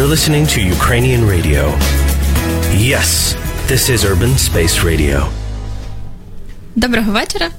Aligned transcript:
You're 0.00 0.16
listening 0.18 0.46
to 0.54 0.60
Ukrainian 0.76 1.22
radio. 1.34 1.62
Yes, 2.90 3.36
this 3.68 3.82
is 3.94 4.00
Urban 4.10 4.32
Space 4.48 4.82
Radio. 4.82 5.26
Доброго 6.76 7.12
вечора. 7.12 7.50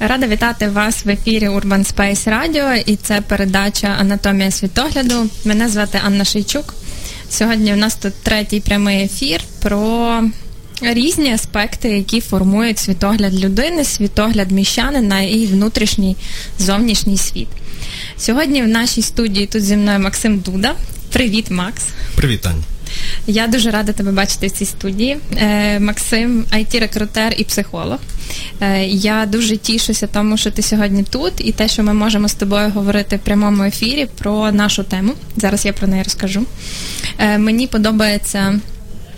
Рада 0.00 0.26
вітати 0.26 0.68
вас 0.68 1.04
в 1.04 1.08
ефірі 1.08 1.48
Urban 1.48 1.94
Space 1.94 2.28
Radio 2.28 2.82
і 2.86 2.96
це 2.96 3.20
передача 3.20 3.86
Анатомія 3.86 4.50
світогляду. 4.50 5.30
Мене 5.44 5.68
звати 5.68 6.00
Анна 6.06 6.24
Шейчук. 6.24 6.74
Сьогодні 7.30 7.72
у 7.72 7.76
нас 7.76 7.94
тут 7.94 8.14
третій 8.22 8.60
прямий 8.60 9.04
ефір 9.04 9.40
про 9.62 10.22
різні 10.82 11.32
аспекти, 11.32 11.88
які 11.88 12.20
формують 12.20 12.78
світогляд 12.78 13.44
людини, 13.44 13.84
світогляд 13.84 14.50
міщанина 14.50 15.20
і 15.20 15.46
внутрішній 15.46 16.16
зовнішній 16.58 17.18
світ. 17.18 17.48
Сьогодні 18.18 18.62
в 18.62 18.68
нашій 18.68 19.02
студії 19.02 19.46
тут 19.46 19.62
зі 19.62 19.76
мною 19.76 20.00
Максим 20.00 20.38
Дуда. 20.38 20.74
Привіт, 21.16 21.50
Макс. 21.50 21.82
Привіт, 22.16 22.46
Ань. 22.46 22.64
Я 23.26 23.46
дуже 23.46 23.70
рада 23.70 23.92
тебе 23.92 24.12
бачити 24.12 24.46
в 24.46 24.50
цій 24.50 24.64
студії. 24.64 25.16
Е, 25.36 25.80
Максим, 25.80 26.44
it 26.52 26.80
рекрутер 26.80 27.34
і 27.36 27.44
психолог. 27.44 27.98
Е, 28.60 28.84
я 28.86 29.26
дуже 29.26 29.56
тішуся 29.56 30.06
тому, 30.06 30.36
що 30.36 30.50
ти 30.50 30.62
сьогодні 30.62 31.02
тут, 31.02 31.32
і 31.38 31.52
те, 31.52 31.68
що 31.68 31.82
ми 31.82 31.94
можемо 31.94 32.28
з 32.28 32.34
тобою 32.34 32.70
говорити 32.70 33.16
в 33.16 33.18
прямому 33.18 33.64
ефірі 33.64 34.06
про 34.18 34.52
нашу 34.52 34.82
тему. 34.82 35.12
Зараз 35.36 35.64
я 35.66 35.72
про 35.72 35.88
неї 35.88 36.02
розкажу. 36.02 36.42
Е, 37.18 37.38
мені 37.38 37.66
подобається. 37.66 38.60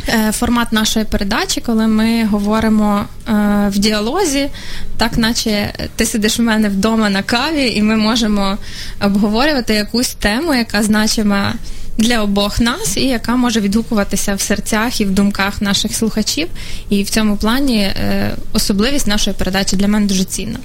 е, 0.09 0.33
Формат 0.33 0.73
нашої 0.73 1.05
передачі, 1.05 1.61
коли 1.61 1.87
ми 1.87 2.25
говоримо 2.25 3.05
е, 3.29 3.33
в 3.69 3.79
діалозі, 3.79 4.49
так 4.97 5.19
наче 5.19 5.73
ти 5.97 6.07
сидиш 6.07 6.39
в 6.39 6.43
мене 6.43 6.69
вдома 6.69 7.11
на 7.11 7.23
каві, 7.23 7.73
і 7.75 7.83
ми 7.83 7.97
можемо 7.97 8.59
обговорювати 9.01 9.75
якусь 9.75 10.15
тему, 10.15 10.55
яка 10.55 10.83
значима 10.83 11.55
для 11.99 12.23
обох 12.23 12.61
нас, 12.61 12.97
і 12.97 13.05
яка 13.05 13.37
може 13.37 13.61
відгукуватися 13.61 14.35
в 14.35 14.41
серцях 14.41 15.01
і 15.01 15.05
в 15.05 15.11
думках 15.11 15.63
наших 15.63 15.95
слухачів. 15.95 16.49
І 16.89 17.03
в 17.03 17.11
цьому 17.11 17.37
плані 17.37 17.79
е, 17.79 18.37
особливість 18.53 19.07
нашої 19.07 19.37
передачі 19.37 19.77
для 19.77 19.89
мене 19.89 20.07
дуже 20.07 20.25
цінна. 20.25 20.59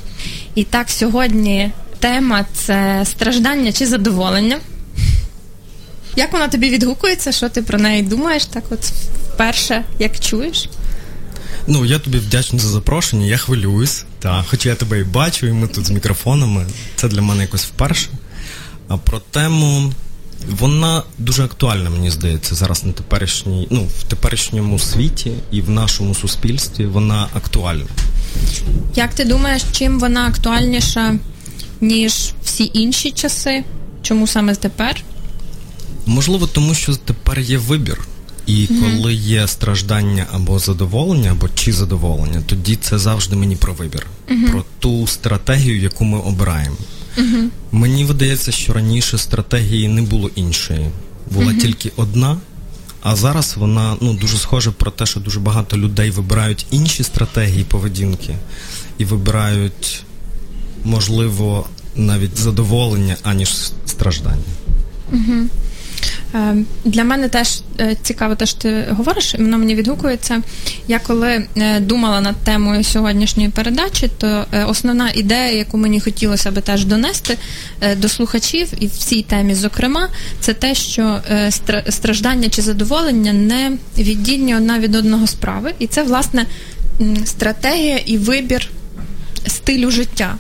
І 0.56 0.64
так, 0.64 0.90
сьогодні 0.90 1.72
тема 2.00 2.46
це 2.54 3.02
страждання 3.06 3.72
чи 3.72 3.86
задоволення. 3.86 4.60
Як 6.16 6.34
вона 6.34 6.48
тобі 6.48 6.70
відгукується? 6.70 7.32
Що 7.32 7.50
ти 7.50 7.62
про 7.62 7.80
неї 7.80 8.04
думаєш? 8.04 8.46
Так, 8.46 8.64
от 8.70 8.80
вперше, 9.34 9.84
як 10.00 10.20
чуєш? 10.20 10.70
Ну, 11.68 11.86
я 11.86 12.00
тобі 12.00 12.18
вдячний 12.18 12.62
за 12.62 12.68
запрошення, 12.68 13.26
я 13.26 13.38
хвилююсь, 13.38 14.06
та, 14.20 14.46
хоча 14.48 14.70
я 14.70 14.76
тебе 14.76 15.00
і 15.00 15.04
бачу, 15.04 15.48
і 15.48 15.52
ми 15.52 15.68
тут 15.68 15.86
з 15.86 15.90
мікрофонами. 15.90 16.66
Це 16.96 17.08
для 17.08 17.22
мене 17.22 17.42
якось 17.42 17.66
вперше. 17.66 18.10
А 18.88 18.98
про 18.98 19.20
тему 19.20 19.94
вона 20.50 21.04
дуже 21.18 21.44
актуальна, 21.44 21.90
мені 21.90 22.12
здається, 22.12 22.56
зараз 22.56 22.86
на 22.86 22.92
теперішній, 22.92 23.68
ну, 23.70 23.88
в 24.00 24.04
теперішньому 24.04 24.80
світі 24.80 25.32
і 25.52 25.62
в 25.62 25.70
нашому 25.70 26.16
суспільстві 26.16 26.86
вона 26.86 27.28
актуальна. 27.34 27.86
Як 28.96 29.14
ти 29.14 29.26
думаєш, 29.26 29.62
чим 29.72 30.00
вона 30.00 30.28
актуальніша, 30.28 31.16
ніж 31.82 32.34
всі 32.44 32.72
інші 32.74 33.12
часи? 33.12 33.64
Чому 34.02 34.28
саме 34.28 34.56
тепер? 34.56 35.04
Можливо, 36.06 36.48
тому 36.48 36.74
що 36.74 36.96
тепер 36.96 37.40
є 37.40 37.58
вибір. 37.58 38.08
І 38.48 38.68
коли 38.68 39.14
є 39.14 39.48
страждання 39.48 40.26
або 40.32 40.60
задоволення, 40.60 41.32
або 41.32 41.50
чи 41.56 41.74
задоволення, 41.74 42.44
тоді 42.46 42.76
це 42.76 42.98
завжди 43.00 43.36
мені 43.36 43.56
про 43.56 43.74
вибір, 43.74 44.08
про 44.52 44.66
ту 44.80 45.08
стратегію, 45.08 45.82
яку 45.82 46.06
ми 46.06 46.20
обираємо. 46.20 46.76
Мені 47.72 48.06
видається, 48.06 48.52
що 48.52 48.74
раніше 48.74 49.18
стратегії 49.18 49.88
не 49.88 50.02
було 50.02 50.30
іншої, 50.36 50.90
була 51.32 51.54
тільки 51.54 51.92
одна. 51.96 52.38
А 53.02 53.16
зараз 53.16 53.56
вона 53.58 53.96
ну 54.02 54.14
дуже 54.14 54.38
схожа 54.38 54.72
про 54.72 54.92
те, 54.92 55.06
що 55.06 55.20
дуже 55.20 55.40
багато 55.40 55.78
людей 55.78 56.12
вибирають 56.12 56.66
інші 56.72 57.04
стратегії 57.04 57.64
поведінки 57.64 58.36
і 58.98 59.06
вибирають, 59.06 60.04
можливо, 60.84 61.68
навіть 61.96 62.38
задоволення, 62.38 63.16
аніж 63.24 63.72
страждання. 63.86 64.44
Е, 65.14 65.48
Для 66.86 67.04
мене 67.04 67.30
теж 67.30 67.62
е, 67.80 67.96
цікаво, 68.02 68.36
те, 68.36 68.46
що 68.46 68.60
ти 68.60 68.86
говориш, 68.90 69.34
і 69.34 69.38
воно 69.38 69.58
мені 69.58 69.76
відгукується. 69.76 70.42
Я 70.88 71.00
коли 71.00 71.48
е, 71.58 71.80
думала 71.80 72.22
над 72.22 72.36
темою 72.36 72.84
сьогоднішньої 72.84 73.50
передачі, 73.50 74.10
то 74.18 74.46
е, 74.52 74.64
основна 74.64 75.12
ідея, 75.16 75.52
яку 75.52 75.78
мені 75.78 76.00
хотілося 76.00 76.52
би 76.52 76.62
теж 76.62 76.86
донести 76.86 77.38
е, 77.82 77.96
до 77.96 78.10
слухачів, 78.10 78.68
і 78.80 78.88
в 78.88 78.92
цій 78.92 79.22
темі, 79.22 79.56
зокрема, 79.56 80.10
це 80.40 80.54
те, 80.54 80.76
що 80.76 81.20
е, 81.30 81.52
страждання 81.90 82.50
чи 82.50 82.62
задоволення 82.62 83.34
не 83.34 83.78
віддільні 83.98 84.56
одна 84.56 84.80
від 84.80 84.96
одного 84.96 85.28
справи, 85.28 85.74
і 85.80 85.88
це 85.88 86.04
власне 86.04 86.46
стратегія 87.26 87.98
і 87.98 88.18
вибір 88.18 88.70
стилю 89.48 89.92
життя. 89.92 90.38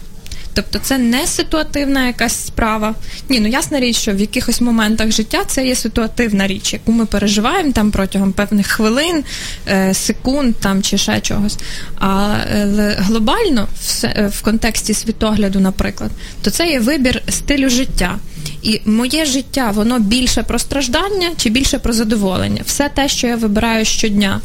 Тобто 0.53 0.79
це 0.79 0.97
не 0.97 1.27
ситуативна 1.27 2.07
якась 2.07 2.45
справа. 2.45 2.95
Ні, 3.29 3.39
ну 3.39 3.47
ясна 3.47 3.79
річ, 3.79 3.97
що 3.97 4.11
в 4.11 4.19
якихось 4.19 4.61
моментах 4.61 5.11
життя 5.11 5.43
це 5.47 5.67
є 5.67 5.75
ситуативна 5.75 6.47
річ, 6.47 6.73
яку 6.73 6.91
ми 6.91 7.05
переживаємо 7.05 7.71
там 7.71 7.91
протягом 7.91 8.31
певних 8.33 8.67
хвилин, 8.67 9.23
е, 9.67 9.93
секунд 9.93 10.55
там 10.55 10.83
чи 10.83 10.97
ще 10.97 11.21
чогось. 11.21 11.57
Але 11.95 12.95
глобально, 12.99 13.67
в, 13.81 14.29
в 14.29 14.41
контексті 14.41 14.93
світогляду, 14.93 15.59
наприклад, 15.59 16.11
то 16.41 16.51
це 16.51 16.67
є 16.67 16.79
вибір 16.79 17.21
стилю 17.29 17.69
життя. 17.69 18.19
І 18.61 18.81
моє 18.85 19.25
життя, 19.25 19.71
воно 19.71 19.99
більше 19.99 20.43
про 20.43 20.59
страждання 20.59 21.29
чи 21.37 21.49
більше 21.49 21.79
про 21.79 21.93
задоволення. 21.93 22.61
Все 22.65 22.89
те, 22.89 23.09
що 23.09 23.27
я 23.27 23.35
вибираю 23.35 23.85
щодня. 23.85 24.41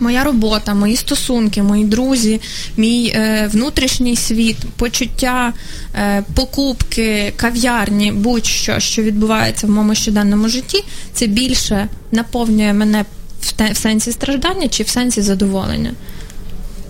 Моя 0.00 0.24
робота, 0.24 0.74
мої 0.74 0.96
стосунки, 0.96 1.62
мої 1.62 1.84
друзі, 1.84 2.40
мій 2.76 3.12
е, 3.14 3.50
внутрішній 3.52 4.16
світ, 4.16 4.56
почуття, 4.76 5.52
е, 5.94 6.24
покупки, 6.34 7.32
кав'ярні, 7.36 8.12
будь-що, 8.12 8.80
що 8.80 9.02
відбувається 9.02 9.66
в 9.66 9.70
моєму 9.70 9.94
щоденному 9.94 10.48
житті, 10.48 10.84
це 11.12 11.26
більше 11.26 11.88
наповнює 12.12 12.72
мене 12.72 13.04
в, 13.40 13.52
те, 13.52 13.72
в 13.72 13.76
сенсі 13.76 14.12
страждання 14.12 14.68
чи 14.68 14.82
в 14.82 14.88
сенсі 14.88 15.22
задоволення. 15.22 15.92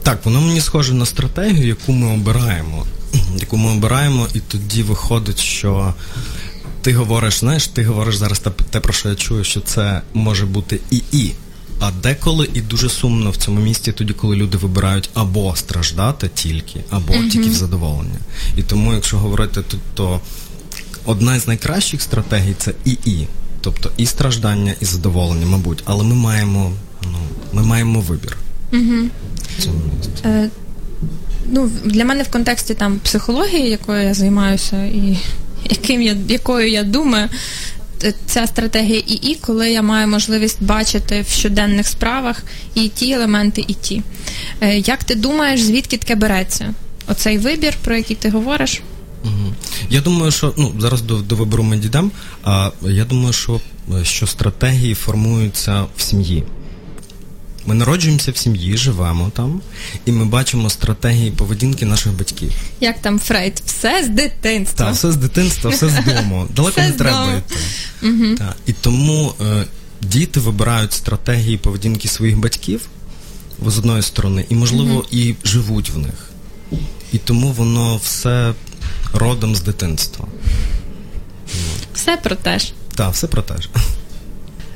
Так, 0.03 0.25
воно 0.25 0.41
мені 0.41 0.61
схоже 0.61 0.95
на 0.95 1.07
стратегію, 1.07 1.67
яку 1.67 1.93
ми 1.93 2.15
обираємо. 2.15 2.87
Яку 3.41 3.57
ми 3.57 3.71
обираємо, 3.71 4.27
і 4.35 4.41
тоді 4.41 4.83
виходить, 4.83 5.39
що 5.39 5.95
ти 6.83 6.95
говориш, 6.95 7.39
знаєш, 7.39 7.67
ти 7.67 7.85
говориш 7.85 8.17
зараз 8.17 8.43
те, 8.71 8.81
про 8.81 8.93
що 8.93 9.09
я 9.09 9.15
чую, 9.15 9.45
що 9.45 9.61
це 9.61 10.01
може 10.15 10.47
бути 10.47 10.81
і 10.91 11.03
і. 11.13 11.33
А 11.81 11.91
деколи 11.91 12.49
і 12.55 12.61
дуже 12.61 12.89
сумно 12.89 13.31
в 13.31 13.37
цьому 13.37 13.61
місці, 13.61 13.93
тоді, 13.93 14.13
коли 14.13 14.37
люди 14.37 14.59
вибирають 14.59 15.11
або 15.15 15.57
страждати 15.57 16.31
тільки, 16.35 16.81
або 16.91 17.13
тільки 17.13 17.49
в 17.49 17.55
задоволення. 17.55 18.19
І 18.57 18.63
тому, 18.63 18.95
якщо 18.95 19.19
говорити 19.19 19.63
тут, 19.63 19.81
то 19.95 20.21
одна 21.05 21.41
з 21.41 21.47
найкращих 21.47 22.03
стратегій 22.03 22.55
це 22.59 22.73
і 22.85 22.91
і. 22.91 23.27
Тобто 23.61 23.91
і 23.97 24.07
страждання, 24.07 24.75
і 24.81 24.85
задоволення, 24.85 25.47
мабуть. 25.47 25.83
Але 25.85 26.05
ми 26.05 26.15
маємо, 26.15 26.73
ну, 27.05 27.19
ми 27.53 27.63
маємо 27.63 28.01
вибір. 28.01 28.37
В 29.59 29.63
цьому 29.63 29.79
місці. 29.97 30.11
Е, 30.25 30.51
ну, 31.47 31.71
для 31.85 32.05
мене 32.05 32.23
в 32.23 32.29
контексті 32.29 32.75
там 32.75 32.99
психології, 32.99 33.71
якою 33.71 34.03
я 34.03 34.15
займаюся, 34.15 34.85
і 34.85 35.19
яким 35.71 36.03
я, 36.03 36.17
якою 36.29 36.71
я 36.71 36.83
думаю, 36.83 37.29
ця 38.27 38.47
стратегія 38.47 39.03
ІІ, 39.07 39.39
коли 39.41 39.71
я 39.71 39.83
маю 39.83 40.09
можливість 40.09 40.63
бачити 40.63 41.25
в 41.29 41.29
щоденних 41.29 41.87
справах 41.87 42.43
і 42.75 42.89
ті 42.89 43.13
елементи, 43.13 43.65
і 43.69 43.75
ті. 43.75 44.03
Е, 44.61 44.79
як 44.79 45.05
ти 45.05 45.15
думаєш, 45.15 45.63
звідки 45.63 45.97
таке 45.97 46.15
береться? 46.15 46.75
Оцей 47.09 47.39
вибір, 47.39 47.75
про 47.85 47.97
який 47.97 48.17
ти 48.17 48.31
говориш? 48.31 48.83
Я 49.91 50.01
думаю, 50.01 50.33
що 50.33 50.55
ну 50.57 50.75
зараз 50.79 51.03
до, 51.03 51.17
до 51.17 51.37
вибору 51.37 51.63
ми 51.63 51.77
дійдемо. 51.77 52.11
А 52.45 52.71
я 52.83 53.05
думаю, 53.05 53.33
що, 53.33 53.61
що 54.03 54.27
стратегії 54.27 54.95
формуються 54.95 55.87
в 55.97 56.03
сім'ї. 56.03 56.45
Ми 57.69 57.75
народжуємося 57.75 58.33
в 58.33 58.37
сім'ї, 58.37 58.77
живемо 58.77 59.31
там, 59.35 59.61
і 60.07 60.13
ми 60.13 60.25
бачимо 60.25 60.71
стратегії 60.71 61.31
поведінки 61.31 61.87
наших 61.87 62.13
батьків. 62.13 62.53
Як 62.81 63.01
там 63.01 63.19
Фрейд? 63.19 63.63
Все 63.67 64.05
з 64.05 64.09
дитинства. 64.09 64.87
Так, 64.87 64.95
все 64.95 65.13
з 65.13 65.17
дитинства, 65.17 65.71
все 65.71 65.89
з 65.89 66.05
дому. 66.05 66.47
Далеко 66.57 66.81
Все 66.81 66.89
не 66.89 66.95
треба 66.95 67.33
йти. 67.35 68.37
Так. 68.39 68.57
І 68.67 68.73
тому 68.73 69.35
е, 69.41 69.65
діти 70.01 70.41
вибирають 70.41 70.93
стратегії 70.93 71.57
поведінки 71.57 72.09
своїх 72.09 72.39
батьків 72.39 72.81
з 73.67 73.79
одної 73.79 74.03
сторони, 74.03 74.45
і, 74.49 74.55
можливо, 74.55 75.05
і 75.11 75.35
живуть 75.45 75.91
в 75.91 75.99
них. 75.99 76.31
І 77.13 77.19
тому 77.19 77.53
воно 77.53 77.97
все 77.97 78.55
родом 79.13 79.57
з 79.57 79.61
дитинства. 79.61 80.27
Все 81.95 82.17
про 82.17 82.37
те 82.37 82.59
ж. 82.59 82.73
Так, 82.95 83.13
все 83.13 83.27
про 83.27 83.43
те 83.43 83.63
ж. 83.63 83.69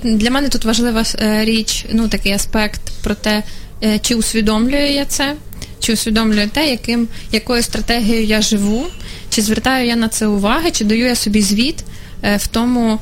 Для 0.02 0.30
мене 0.30 0.48
тут 0.48 0.64
важлива 0.64 1.04
е, 1.20 1.44
річ, 1.44 1.86
ну 1.92 2.08
такий 2.08 2.32
аспект 2.32 2.80
про 3.02 3.14
те, 3.14 3.42
е, 3.84 3.98
чи 3.98 4.14
усвідомлюю 4.14 4.92
я 4.92 5.04
це, 5.04 5.36
чи 5.78 5.92
усвідомлюю 5.92 6.50
те, 6.50 6.70
яким, 6.70 7.08
якою 7.32 7.62
стратегією 7.62 8.26
я 8.26 8.42
живу, 8.42 8.86
Чи 9.30 9.42
звертаю 9.42 9.86
я 9.86 9.96
на 9.96 10.08
це 10.08 10.26
уваги, 10.26 10.70
чи 10.70 10.84
даю 10.84 11.06
я 11.06 11.16
собі 11.16 11.42
звіт 11.42 11.84
е, 12.22 12.36
в 12.36 12.46
тому, 12.46 12.98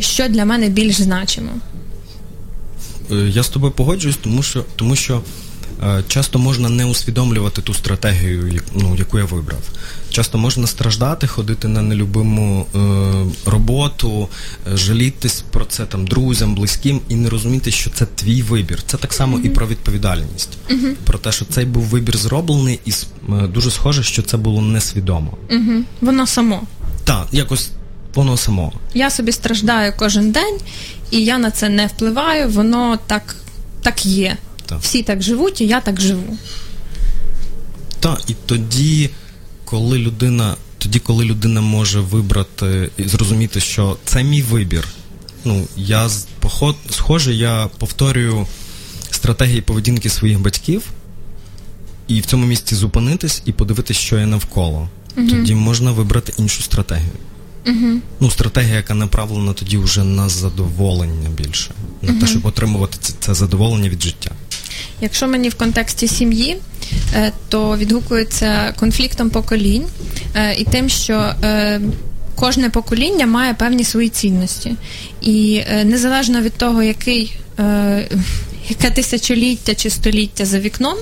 що 0.00 0.28
для 0.28 0.44
мене 0.44 0.68
більш 0.68 1.00
значимо? 1.00 1.52
Я 3.28 3.42
з 3.42 3.48
тобою 3.48 3.72
погоджуюсь, 3.72 4.18
тому 4.22 4.42
що 4.42 4.64
тому 4.76 4.96
що 4.96 5.22
часто 6.08 6.38
можна 6.38 6.68
не 6.68 6.84
усвідомлювати 6.84 7.62
ту 7.62 7.74
стратегію, 7.74 8.60
ну, 8.74 8.96
яку 8.96 9.18
я 9.18 9.24
вибрав. 9.24 9.60
Часто 10.10 10.38
можна 10.38 10.66
страждати, 10.66 11.26
ходити 11.26 11.68
на 11.68 11.82
нелюбиму 11.82 12.66
е, 12.74 13.50
роботу, 13.50 14.28
е, 14.72 14.76
жалітись 14.76 15.44
про 15.50 15.64
це 15.64 15.86
там 15.86 16.06
друзям, 16.06 16.54
близьким 16.54 17.00
і 17.08 17.14
не 17.14 17.28
розуміти, 17.30 17.70
що 17.70 17.90
це 17.90 18.06
твій 18.06 18.42
вибір. 18.42 18.82
Це 18.86 18.96
так 18.96 19.12
само 19.12 19.36
mm-hmm. 19.36 19.46
і 19.46 19.50
про 19.50 19.66
відповідальність, 19.66 20.58
mm-hmm. 20.70 20.94
про 21.04 21.18
те, 21.18 21.32
що 21.32 21.44
цей 21.44 21.64
був 21.64 21.82
вибір 21.82 22.16
зроблений, 22.16 22.80
і 22.84 22.90
е, 22.90 23.46
дуже 23.46 23.70
схоже, 23.70 24.02
що 24.02 24.22
це 24.22 24.36
було 24.36 24.62
несвідомо. 24.62 25.38
Mm-hmm. 25.50 25.82
Воно 26.00 26.26
само. 26.26 26.62
Так, 27.04 27.26
якось 27.32 27.70
воно 28.14 28.36
само. 28.36 28.72
Я 28.94 29.10
собі 29.10 29.32
страждаю 29.32 29.92
кожен 29.98 30.32
день, 30.32 30.58
і 31.10 31.24
я 31.24 31.38
на 31.38 31.50
це 31.50 31.68
не 31.68 31.86
впливаю, 31.86 32.48
воно 32.48 32.98
так 33.06 33.36
так 33.82 34.06
є. 34.06 34.36
Так. 34.70 34.78
Всі 34.82 35.02
так 35.02 35.22
живуть, 35.22 35.60
і 35.60 35.66
я 35.66 35.80
так 35.80 36.00
живу. 36.00 36.36
Так, 38.00 38.22
і 38.28 38.34
тоді, 38.46 39.10
коли 39.64 39.98
людина, 39.98 40.54
тоді, 40.78 40.98
коли 40.98 41.24
людина 41.24 41.60
може 41.60 42.00
вибрати 42.00 42.90
і 42.96 43.08
зрозуміти, 43.08 43.60
що 43.60 43.96
це 44.04 44.22
мій 44.22 44.42
вибір. 44.42 44.88
Ну, 45.44 45.66
я 45.76 46.08
поход, 46.40 46.76
схоже, 46.90 47.34
я 47.34 47.68
повторюю 47.78 48.46
стратегії 49.10 49.60
поведінки 49.60 50.10
своїх 50.10 50.40
батьків, 50.40 50.82
і 52.08 52.20
в 52.20 52.26
цьому 52.26 52.46
місці 52.46 52.74
зупинитись 52.74 53.42
і 53.44 53.52
подивитися, 53.52 54.00
що 54.00 54.18
є 54.18 54.26
навколо. 54.26 54.88
Угу. 55.16 55.28
Тоді 55.28 55.54
можна 55.54 55.92
вибрати 55.92 56.32
іншу 56.38 56.62
стратегію. 56.62 57.12
Угу. 57.66 58.00
Ну, 58.20 58.30
стратегія, 58.30 58.76
яка 58.76 58.94
направлена 58.94 59.52
тоді 59.52 59.76
вже 59.76 60.04
на 60.04 60.28
задоволення 60.28 61.28
більше, 61.30 61.70
на 62.02 62.12
угу. 62.12 62.20
те, 62.20 62.26
щоб 62.26 62.46
отримувати 62.46 62.98
це, 63.00 63.14
це 63.20 63.34
задоволення 63.34 63.88
від 63.88 64.02
життя. 64.02 64.30
Якщо 65.00 65.28
мені 65.28 65.48
в 65.48 65.54
контексті 65.54 66.08
сім'ї, 66.08 66.56
е, 67.14 67.32
то 67.48 67.76
відгукується 67.76 68.74
конфліктом 68.80 69.30
поколінь 69.30 69.86
е, 70.34 70.54
і 70.54 70.64
тим, 70.64 70.88
що 70.88 71.34
е, 71.44 71.80
кожне 72.34 72.70
покоління 72.70 73.26
має 73.26 73.54
певні 73.54 73.84
свої 73.84 74.08
цінності. 74.08 74.74
І 75.20 75.62
незалежно 75.84 76.40
від 76.40 76.52
того, 76.52 76.82
який, 76.82 77.36
яке 78.68 78.90
тисячоліття 78.94 79.74
чи 79.74 79.90
століття 79.90 80.44
за 80.44 80.58
вікном. 80.58 80.96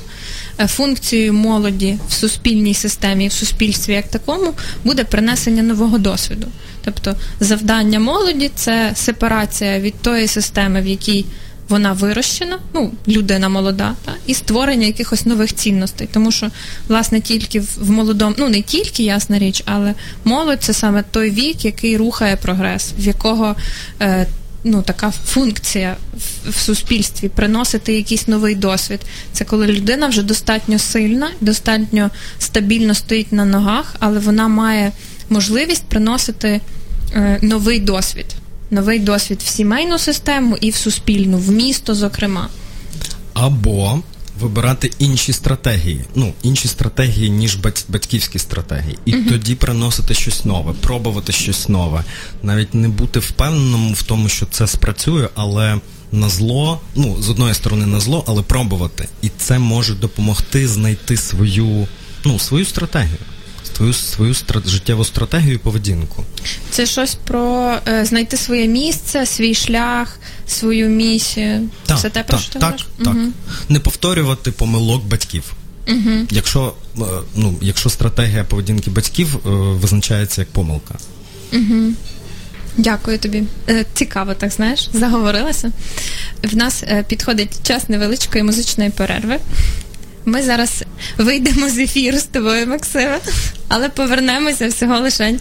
Функцією 0.66 1.32
молоді 1.32 1.98
в 2.08 2.12
суспільній 2.12 2.74
системі, 2.74 3.28
в 3.28 3.32
суспільстві 3.32 3.92
як 3.92 4.08
такому, 4.08 4.54
буде 4.84 5.04
принесення 5.04 5.62
нового 5.62 5.98
досвіду. 5.98 6.46
Тобто 6.84 7.14
завдання 7.40 8.00
молоді 8.00 8.50
це 8.54 8.92
сепарація 8.94 9.80
від 9.80 9.94
тої 10.02 10.26
системи, 10.26 10.82
в 10.82 10.86
якій 10.86 11.24
вона 11.68 11.92
вирощена, 11.92 12.58
ну 12.74 12.92
людина 13.08 13.48
молода, 13.48 13.94
та, 14.04 14.12
і 14.26 14.34
створення 14.34 14.86
якихось 14.86 15.26
нових 15.26 15.54
цінностей. 15.54 16.08
Тому 16.12 16.32
що, 16.32 16.50
власне, 16.88 17.20
тільки 17.20 17.60
в 17.60 17.90
молодому, 17.90 18.34
ну 18.38 18.48
не 18.48 18.62
тільки 18.62 19.02
ясна 19.02 19.38
річ, 19.38 19.62
але 19.66 19.94
молодь 20.24 20.62
це 20.62 20.74
саме 20.74 21.04
той 21.10 21.30
вік, 21.30 21.64
який 21.64 21.96
рухає 21.96 22.36
прогрес, 22.36 22.92
в 22.98 23.06
якого 23.06 23.56
е, 24.00 24.26
ну, 24.64 24.82
така 24.82 25.10
функція 25.10 25.96
в, 26.48 26.54
суспільстві 26.58 27.28
приносити 27.28 27.94
якийсь 27.94 28.28
новий 28.28 28.54
досвід. 28.54 29.00
Це 29.32 29.44
коли 29.44 29.66
людина 29.66 30.06
вже 30.08 30.22
достатньо 30.22 30.78
сильна, 30.78 31.30
достатньо 31.40 32.10
стабільно 32.38 32.94
стоїть 32.94 33.32
на 33.32 33.44
ногах, 33.44 33.94
але 33.98 34.18
вона 34.18 34.48
має 34.48 34.92
можливість 35.30 35.84
приносити 35.84 36.60
е, 37.14 37.38
новий 37.42 37.78
досвід 37.78 38.26
новий 38.70 38.98
досвід 38.98 39.40
в 39.44 39.48
сімейну 39.48 39.98
систему 39.98 40.56
і 40.60 40.70
в 40.70 40.76
суспільну, 40.76 41.38
в 41.38 41.50
місто, 41.50 41.94
зокрема. 41.94 42.48
Або 43.34 44.02
вибирати 44.40 44.90
інші 44.98 45.32
стратегії, 45.32 46.04
ну 46.14 46.32
інші 46.42 46.68
стратегії, 46.68 47.30
ніж 47.30 47.56
батьківські 47.88 48.38
стратегії, 48.38 48.98
і 49.04 49.14
uh 49.14 49.28
тоді 49.28 49.54
приносити 49.54 50.14
щось 50.14 50.44
нове, 50.44 50.72
пробувати 50.80 51.32
щось 51.32 51.68
нове, 51.68 52.04
навіть 52.42 52.74
не 52.74 52.88
бути 52.88 53.18
впевненим 53.18 53.94
в 53.94 54.02
тому, 54.02 54.28
що 54.28 54.46
це 54.46 54.66
спрацює, 54.66 55.28
але 55.34 55.80
на 56.12 56.28
зло, 56.28 56.80
ну 56.94 57.22
з 57.22 57.30
одної 57.30 57.54
сторони 57.54 57.86
на 57.86 58.00
зло, 58.00 58.24
але 58.26 58.42
пробувати, 58.42 59.08
і 59.22 59.30
це 59.38 59.58
може 59.58 59.94
допомогти 59.94 60.68
знайти 60.68 61.16
свою, 61.16 61.88
ну 62.24 62.38
свою 62.38 62.64
стратегію 62.64 63.18
свою 63.76 63.92
свою 63.92 64.34
страт, 64.34 64.68
життєву 64.68 65.04
стратегію 65.04 65.54
і 65.54 65.58
поведінку. 65.58 66.24
Це 66.70 66.86
щось 66.86 67.14
про 67.14 67.74
е, 67.88 68.04
знайти 68.04 68.36
своє 68.36 68.66
місце, 68.68 69.26
свій 69.26 69.54
шлях, 69.54 70.18
свою 70.46 70.88
місію. 70.88 71.68
Так, 71.86 72.00
Це 72.00 72.10
те 72.10 72.22
про 72.22 72.38
що 72.38 72.52
ти 72.52 72.58
так, 72.58 72.76
так. 73.04 73.14
Угу. 73.14 73.26
Не 73.68 73.80
повторювати 73.80 74.52
помилок 74.52 75.04
батьків. 75.04 75.52
Угу. 75.88 76.26
Якщо 76.30 76.74
е, 76.98 77.00
ну, 77.34 77.58
якщо 77.60 77.90
стратегія 77.90 78.44
поведінки 78.44 78.90
батьків 78.90 79.36
е, 79.36 79.48
визначається 79.50 80.40
як 80.40 80.50
помилка. 80.50 80.94
Угу. 81.52 81.92
Дякую 82.76 83.18
тобі. 83.18 83.42
Е, 83.68 83.84
цікаво, 83.94 84.34
так 84.34 84.50
знаєш, 84.50 84.88
заговорилася. 84.92 85.72
В 86.42 86.56
нас 86.56 86.82
е, 86.82 87.04
підходить 87.08 87.66
час 87.66 87.88
невеличкої 87.88 88.44
музичної 88.44 88.90
перерви. 88.90 89.38
Ми 90.28 90.42
зараз 90.42 90.84
вийдемо 91.18 91.68
з 91.68 91.78
ефіру 91.78 92.18
з 92.18 92.22
тобою, 92.22 92.66
Максиме, 92.66 93.18
але 93.68 93.88
повернемося 93.88 94.68
всього 94.68 95.00
лише 95.00 95.34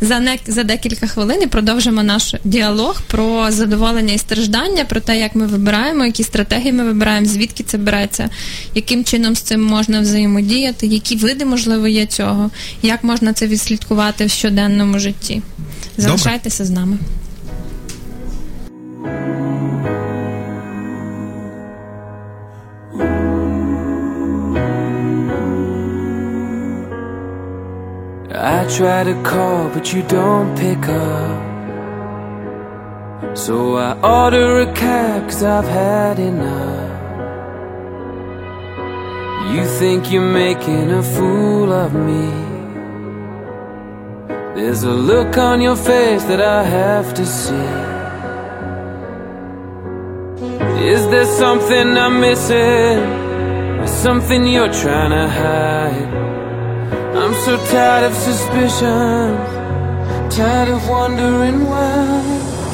за 0.00 0.20
не 0.20 0.38
за 0.46 0.62
декілька 0.62 1.06
хвилин 1.06 1.42
і 1.42 1.46
продовжимо 1.46 2.02
наш 2.02 2.34
діалог 2.44 3.02
про 3.06 3.50
задоволення 3.50 4.14
і 4.14 4.18
страждання, 4.18 4.84
про 4.84 5.00
те, 5.00 5.20
як 5.20 5.34
ми 5.34 5.46
вибираємо, 5.46 6.04
які 6.04 6.24
стратегії 6.24 6.72
ми 6.72 6.84
вибираємо, 6.84 7.26
звідки 7.26 7.62
це 7.64 7.78
береться, 7.78 8.30
яким 8.74 9.04
чином 9.04 9.36
з 9.36 9.40
цим 9.40 9.64
можна 9.64 10.00
взаємодіяти, 10.00 10.86
які 10.86 11.16
види 11.16 11.44
можливо 11.44 11.88
є 11.88 12.06
цього, 12.06 12.50
як 12.82 13.04
можна 13.04 13.32
це 13.32 13.46
відслідкувати 13.46 14.26
в 14.26 14.30
щоденному 14.30 14.98
житті. 14.98 15.42
Залишайтеся 15.96 16.64
Добре. 16.64 16.74
з 16.74 16.78
нами. 16.78 16.98
I 28.46 28.66
try 28.68 29.04
to 29.04 29.14
call, 29.22 29.70
but 29.70 29.94
you 29.94 30.02
don't 30.02 30.54
pick 30.58 30.86
up. 30.86 31.54
So 33.34 33.76
I 33.76 33.98
order 34.02 34.60
a 34.60 34.72
cab, 34.74 35.22
cause 35.30 35.42
I've 35.42 35.66
had 35.66 36.18
enough. 36.18 36.92
You 39.50 39.64
think 39.64 40.12
you're 40.12 40.30
making 40.46 40.90
a 40.90 41.02
fool 41.02 41.72
of 41.72 41.94
me. 41.94 42.28
There's 44.54 44.82
a 44.82 44.92
look 44.92 45.38
on 45.38 45.62
your 45.62 45.76
face 45.76 46.24
that 46.24 46.42
I 46.42 46.64
have 46.64 47.14
to 47.14 47.24
see. 47.24 47.70
Is 50.92 51.06
there 51.08 51.24
something 51.24 51.96
I'm 51.96 52.20
missing? 52.20 52.98
Or 53.80 53.86
something 53.86 54.46
you're 54.46 54.70
trying 54.70 55.12
to 55.12 55.28
hide? 55.30 56.33
I'm 57.16 57.32
so 57.32 57.56
tired 57.70 58.10
of 58.10 58.14
suspicion, 58.14 59.38
tired 60.34 60.68
of 60.68 60.82
wondering 60.88 61.64
why. 61.64 62.20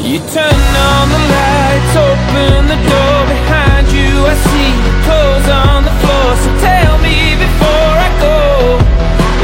You 0.00 0.18
turn 0.32 0.60
on 0.88 1.04
the 1.12 1.22
lights, 1.36 1.92
open 2.08 2.68
the 2.72 2.80
door 2.88 3.18
behind 3.28 3.84
you. 3.92 4.10
I 4.24 4.34
see 4.48 4.72
clothes 5.04 5.48
on 5.68 5.84
the 5.84 5.94
floor, 6.00 6.30
so 6.40 6.50
tell 6.64 6.96
me 7.04 7.36
before 7.36 7.94
I 8.00 8.10
go. 8.16 8.80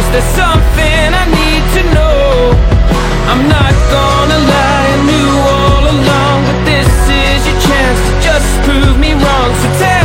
Is 0.00 0.08
there 0.16 0.28
something 0.32 1.06
I 1.12 1.24
need 1.28 1.64
to 1.76 1.82
know? 1.92 2.56
I'm 3.28 3.44
not 3.52 3.74
gonna 3.92 4.40
lie, 4.48 4.88
I 4.96 4.98
knew 5.04 5.30
all 5.52 5.84
along, 5.92 6.38
but 6.48 6.58
this 6.72 6.88
is 7.04 7.40
your 7.44 7.60
chance 7.68 8.00
to 8.08 8.12
just 8.24 8.48
prove 8.64 8.96
me 8.96 9.12
wrong. 9.12 9.50
So 9.60 9.68
tell 9.76 9.95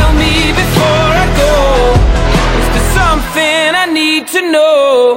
need 4.22 4.30
to 4.30 4.52
know? 4.52 5.16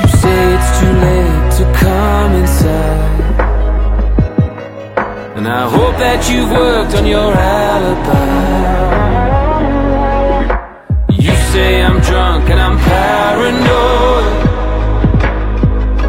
You 0.00 0.08
say 0.08 0.54
it's 0.54 0.70
too 0.80 0.92
late 1.06 1.52
to 1.58 1.64
come 1.80 2.32
inside. 2.34 3.16
And 5.36 5.46
I 5.46 5.68
hope 5.68 5.96
that 5.98 6.28
you've 6.30 6.50
worked 6.50 6.94
on 6.94 7.06
your 7.06 7.32
alibi. 7.32 8.26
You 11.10 11.34
say 11.52 11.82
I'm 11.82 12.00
drunk 12.00 12.48
and 12.50 12.60
I'm 12.60 12.78
paranoid. 12.78 14.26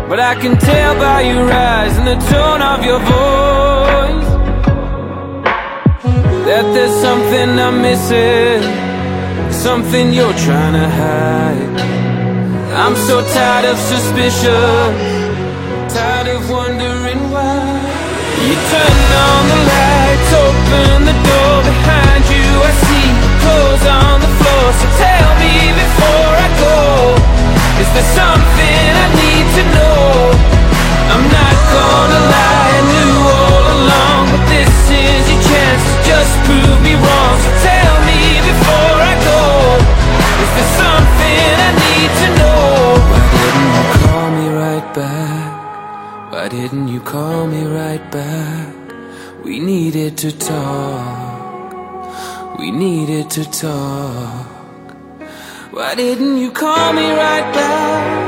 But 0.10 0.20
I 0.20 0.36
can 0.36 0.58
tell 0.58 0.96
by 0.96 1.22
your 1.22 1.52
eyes 1.52 1.98
and 1.98 2.08
the 2.08 2.20
tone 2.32 2.62
of 2.62 2.86
your 2.86 3.00
voice 3.00 4.30
that 6.48 6.64
there's 6.74 6.96
something 7.02 7.60
I'm 7.60 7.82
missing, 7.82 8.62
something 9.58 10.14
you're 10.14 10.38
trying 10.46 10.74
to 10.74 10.88
hide. 10.88 11.82
I'm 12.78 12.96
so 13.10 13.26
tired 13.34 13.66
of 13.66 13.78
suspicion, 13.80 14.86
tired 15.90 16.30
of 16.30 16.48
wondering 16.50 17.22
why. 17.34 17.66
You 18.46 18.54
turn 18.54 19.00
on 19.28 19.42
the 19.50 19.60
lights, 19.74 20.32
open 20.46 20.96
the 21.10 21.18
door 21.26 21.56
behind 21.66 22.22
you. 22.30 22.48
I 22.70 22.72
see 22.86 23.10
clothes 23.42 23.86
on 23.98 24.16
the 24.22 24.32
floor, 24.38 24.66
so 24.78 24.88
tell 25.02 25.30
me 25.42 25.56
before 25.74 26.32
I 26.46 26.50
go. 26.62 26.78
Is 27.82 27.90
there 27.98 28.10
something 28.14 28.90
I 29.06 29.08
need 29.22 29.46
to 29.58 29.64
know? 29.74 30.06
I'm 31.18 31.26
not 31.34 31.56
gonna 31.74 32.22
lie, 32.30 32.70
I 32.78 32.82
knew 32.94 33.16
all 33.42 33.66
along, 33.78 34.22
but 34.38 34.44
this 34.54 34.74
is 34.94 35.22
your 35.34 35.42
chance 35.50 35.82
to 35.90 35.96
just 36.06 36.32
prove 36.46 36.78
me 36.86 36.94
wrong. 36.94 37.36
So 37.42 37.57
Is 40.58 40.64
there 40.64 40.74
something 40.82 41.54
I 41.68 41.70
need 41.86 42.12
to 42.22 42.28
know? 42.40 42.66
Why 43.12 43.24
didn't 43.38 43.68
you 43.78 44.10
call 44.10 44.28
me 44.38 44.48
right 44.64 44.88
back? 44.94 46.32
Why 46.32 46.48
didn't 46.50 46.88
you 46.88 47.02
call 47.02 47.48
me 47.48 47.64
right 47.66 48.12
back? 48.12 48.74
We 49.46 49.60
needed 49.60 50.18
to 50.18 50.32
talk. 50.32 51.74
We 52.60 52.72
needed 52.72 53.30
to 53.32 53.44
talk. 53.52 54.46
Why 55.72 55.96
didn't 55.96 56.38
you 56.38 56.52
call 56.52 56.94
me 56.94 57.12
right 57.12 57.48
back? 57.54 58.28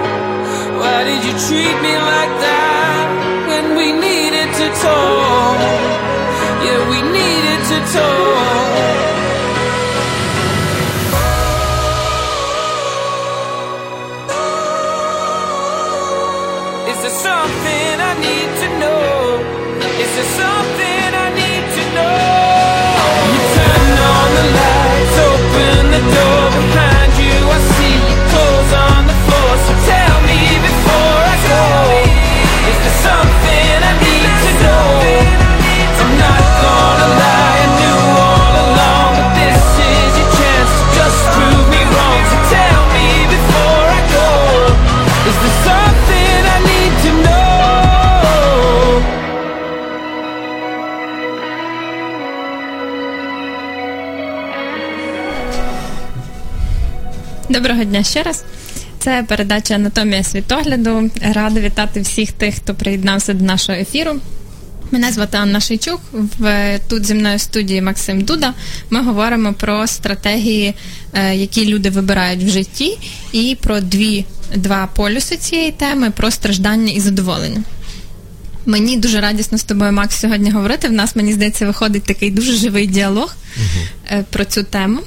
Why 0.80 1.04
did 1.04 1.24
you 1.28 1.34
treat 1.48 1.78
me 1.88 1.94
like 2.14 2.34
that 2.46 3.08
when 3.50 3.66
we 3.76 3.92
needed 3.92 4.50
to 4.60 4.68
talk? 4.86 5.60
Yeah, 6.66 6.80
we 6.92 7.00
needed 7.02 7.60
to 7.72 7.78
talk. 7.98 8.59
Open 25.60 25.92
the 25.92 26.00
door 26.00 26.89
Доброго 57.60 57.84
дня 57.84 58.04
ще 58.04 58.24
раз. 58.24 58.44
Це 59.00 59.26
передача 59.28 59.76
Анатомія 59.76 60.24
світогляду. 60.24 61.12
Рада 61.22 61.60
вітати 61.60 62.02
всіх 62.02 62.32
тих, 62.32 62.56
хто 62.56 62.76
приєднався 62.76 63.34
до 63.34 63.46
нашого 63.46 63.78
ефіру. 63.78 64.16
Мене 64.92 65.12
звати 65.12 65.38
Анна 65.38 65.60
Шейчук. 65.60 66.02
В 66.12 66.80
тут 66.90 67.06
зі 67.06 67.14
мною 67.14 67.38
в 67.38 67.42
студії 67.42 67.82
Максим 67.82 68.22
Дуда. 68.22 68.54
Ми 68.90 69.04
говоримо 69.04 69.54
про 69.54 69.88
стратегії, 69.88 70.74
е, 71.14 71.36
які 71.36 71.66
люди 71.66 71.90
вибирають 71.90 72.44
в 72.44 72.50
житті, 72.50 72.98
і 73.32 73.58
про 73.62 73.80
дві 73.82 74.26
два 74.56 74.88
полюси 74.96 75.38
цієї 75.38 75.72
теми 75.72 76.12
про 76.12 76.32
страждання 76.32 76.94
і 76.94 77.00
задоволення. 77.00 77.64
Мені 78.66 78.98
дуже 78.98 79.22
радісно 79.22 79.58
з 79.58 79.64
тобою, 79.64 79.92
Макс, 79.92 80.20
сьогодні 80.20 80.52
говорити. 80.52 80.88
В 80.88 80.92
нас, 80.92 81.16
мені 81.16 81.34
здається, 81.34 81.66
виходить 81.66 82.04
такий 82.04 82.32
дуже 82.32 82.54
живий 82.54 82.88
діалог 82.88 83.36
е, 84.12 84.26
про 84.30 84.46
цю 84.46 84.64
тему. 84.64 85.00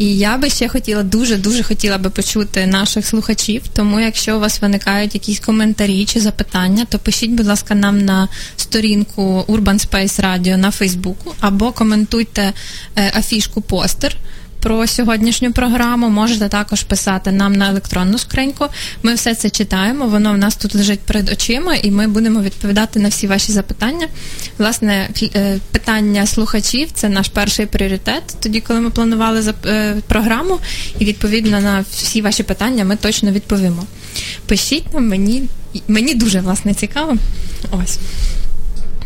І 0.00 0.18
я 0.18 0.36
би 0.36 0.50
ще 0.50 0.68
хотіла, 0.68 1.02
дуже 1.02 1.36
дуже 1.36 1.62
хотіла 1.62 1.98
би 1.98 2.10
почути 2.10 2.66
наших 2.66 3.06
слухачів. 3.06 3.62
Тому, 3.72 4.00
якщо 4.00 4.36
у 4.36 4.40
вас 4.40 4.60
виникають 4.62 5.14
якісь 5.14 5.40
коментарі 5.40 6.04
чи 6.04 6.20
запитання, 6.20 6.86
то 6.88 6.98
пишіть, 6.98 7.30
будь 7.30 7.46
ласка, 7.46 7.74
нам 7.74 8.04
на 8.04 8.28
сторінку 8.56 9.44
Urban 9.48 9.88
Space 9.88 10.20
Radio 10.20 10.56
на 10.56 10.70
Фейсбуку 10.70 11.34
або 11.40 11.72
коментуйте 11.72 12.52
е, 12.96 13.12
афішку 13.18 13.60
постер. 13.60 14.16
Про 14.60 14.86
сьогоднішню 14.86 15.52
програму 15.52 16.08
можете 16.08 16.48
також 16.48 16.82
писати 16.82 17.32
нам 17.32 17.52
на 17.52 17.68
електронну 17.68 18.18
скриньку. 18.18 18.66
Ми 19.02 19.14
все 19.14 19.34
це 19.34 19.50
читаємо. 19.50 20.06
Воно 20.06 20.32
в 20.32 20.38
нас 20.38 20.56
тут 20.56 20.74
лежить 20.74 21.00
перед 21.00 21.28
очима, 21.32 21.74
і 21.74 21.90
ми 21.90 22.08
будемо 22.08 22.42
відповідати 22.42 23.00
на 23.00 23.08
всі 23.08 23.26
ваші 23.26 23.52
запитання. 23.52 24.08
Власне, 24.58 25.10
е, 25.34 25.58
питання 25.72 26.26
слухачів 26.26 26.88
це 26.94 27.08
наш 27.08 27.28
перший 27.28 27.66
пріоритет. 27.66 28.22
Тоді, 28.40 28.60
коли 28.60 28.80
ми 28.80 28.90
планували 28.90 29.54
е, 29.66 29.96
програму, 30.08 30.60
і 30.98 31.04
відповідно 31.04 31.60
на 31.60 31.84
всі 31.90 32.22
ваші 32.22 32.42
питання 32.42 32.84
ми 32.84 32.96
точно 32.96 33.30
відповімо. 33.30 33.84
Пишіть 34.46 34.94
нам, 34.94 35.08
мені, 35.08 35.42
мені 35.88 36.14
дуже 36.14 36.40
власне 36.40 36.74
цікаво. 36.74 37.16
Ось. 37.70 37.98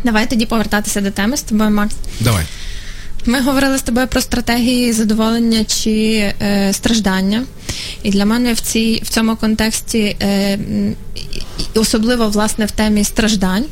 Давай 0.03 0.29
тоді 0.29 0.45
повертатися 0.45 1.01
до 1.01 1.11
теми 1.11 1.37
з 1.37 1.41
тобою, 1.41 1.69
Макс. 1.69 1.95
Давай. 2.19 2.45
Ми 3.27 3.41
говорили 3.41 3.77
з 3.77 3.81
тобою 3.81 4.07
про 4.07 4.21
стратегії 4.21 4.93
задоволення 4.93 5.63
чи 5.63 5.91
е, 6.41 6.73
страждання. 6.73 7.43
І 8.03 8.11
для 8.11 8.25
мене 8.25 8.53
в, 8.53 8.59
цій, 8.59 9.01
в 9.03 9.09
цьому 9.09 9.35
контексті, 9.35 10.17
е, 10.21 10.59
особливо 11.75 12.29
власне 12.29 12.65
в 12.65 12.71
темі 12.71 13.03
страждань, 13.03 13.65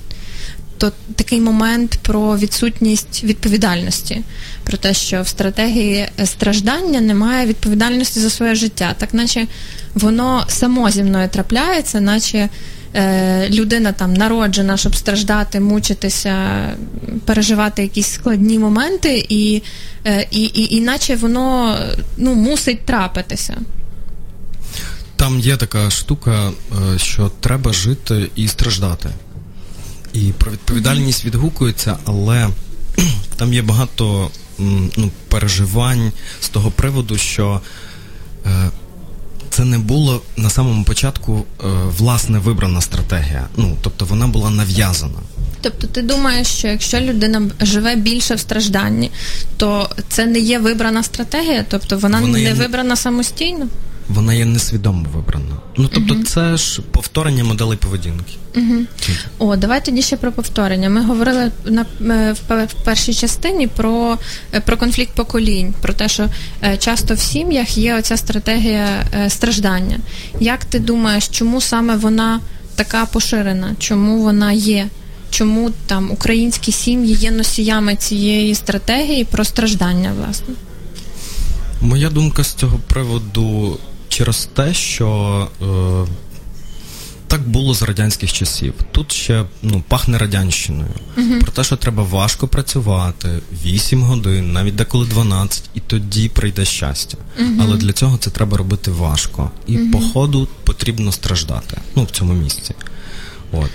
то 0.78 0.92
такий 1.16 1.42
момент 1.42 2.00
про 2.02 2.38
відсутність 2.38 3.24
відповідальності, 3.24 4.22
про 4.64 4.78
те, 4.78 4.94
що 4.94 5.22
в 5.22 5.28
стратегії 5.28 6.08
е, 6.20 6.26
страждання 6.26 7.02
немає 7.02 7.48
відповідальності 7.48 8.20
за 8.20 8.30
своє 8.30 8.56
життя, 8.56 8.96
так 8.98 9.14
наче 9.14 9.48
воно 9.94 10.46
само 10.48 10.90
зі 10.90 11.04
мною 11.04 11.30
трапляється, 11.30 12.02
наче 12.02 12.50
е, 12.96 13.50
людина 13.50 13.92
там 13.92 14.14
народжена, 14.14 14.78
щоб 14.78 14.96
страждати, 14.96 15.60
мучитися, 15.60 16.36
переживати 17.26 17.82
якісь 17.82 18.12
складні 18.12 18.60
моменти, 18.60 19.26
і, 19.30 19.64
е, 20.06 20.28
і, 20.32 20.42
і, 20.44 20.76
іначе 20.76 21.16
воно 21.16 21.78
ну, 22.18 22.36
мусить 22.36 22.86
трапитися. 22.86 23.58
Там 25.16 25.40
є 25.40 25.58
така 25.58 25.90
штука, 25.90 26.52
е, 26.52 27.00
що 27.00 27.32
треба 27.40 27.74
жити 27.74 28.30
і 28.36 28.48
страждати. 28.48 29.10
І 30.14 30.32
про 30.38 30.52
відповідальність 30.52 31.26
відгукується, 31.26 31.98
але 32.06 32.50
там 33.38 33.54
є 33.54 33.62
багато 33.62 34.32
ну, 34.98 35.12
переживань 35.28 36.12
з 36.42 36.50
того 36.50 36.72
приводу, 36.72 37.18
що 37.18 37.62
е, 38.46 38.70
це 39.54 39.66
не 39.66 39.78
було 39.80 40.22
на 40.38 40.50
самому 40.50 40.84
початку 40.84 41.46
е, 41.64 41.66
власне 41.98 42.40
вибрана 42.40 42.82
стратегія. 42.82 43.48
Ну, 43.58 43.78
тобто 43.82 44.06
вона 44.06 44.28
була 44.28 44.50
нав'язана. 44.50 45.20
Тобто 45.62 45.88
ти 45.88 46.02
думаєш, 46.02 46.48
що 46.48 46.68
якщо 46.68 47.00
людина 47.00 47.42
живе 47.62 47.96
більше 47.96 48.36
в 48.36 48.40
стражданні, 48.40 49.12
то 49.58 49.90
це 50.10 50.26
не 50.26 50.40
є 50.40 50.60
вибрана 50.60 51.04
стратегія, 51.04 51.66
тобто 51.70 51.98
вона, 51.98 52.20
Вона 52.22 52.38
не 52.38 52.44
не- 52.44 52.54
вибрана 52.54 52.96
самостійно? 52.96 53.68
Вона 54.10 54.34
є 54.34 54.46
несвідомо 54.46 55.06
вибрана. 55.16 55.56
Ну 55.78 55.90
тобто, 55.94 56.24
це 56.24 56.58
ж 56.58 56.82
повторення 56.82 57.44
моделей 57.44 57.78
поведінки. 57.78 58.34
О, 59.40 59.56
давай 59.56 59.86
тоді 59.86 60.02
ще 60.02 60.18
про 60.18 60.32
повторення. 60.32 60.90
Ми 60.90 61.02
говорили 61.02 61.52
на 61.66 61.86
е, 62.02 62.36
в 62.50 62.66
в 62.66 62.74
першій 62.84 63.14
частині 63.14 63.68
про, 63.68 64.18
е, 64.54 64.60
про 64.60 64.78
конфлікт 64.78 65.12
поколінь, 65.16 65.74
про 65.82 65.94
те, 65.94 66.08
що 66.08 66.30
е, 66.64 66.78
часто 66.78 67.14
в 67.14 67.20
сім'ях 67.20 67.78
є 67.78 67.96
оця 67.96 68.18
стратегія 68.18 69.06
страждання. 69.30 69.98
Як 70.40 70.66
ти 70.66 70.80
думаєш, 70.80 71.28
чому 71.28 71.62
саме 71.62 71.96
вона 71.96 72.40
така 72.76 73.06
поширена? 73.06 73.76
Чому 73.80 74.24
вона 74.24 74.52
є? 74.52 74.88
Чому 75.30 75.72
там 75.86 76.12
українські 76.12 76.72
сім'ї 76.72 77.14
є 77.14 77.32
носіями 77.32 77.96
цієї 77.96 78.56
стратегії 78.56 79.24
про 79.24 79.44
страждання, 79.44 80.14
власне? 80.20 80.56
Моя 81.82 82.10
думка 82.10 82.44
з 82.44 82.54
цього 82.54 82.80
приводу 82.88 83.78
через 84.14 84.50
те, 84.54 84.74
що 84.74 85.48
е, 85.62 86.12
так 87.28 87.50
було 87.50 87.74
з 87.74 87.82
радянських 87.82 88.34
часів. 88.34 88.74
Тут 88.92 89.12
ще 89.12 89.46
ну, 89.62 89.84
пахне 89.88 90.18
радянщиною. 90.18 90.90
Про 91.42 91.52
те, 91.52 91.64
що 91.64 91.78
треба 91.78 92.04
важко 92.04 92.48
працювати 92.48 93.30
8 93.66 94.02
годин, 94.02 94.54
навіть 94.54 94.76
деколи 94.76 95.08
12, 95.08 95.70
і 95.74 95.80
тоді 95.80 96.30
прийде 96.30 96.66
щастя. 96.66 97.18
Але 97.60 97.78
для 97.78 97.94
цього 97.94 98.18
це 98.18 98.30
треба 98.30 98.58
робити 98.58 98.92
важко. 98.92 99.52
І 99.68 99.78
по 99.78 100.00
ходу 100.00 100.48
потрібно 100.64 101.12
страждати. 101.12 101.78
Ну, 101.96 102.04
в 102.04 102.12
цьому 102.12 102.34
місці. 102.34 102.76
От. 103.52 103.72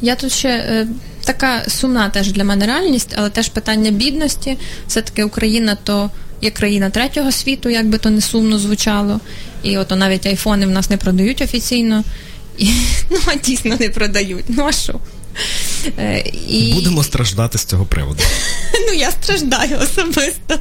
Я 0.00 0.16
тут 0.16 0.32
ще 0.32 0.48
е, 0.48 0.88
така 1.24 1.64
сумна 1.68 2.08
теж 2.08 2.32
для 2.32 2.44
мене 2.44 2.66
реальність, 2.66 3.14
але 3.16 3.30
теж 3.30 3.48
питання 3.48 3.90
бідності. 3.90 4.58
Все-таки 4.86 5.24
Україна 5.24 5.76
то 5.84 6.10
є 6.42 6.50
країна 6.50 6.90
третього 6.90 7.32
світу, 7.32 7.68
як 7.68 7.88
би 7.88 7.98
то 7.98 8.10
не 8.10 8.20
сумно 8.20 8.58
звучало. 8.58 9.20
І 9.62 9.78
ото 9.78 9.96
навіть 9.96 10.26
айфони 10.26 10.66
в 10.66 10.70
нас 10.70 10.90
не 10.90 10.96
продають 10.96 11.42
офіційно. 11.42 12.04
І, 12.58 12.70
ну, 13.10 13.18
а 13.26 13.34
дійсно 13.34 13.76
не 13.80 13.88
продають. 13.88 14.44
Ну 14.48 14.64
а 14.64 14.72
що? 14.72 15.00
Е, 15.98 16.24
і... 16.48 16.72
Будемо 16.74 17.04
страждати 17.04 17.58
з 17.58 17.64
цього 17.64 17.84
приводу. 17.84 18.22
Ну, 18.88 18.92
я 18.92 19.10
страждаю 19.10 19.78
особисто. 19.78 20.58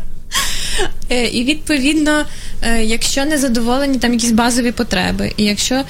Е, 1.10 1.27
і 1.27 1.44
відповідно, 1.44 2.25
е, 2.62 2.84
якщо 2.84 3.25
не 3.25 3.38
задоволені 3.38 3.98
там 3.98 4.13
якісь 4.13 4.32
базові 4.32 4.72
потреби, 4.72 5.32
і 5.38 5.44
якщо 5.44 5.84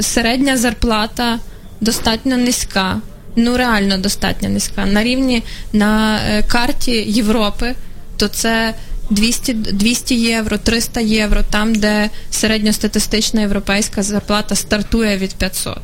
середня 0.00 0.56
зарплата 0.56 1.38
достатньо 1.80 2.36
низька, 2.36 3.00
ну 3.36 3.56
реально 3.56 3.98
достатньо 3.98 4.48
низька, 4.48 4.86
на 4.86 5.04
рівні 5.04 5.42
на 5.72 6.20
карті 6.48 6.92
Європи, 6.92 7.74
то 8.16 8.28
це 8.28 8.74
200 9.10 9.54
200 9.54 10.14
євро, 10.14 10.58
300 10.58 11.00
євро, 11.00 11.42
там, 11.50 11.74
де 11.74 12.10
середньостатистична 12.30 13.40
європейська 13.40 14.02
зарплата 14.02 14.54
стартує 14.54 15.18
від 15.18 15.34
500. 15.34 15.78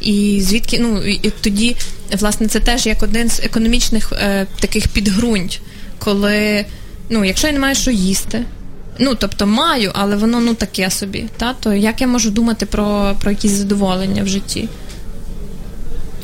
І 0.00 0.40
звідки 0.42 0.78
ну 0.78 1.02
і 1.04 1.30
тоді, 1.40 1.76
власне, 2.18 2.48
це 2.48 2.60
теж 2.60 2.86
як 2.86 3.02
один 3.02 3.30
з 3.30 3.40
економічних 3.40 4.12
е, 4.12 4.46
таких 4.60 4.88
підґрунть, 4.88 5.60
коли 5.98 6.64
ну, 7.10 7.24
якщо 7.24 7.46
я 7.46 7.52
не 7.52 7.58
маю 7.58 7.74
що 7.74 7.90
їсти, 7.90 8.44
ну 8.98 9.14
тобто 9.14 9.46
маю, 9.46 9.90
але 9.94 10.16
воно 10.16 10.40
ну 10.40 10.54
таке 10.54 10.90
собі, 10.90 11.24
та, 11.36 11.54
то 11.54 11.72
як 11.72 12.00
я 12.00 12.06
можу 12.06 12.30
думати 12.30 12.66
про, 12.66 13.16
про 13.20 13.30
якісь 13.30 13.52
задоволення 13.52 14.22
в 14.22 14.28
житті? 14.28 14.68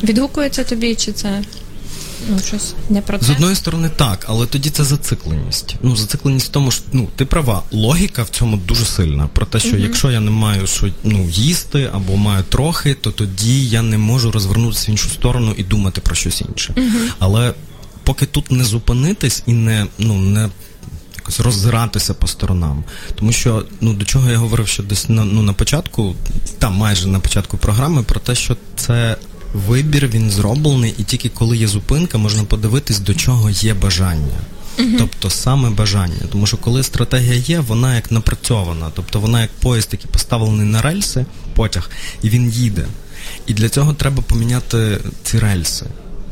Відгукується 0.03 0.63
тобі, 0.63 0.95
чи 0.95 1.11
це 1.11 1.41
ну, 2.29 2.39
щось 2.47 2.73
не 2.89 3.01
про 3.01 3.17
це? 3.17 3.25
З 3.25 3.29
одної 3.29 3.55
сторони, 3.55 3.89
так, 3.95 4.25
але 4.29 4.45
тоді 4.45 4.69
це 4.69 4.83
зацикленість. 4.83 5.75
Ну, 5.81 5.95
зацикленість 5.95 6.47
в 6.47 6.49
тому, 6.49 6.71
що 6.71 6.83
ну, 6.93 7.07
ти 7.15 7.25
права, 7.25 7.63
логіка 7.71 8.23
в 8.23 8.29
цьому 8.29 8.57
дуже 8.57 8.85
сильна. 8.85 9.27
Про 9.27 9.45
те, 9.45 9.59
що 9.59 9.69
uh 9.69 9.79
якщо 9.79 10.11
я 10.11 10.19
не 10.19 10.31
маю 10.31 10.67
що 10.67 10.87
ну, 11.03 11.29
їсти 11.29 11.89
або 11.93 12.17
маю 12.17 12.43
трохи, 12.43 12.93
то 12.93 13.11
тоді 13.11 13.65
я 13.65 13.81
не 13.81 13.97
можу 13.97 14.31
розвернутися 14.31 14.87
в 14.87 14.89
іншу 14.89 15.09
сторону 15.09 15.53
і 15.57 15.63
думати 15.63 16.01
про 16.01 16.15
щось 16.15 16.41
інше. 16.41 16.73
uh 16.77 17.11
Але 17.19 17.53
поки 18.03 18.25
тут 18.25 18.51
не 18.51 18.63
зупинитись 18.63 19.43
і 19.45 19.53
не 19.53 19.87
ну 19.97 20.17
не 20.17 20.49
якось 21.15 21.39
роззиратися 21.39 22.13
по 22.13 22.27
сторонам. 22.27 22.83
Тому 23.15 23.31
що 23.31 23.65
ну 23.81 23.93
до 23.93 24.05
чого 24.05 24.29
я 24.29 24.37
говорив, 24.37 24.67
що 24.67 24.83
десь 24.83 25.09
на 25.09 25.25
ну 25.25 25.41
на 25.41 25.53
початку, 25.53 26.15
там 26.59 26.73
майже 26.73 27.07
на 27.07 27.19
початку 27.19 27.57
програми, 27.57 28.03
про 28.03 28.19
те, 28.19 28.35
що 28.35 28.57
це. 28.75 29.17
Вибір 29.53 30.07
він 30.07 30.31
зроблений, 30.31 30.93
і 30.97 31.03
тільки 31.03 31.29
коли 31.29 31.57
є 31.57 31.67
зупинка, 31.67 32.17
можна 32.17 32.43
подивитись, 32.43 32.99
до 32.99 33.13
чого 33.13 33.49
є 33.49 33.73
бажання. 33.73 34.39
Uh-huh. 34.77 34.97
Тобто 34.97 35.29
саме 35.29 35.69
бажання. 35.69 36.21
Тому 36.31 36.47
що 36.47 36.57
коли 36.57 36.83
стратегія 36.83 37.33
є, 37.33 37.59
вона 37.59 37.95
як 37.95 38.11
напрацьована, 38.11 38.91
тобто 38.95 39.19
вона 39.19 39.41
як 39.41 39.51
поїзд, 39.51 39.89
який 39.91 40.11
поставлений 40.11 40.65
на 40.65 40.81
рельси, 40.81 41.25
потяг, 41.55 41.89
і 42.21 42.29
він 42.29 42.49
їде. 42.49 42.85
І 43.47 43.53
для 43.53 43.69
цього 43.69 43.93
треба 43.93 44.23
поміняти 44.23 44.99
ці 45.23 45.39
рельси. 45.39 45.85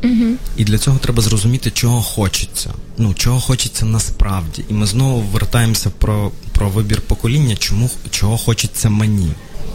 Угу. 0.04 0.34
І 0.56 0.64
для 0.64 0.78
цього 0.78 0.98
треба 0.98 1.22
зрозуміти, 1.22 1.70
чого 1.70 2.02
хочеться. 2.02 2.70
Ну, 2.98 3.14
чого 3.14 3.40
хочеться 3.40 3.86
насправді. 3.86 4.64
І 4.68 4.72
ми 4.72 4.86
знову 4.86 5.20
вертаємося 5.20 5.90
про 5.90 6.32
про 6.52 6.68
вибір 6.68 7.00
покоління, 7.00 7.56
чому 7.56 7.90
чого 8.10 8.38
хочеться 8.38 8.90
мені. 8.90 9.32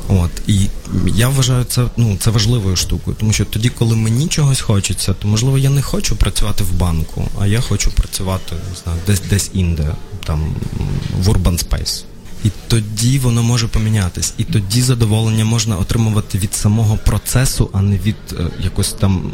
От 0.08 0.32
і 0.48 0.68
я 1.16 1.30
вважаю 1.30 1.64
це 1.64 1.86
ну 1.98 2.18
це 2.20 2.30
важливою 2.30 2.76
штукою, 2.76 3.18
тому 3.20 3.34
що 3.34 3.46
тоді, 3.46 3.70
коли 3.70 3.96
мені 3.96 4.28
чогось 4.28 4.62
хочеться, 4.62 5.14
то 5.14 5.28
можливо 5.28 5.58
я 5.58 5.70
не 5.70 5.82
хочу 5.82 6.16
працювати 6.16 6.64
в 6.64 6.74
банку, 6.74 7.28
а 7.40 7.48
я 7.48 7.62
хочу 7.62 7.92
працювати 7.92 8.56
не 8.56 8.76
знаю, 8.84 9.00
десь 9.08 9.22
десь 9.30 9.52
інде, 9.54 9.92
там 10.26 10.56
в 11.20 11.30
Urban 11.30 11.70
Space. 11.70 12.04
І 12.44 12.50
тоді 12.68 13.20
воно 13.20 13.44
може 13.44 13.68
помінятись, 13.68 14.34
і 14.38 14.44
тоді 14.44 14.82
задоволення 14.82 15.46
можна 15.46 15.78
отримувати 15.78 16.38
від 16.38 16.54
самого 16.54 16.98
процесу, 16.98 17.70
а 17.74 17.82
не 17.82 17.98
від 17.98 18.16
е, 18.32 18.48
якось 18.60 18.94
там 18.94 19.32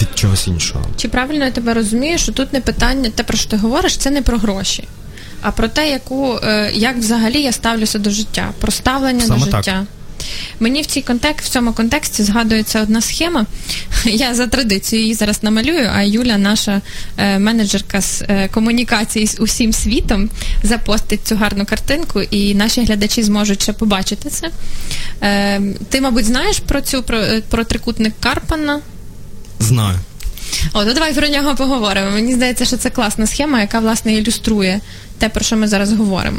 від 0.00 0.08
чогось 0.14 0.48
іншого. 0.48 0.84
Чи 0.96 1.08
правильно 1.08 1.44
я 1.44 1.50
тебе 1.50 1.74
розумію, 1.74 2.18
що 2.18 2.32
тут 2.32 2.52
не 2.52 2.60
питання, 2.60 3.10
те 3.10 3.22
про 3.22 3.36
що 3.36 3.50
ти 3.50 3.56
говориш, 3.56 3.96
це 3.96 4.10
не 4.10 4.22
про 4.22 4.38
гроші, 4.38 4.88
а 5.42 5.50
про 5.50 5.68
те, 5.68 5.90
яку 5.90 6.38
е, 6.42 6.70
як 6.74 6.96
взагалі 6.96 7.42
я 7.42 7.52
ставлюся 7.52 7.98
до 7.98 8.10
життя, 8.10 8.52
про 8.60 8.72
ставлення 8.72 9.20
Саме 9.20 9.38
до 9.38 9.44
життя. 9.44 9.62
Так. 9.62 9.97
Мені 10.60 10.82
в 10.82 10.86
цій 10.86 11.02
контекст, 11.02 11.46
в 11.46 11.52
цьому 11.52 11.72
контексті 11.72 12.22
згадується 12.22 12.82
одна 12.82 13.00
схема. 13.00 13.46
Я 14.04 14.34
за 14.34 14.46
традицією 14.46 15.02
її 15.02 15.14
зараз 15.14 15.42
намалюю, 15.42 15.90
а 15.94 16.02
Юля, 16.02 16.38
наша 16.38 16.80
е, 17.16 17.38
менеджерка 17.38 18.00
з 18.00 18.22
е, 18.22 18.48
комунікації 18.48 19.26
з 19.26 19.40
усім 19.40 19.72
світом, 19.72 20.30
запостить 20.62 21.26
цю 21.26 21.36
гарну 21.36 21.66
картинку, 21.66 22.20
і 22.20 22.54
наші 22.54 22.84
глядачі 22.84 23.22
зможуть 23.22 23.62
ще 23.62 23.72
побачити 23.72 24.30
це. 24.30 24.50
Е, 25.22 25.60
ти, 25.88 26.00
мабуть, 26.00 26.24
знаєш 26.24 26.58
про 26.58 26.80
цю 26.80 27.02
про, 27.02 27.18
е, 27.18 27.42
про 27.50 27.64
трикутник 27.64 28.14
Карпана? 28.20 28.80
Знаю. 29.60 29.98
О, 30.72 30.84
то 30.84 30.94
давай 30.94 31.14
про 31.14 31.28
нього 31.28 31.54
поговоримо. 31.54 32.10
Мені 32.10 32.34
здається, 32.34 32.64
що 32.64 32.76
це 32.76 32.90
класна 32.90 33.26
схема, 33.26 33.60
яка 33.60 33.80
власне 33.80 34.14
ілюструє 34.14 34.80
те, 35.18 35.28
про 35.28 35.44
що 35.44 35.56
ми 35.56 35.68
зараз 35.68 35.92
говоримо. 35.92 36.38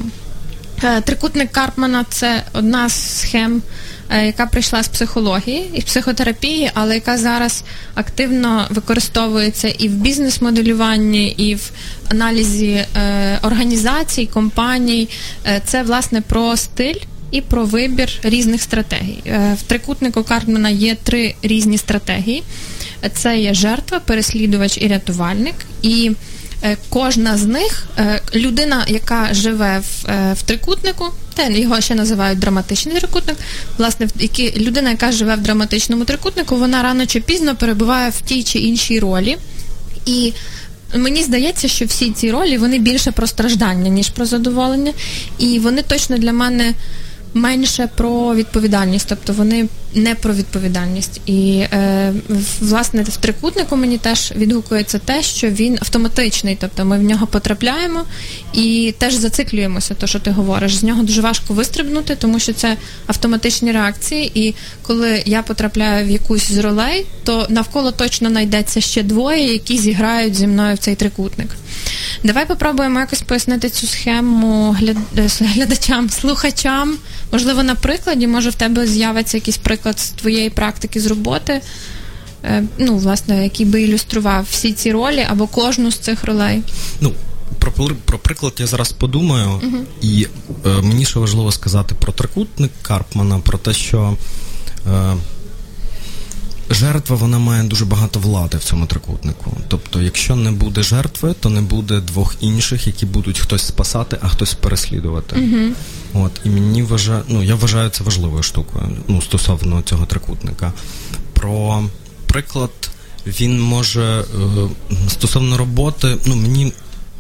Е, 0.84 1.02
трикутник 1.02 1.52
Карпмана 1.52 2.06
це 2.10 2.44
одна 2.54 2.90
з 2.90 3.20
схем, 3.20 3.62
е, 4.10 4.26
яка 4.26 4.46
прийшла 4.46 4.84
з 4.84 4.88
психології 4.88 5.72
і 5.74 5.82
психотерапії, 5.82 6.72
але 6.74 6.96
яка 6.96 7.18
зараз 7.18 7.64
активно 7.96 8.68
використовується 8.70 9.68
і 9.68 9.88
в 9.88 9.92
бізнес-моделюванні, 9.92 11.28
і 11.28 11.56
в 11.56 11.72
аналізі 12.12 12.72
е, 12.72 12.88
організацій, 13.42 14.26
компаній. 14.26 15.10
Це 15.66 15.84
власне 15.84 16.22
про 16.22 16.58
стиль. 16.58 17.02
І 17.32 17.42
про 17.42 17.66
вибір 17.66 18.10
різних 18.24 18.62
стратегій. 18.62 19.24
В 19.26 19.62
трикутнику 19.68 20.24
Карпмана 20.24 20.70
є 20.70 20.96
три 21.04 21.36
різні 21.42 21.78
стратегії: 21.78 22.44
це 23.14 23.40
є 23.40 23.54
жертва, 23.54 24.00
переслідувач 24.00 24.78
і 24.78 24.88
рятувальник. 24.88 25.56
І 25.82 26.12
кожна 26.90 27.38
з 27.38 27.46
них 27.46 27.88
е, 27.98 28.22
людина, 28.36 28.86
яка 28.88 29.34
живе 29.34 29.80
в 29.80 30.10
е, 30.10 30.34
в 30.34 30.42
трикутнику, 30.42 31.06
те 31.34 31.60
його 31.60 31.82
ще 31.82 31.96
називають 31.96 32.40
драматичний 32.40 32.96
трикутник. 32.96 33.38
Власне, 33.78 34.08
які 34.20 34.54
людина, 34.58 34.90
яка 34.90 35.12
живе 35.12 35.36
в 35.36 35.42
драматичному 35.42 36.06
трикутнику, 36.06 36.56
вона 36.56 36.84
рано 36.84 37.06
чи 37.06 37.20
пізно 37.20 37.56
перебуває 37.56 38.10
в 38.10 38.22
тій 38.22 38.44
чи 38.44 38.60
іншій 38.60 39.00
ролі. 39.00 39.38
І 40.06 40.34
Мені 40.96 41.24
здається, 41.24 41.68
що 41.68 41.86
всі 41.86 42.12
ці 42.12 42.32
ролі 42.32 42.58
вони 42.58 42.80
більше 42.80 43.12
про 43.12 43.28
страждання, 43.28 43.90
ніж 43.90 44.10
про 44.10 44.26
задоволення, 44.26 44.94
і 45.38 45.60
вони 45.60 45.82
точно 45.82 46.18
для 46.18 46.34
мене 46.34 46.74
менше 47.34 47.90
про 47.96 48.36
відповідальність, 48.36 49.06
тобто 49.10 49.34
вони 49.34 49.68
не 49.94 50.16
про 50.16 50.34
відповідальність. 50.34 51.22
І 51.26 51.66
е, 51.74 52.14
власне 52.60 53.04
в 53.04 53.18
трикутнику 53.18 53.76
мені 53.76 53.98
теж 53.98 54.34
відгукується 54.36 55.00
те, 55.00 55.24
що 55.24 55.50
він 55.50 55.78
автоматичний, 55.82 56.58
тобто 56.62 56.86
ми 56.86 57.00
в 57.00 57.04
нього 57.04 57.28
потрапляємо 57.28 58.04
і 58.54 58.94
теж 58.98 59.14
зациклюємося, 59.14 59.94
то 59.94 60.08
що 60.08 60.20
ти 60.20 60.32
говориш. 60.32 60.76
З 60.76 60.84
нього 60.84 61.04
дуже 61.04 61.22
важко 61.22 61.54
вистрибнути, 61.54 62.16
тому 62.16 62.40
що 62.40 62.54
це 62.54 62.78
автоматичні 63.08 63.72
реакції. 63.72 64.32
І 64.36 64.56
коли 64.82 65.24
я 65.26 65.42
потрапляю 65.42 66.08
в 66.08 66.10
якусь 66.10 66.52
з 66.52 66.58
ролей, 66.58 67.06
то 67.24 67.48
навколо 67.50 67.92
точно 67.92 68.30
знайдеться 68.30 68.82
ще 68.82 69.04
двоє, 69.04 69.54
які 69.54 69.78
зіграють 69.78 70.36
зі 70.36 70.48
мною 70.48 70.76
в 70.76 70.78
цей 70.78 70.96
трикутник. 70.96 71.48
Давай 72.24 72.48
попробуємо 72.48 73.00
якось 73.00 73.22
пояснити 73.22 73.70
цю 73.70 73.88
схему 73.88 74.76
глядачам, 75.40 76.10
слухачам. 76.10 76.98
Можливо, 77.32 77.64
на 77.64 77.76
прикладі, 77.76 78.28
може 78.28 78.50
в 78.50 78.56
тебе 78.56 78.88
з'явиться 78.88 79.38
якийсь 79.38 79.58
приклад 79.58 80.00
з 80.00 80.10
твоєї 80.10 80.50
практики 80.50 81.00
з 81.00 81.06
роботи, 81.06 81.62
е, 82.44 82.64
ну, 82.78 82.98
власне, 82.98 83.44
який 83.44 83.66
би 83.66 83.82
ілюстрував 83.82 84.48
всі 84.52 84.74
ці 84.74 84.92
ролі 84.92 85.26
або 85.30 85.48
кожну 85.48 85.92
з 85.92 85.98
цих 85.98 86.24
ролей. 86.24 86.62
Ну, 87.02 87.14
про 87.60 87.72
про 88.06 88.20
приклад 88.20 88.54
я 88.58 88.68
зараз 88.68 88.92
подумаю, 88.92 89.48
uh 89.48 89.84
і 90.02 90.28
е, 90.66 90.70
мені 90.82 91.06
ще 91.06 91.20
важливо 91.20 91.52
сказати 91.52 91.96
про 91.96 92.14
трикутник 92.14 92.72
Карпмана, 92.82 93.40
про 93.40 93.58
те, 93.58 93.74
що. 93.74 94.18
Е, 94.88 95.16
Жертва 96.72 97.16
вона 97.16 97.40
має 97.40 97.64
дуже 97.64 97.86
багато 97.86 98.20
влади 98.20 98.58
в 98.58 98.64
цьому 98.64 98.86
трикутнику. 98.86 99.58
Тобто, 99.68 100.02
якщо 100.02 100.36
не 100.36 100.52
буде 100.52 100.84
жертви, 100.84 101.36
то 101.40 101.50
не 101.50 101.62
буде 101.62 102.00
двох 102.00 102.36
інших, 102.40 102.88
які 102.88 103.06
будуть 103.06 103.40
хтось 103.40 103.68
спасати, 103.68 104.18
а 104.22 104.28
хтось 104.28 104.54
переслідувати. 104.54 105.36
uh 105.36 105.72
От 106.14 106.32
і 106.46 106.50
мені 106.50 106.84
вважаю, 106.84 107.24
ну 107.28 107.44
я 107.44 107.56
вважаю 107.56 107.90
це 107.90 108.04
важливою 108.04 108.44
штукою. 108.44 108.98
Ну 109.08 109.22
стосовно 109.22 109.82
цього 109.82 110.06
трикутника. 110.06 110.74
Про 111.34 111.84
приклад 112.26 112.72
він 113.26 113.62
може 113.62 114.04
е, 114.04 114.26
стосовно 115.10 115.58
роботи. 115.58 116.18
Ну 116.26 116.36
мені 116.36 116.74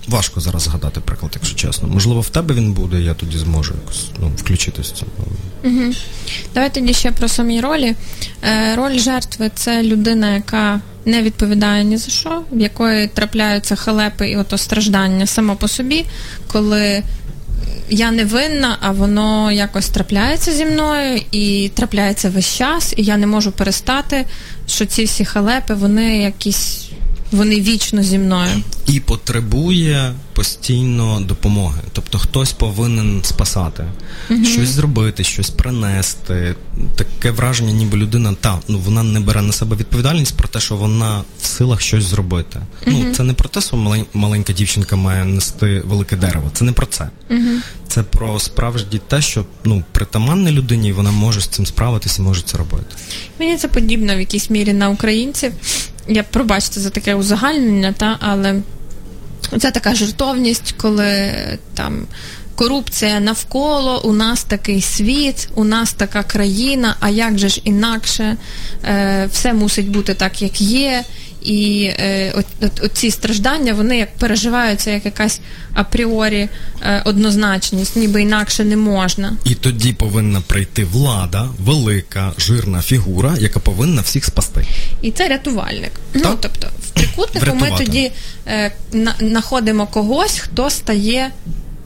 важко 0.07 0.39
зараз 0.39 0.63
згадати 0.63 0.99
приклад, 0.99 1.31
якщо 1.35 1.55
чесно. 1.55 1.87
Можливо, 1.87 2.21
в 2.21 2.29
тебе 2.29 2.55
він 2.55 2.73
буде, 2.73 3.01
я 3.01 3.13
тоді 3.13 3.37
зможу 3.37 3.73
якось 3.81 4.05
ну, 4.19 4.31
включитись 4.37 4.91
в 4.91 4.95
цьому. 4.95 5.11
Угу. 5.63 5.93
Давай 6.53 6.73
тоді 6.73 6.93
ще 6.93 7.11
про 7.11 7.27
самі 7.27 7.61
ролі. 7.61 7.95
Е, 8.43 8.75
Роль 8.75 8.99
жертви 8.99 9.51
це 9.55 9.83
людина, 9.83 10.35
яка 10.35 10.81
не 11.05 11.21
відповідає 11.21 11.83
ні 11.83 11.97
за 11.97 12.11
що, 12.11 12.43
в 12.51 12.59
якої 12.59 13.07
трапляються 13.07 13.75
халепи 13.75 14.29
і 14.29 14.37
ото 14.37 14.57
страждання 14.57 15.25
само 15.25 15.55
по 15.55 15.67
собі, 15.67 16.05
коли 16.47 17.03
я 17.89 18.11
не 18.11 18.25
винна, 18.25 18.77
а 18.81 18.91
воно 18.91 19.51
якось 19.51 19.89
трапляється 19.89 20.51
зі 20.51 20.65
мною 20.65 21.21
і 21.31 21.71
трапляється 21.75 22.29
весь 22.29 22.55
час, 22.55 22.93
і 22.97 23.03
я 23.03 23.17
не 23.17 23.27
можу 23.27 23.51
перестати, 23.51 24.25
що 24.67 24.85
ці 24.85 25.03
всі 25.03 25.25
халепи, 25.25 25.73
вони 25.73 26.17
якісь. 26.17 26.88
Вони 27.31 27.61
вічно 27.61 28.03
зі 28.03 28.17
мною 28.17 28.51
і 28.87 28.99
потребує 28.99 30.13
постійно 30.33 31.19
допомоги. 31.21 31.81
Тобто 31.93 32.17
хтось 32.17 32.51
повинен 32.51 33.23
спасати, 33.23 33.85
угу. 34.29 34.45
щось 34.45 34.69
зробити, 34.69 35.23
щось 35.23 35.49
принести. 35.49 36.55
Таке 36.95 37.31
враження, 37.31 37.71
ніби 37.71 37.97
людина 37.97 38.35
та 38.41 38.59
ну 38.67 38.79
вона 38.79 39.03
не 39.03 39.19
бере 39.19 39.41
на 39.41 39.51
себе 39.51 39.75
відповідальність 39.75 40.37
про 40.37 40.47
те, 40.47 40.59
що 40.59 40.75
вона 40.75 41.23
в 41.41 41.45
силах 41.45 41.81
щось 41.81 42.03
зробити. 42.03 42.59
Угу. 42.87 42.97
Ну 42.99 43.13
це 43.13 43.23
не 43.23 43.33
про 43.33 43.49
те, 43.49 43.61
що 43.61 44.05
маленька 44.13 44.53
дівчинка 44.53 44.95
має 44.95 45.25
нести 45.25 45.81
велике 45.85 46.15
дерево. 46.15 46.51
Це 46.53 46.65
не 46.65 46.71
про 46.71 46.85
це. 46.85 47.09
Угу. 47.29 47.39
Це 47.87 48.03
про 48.03 48.39
справді 48.39 49.01
те, 49.07 49.21
що 49.21 49.45
ну 49.63 49.83
притаманне 49.91 50.51
людині 50.51 50.91
вона 50.91 51.11
може 51.11 51.41
з 51.41 51.47
цим 51.47 51.65
справитися, 51.65 52.21
може 52.21 52.41
це 52.41 52.57
робити. 52.57 52.95
Мені 53.39 53.57
це 53.57 53.67
подібно 53.67 54.15
в 54.15 54.19
якійсь 54.19 54.49
мірі 54.49 54.73
на 54.73 54.89
українців. 54.89 55.53
Я 56.09 56.23
пробачте 56.23 56.79
за 56.79 56.89
таке 56.89 57.15
узагальнення, 57.15 57.93
та 57.97 58.17
але 58.19 58.61
це 59.59 59.71
така 59.71 59.95
жертовність, 59.95 60.75
коли 60.77 61.31
там. 61.73 62.07
Корупція 62.55 63.19
навколо, 63.19 64.01
у 64.03 64.13
нас 64.13 64.43
такий 64.43 64.81
світ, 64.81 65.49
у 65.55 65.63
нас 65.63 65.93
така 65.93 66.23
країна, 66.23 66.95
а 66.99 67.09
як 67.09 67.37
же 67.37 67.49
ж 67.49 67.61
інакше, 67.63 68.37
е, 68.85 69.29
все 69.31 69.53
мусить 69.53 69.89
бути 69.89 70.13
так, 70.13 70.41
як 70.41 70.61
є. 70.61 71.03
І 71.41 71.83
е, 71.83 72.43
оці 72.81 73.11
страждання 73.11 73.73
вони 73.73 73.97
як 73.97 74.15
переживаються 74.15 74.91
як 74.91 75.05
якась 75.05 75.39
апріорі 75.73 76.49
е, 76.81 77.01
однозначність, 77.05 77.95
ніби 77.95 78.21
інакше 78.21 78.63
не 78.63 78.77
можна. 78.77 79.37
І 79.45 79.55
тоді 79.55 79.93
повинна 79.93 80.41
прийти 80.41 80.85
влада, 80.85 81.49
велика 81.59 82.33
жирна 82.37 82.81
фігура, 82.81 83.35
яка 83.39 83.59
повинна 83.59 84.01
всіх 84.01 84.25
спасти. 84.25 84.65
І 85.01 85.11
це 85.11 85.27
рятувальник. 85.27 85.91
Ну, 86.13 86.21
так? 86.21 86.31
Ну 86.31 86.37
тобто, 86.41 86.67
в 86.81 86.89
трикутнику 86.89 87.55
ми 87.55 87.71
тоді 87.77 88.11
е, 88.47 88.71
знаходимо 89.19 89.87
когось, 89.87 90.39
хто 90.39 90.69
стає. 90.69 91.31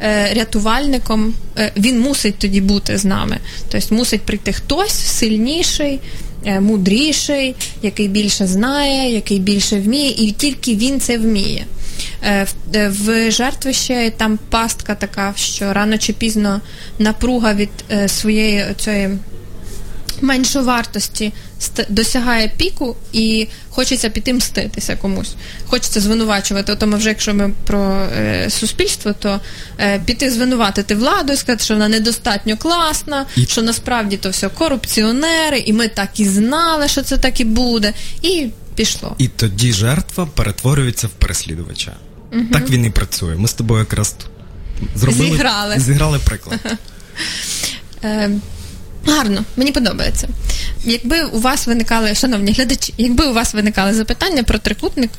Е, 0.01 0.33
рятувальником 0.33 1.33
е, 1.57 1.71
він 1.77 1.99
мусить 1.99 2.37
тоді 2.37 2.61
бути 2.61 2.97
з 2.97 3.05
нами, 3.05 3.37
тобто 3.69 3.95
мусить 3.95 4.21
прийти 4.21 4.53
хтось 4.53 4.93
сильніший, 4.93 5.99
мудріший, 6.45 7.55
який 7.81 8.07
більше 8.07 8.47
знає, 8.47 9.13
який 9.13 9.39
більше 9.39 9.79
вміє, 9.79 10.09
і 10.09 10.31
тільки 10.31 10.75
він 10.75 10.99
це 10.99 11.17
вміє. 11.17 11.65
Е, 12.23 12.47
е, 12.75 12.89
в 12.89 13.31
жертви 13.31 13.73
ще 13.73 14.11
там 14.17 14.39
пастка 14.49 14.95
така, 14.95 15.33
що 15.35 15.73
рано 15.73 15.97
чи 15.97 16.13
пізно 16.13 16.61
напруга 16.99 17.53
від 17.53 17.69
своєї 18.07 18.65
цієї 18.77 19.17
меншовартості 20.21 21.33
досягає 21.89 22.51
піку 22.57 22.95
і 23.13 23.47
хочеться 23.69 24.09
піти 24.09 24.33
мститися 24.33 24.95
комусь. 24.95 25.35
Хочеться 25.65 26.01
звинувачувати. 26.01 26.75
Тому 26.75 26.97
вже 26.97 27.09
якщо 27.09 27.33
ми 27.33 27.51
про 27.63 28.07
е, 28.17 28.49
суспільство, 28.49 29.13
то 29.13 29.39
е, 29.79 29.99
піти 29.99 30.31
звинуватити 30.31 30.95
владу 30.95 31.33
і 31.33 31.37
сказати, 31.37 31.63
що 31.63 31.73
вона 31.73 31.87
недостатньо 31.87 32.57
класна, 32.57 33.25
і... 33.35 33.45
що 33.45 33.61
насправді 33.61 34.17
то 34.17 34.29
все 34.29 34.49
корупціонери, 34.49 35.59
і 35.59 35.73
ми 35.73 35.87
так 35.87 36.19
і 36.19 36.25
знали, 36.25 36.87
що 36.87 37.01
це 37.01 37.17
так 37.17 37.39
і 37.39 37.43
буде. 37.43 37.93
І 38.21 38.47
пішло. 38.75 39.15
І 39.17 39.27
тоді 39.27 39.73
жертва 39.73 40.25
перетворюється 40.25 41.07
в 41.07 41.09
переслідувача. 41.09 41.91
Угу. 42.33 42.43
Так 42.51 42.69
він 42.69 42.85
і 42.85 42.89
працює. 42.89 43.35
Ми 43.35 43.47
з 43.47 43.53
тобою 43.53 43.79
якраз 43.79 44.15
зробили 44.95 45.29
зіграли, 45.29 45.79
зіграли 45.79 46.19
приклад. 46.19 46.59
Гарно, 49.05 49.43
мені 49.57 49.71
подобається. 49.71 50.27
Якби 50.85 51.23
у 51.23 51.39
вас 51.39 51.67
виникали, 51.67 52.15
шановні 52.15 52.51
глядачі, 52.51 52.93
якби 52.97 53.25
у 53.25 53.33
вас 53.33 53.53
виникали 53.53 53.93
запитання 53.93 54.43
про 54.43 54.59
трикутник, 54.59 55.09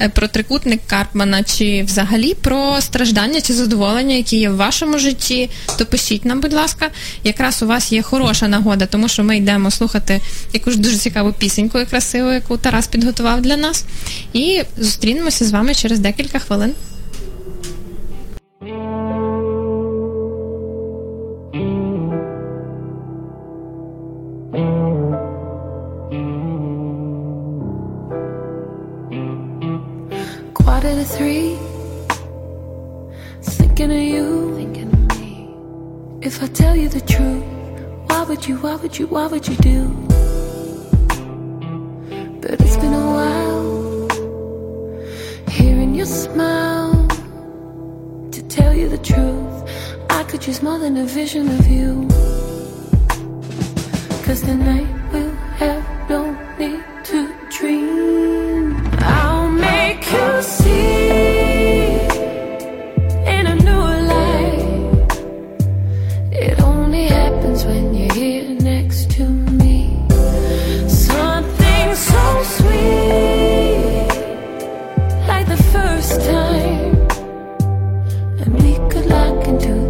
е, 0.00 0.08
про 0.08 0.28
трикутник 0.28 0.80
Карпмана, 0.86 1.42
чи 1.42 1.82
взагалі 1.82 2.34
про 2.34 2.80
страждання 2.80 3.40
чи 3.40 3.52
задоволення, 3.52 4.14
які 4.14 4.36
є 4.36 4.50
в 4.50 4.56
вашому 4.56 4.98
житті, 4.98 5.50
то 5.78 5.86
пишіть 5.86 6.24
нам, 6.24 6.40
будь 6.40 6.52
ласка, 6.52 6.90
якраз 7.24 7.62
у 7.62 7.66
вас 7.66 7.92
є 7.92 8.02
хороша 8.02 8.48
нагода, 8.48 8.86
тому 8.86 9.08
що 9.08 9.24
ми 9.24 9.36
йдемо 9.36 9.70
слухати 9.70 10.20
якусь 10.52 10.76
дуже 10.76 10.96
цікаву 10.96 11.32
пісеньку 11.32 11.78
і 11.78 11.86
красиву, 11.86 12.32
яку 12.32 12.56
Тарас 12.56 12.86
підготував 12.86 13.42
для 13.42 13.56
нас. 13.56 13.84
І 14.32 14.62
зустрінемося 14.78 15.44
з 15.44 15.50
вами 15.50 15.74
через 15.74 15.98
декілька 15.98 16.38
хвилин. 16.38 16.72
Tell 36.60 36.76
you 36.76 36.88
the 36.88 37.00
truth, 37.00 37.44
why 38.08 38.22
would 38.28 38.46
you, 38.46 38.56
why 38.64 38.74
would 38.76 38.98
you, 38.98 39.06
why 39.06 39.26
would 39.26 39.48
you 39.48 39.56
do? 39.70 39.80
But 42.42 42.60
it's 42.64 42.76
been 42.82 42.94
a 43.04 43.06
while, 43.16 44.08
hearing 45.48 45.94
your 45.94 46.10
smile. 46.24 47.08
To 48.36 48.40
tell 48.56 48.74
you 48.74 48.88
the 48.88 49.02
truth, 49.12 49.56
I 50.10 50.22
could 50.24 50.46
use 50.46 50.62
more 50.62 50.78
than 50.78 50.96
a 50.98 51.06
vision 51.06 51.48
of 51.58 51.66
you. 51.66 51.90
Cause 54.24 54.42
the 54.42 54.56
night 54.70 54.92
will 55.12 55.34
have 55.62 55.84
no 56.10 56.20
need 56.58 56.84
to 57.10 57.18
dream. 57.56 57.99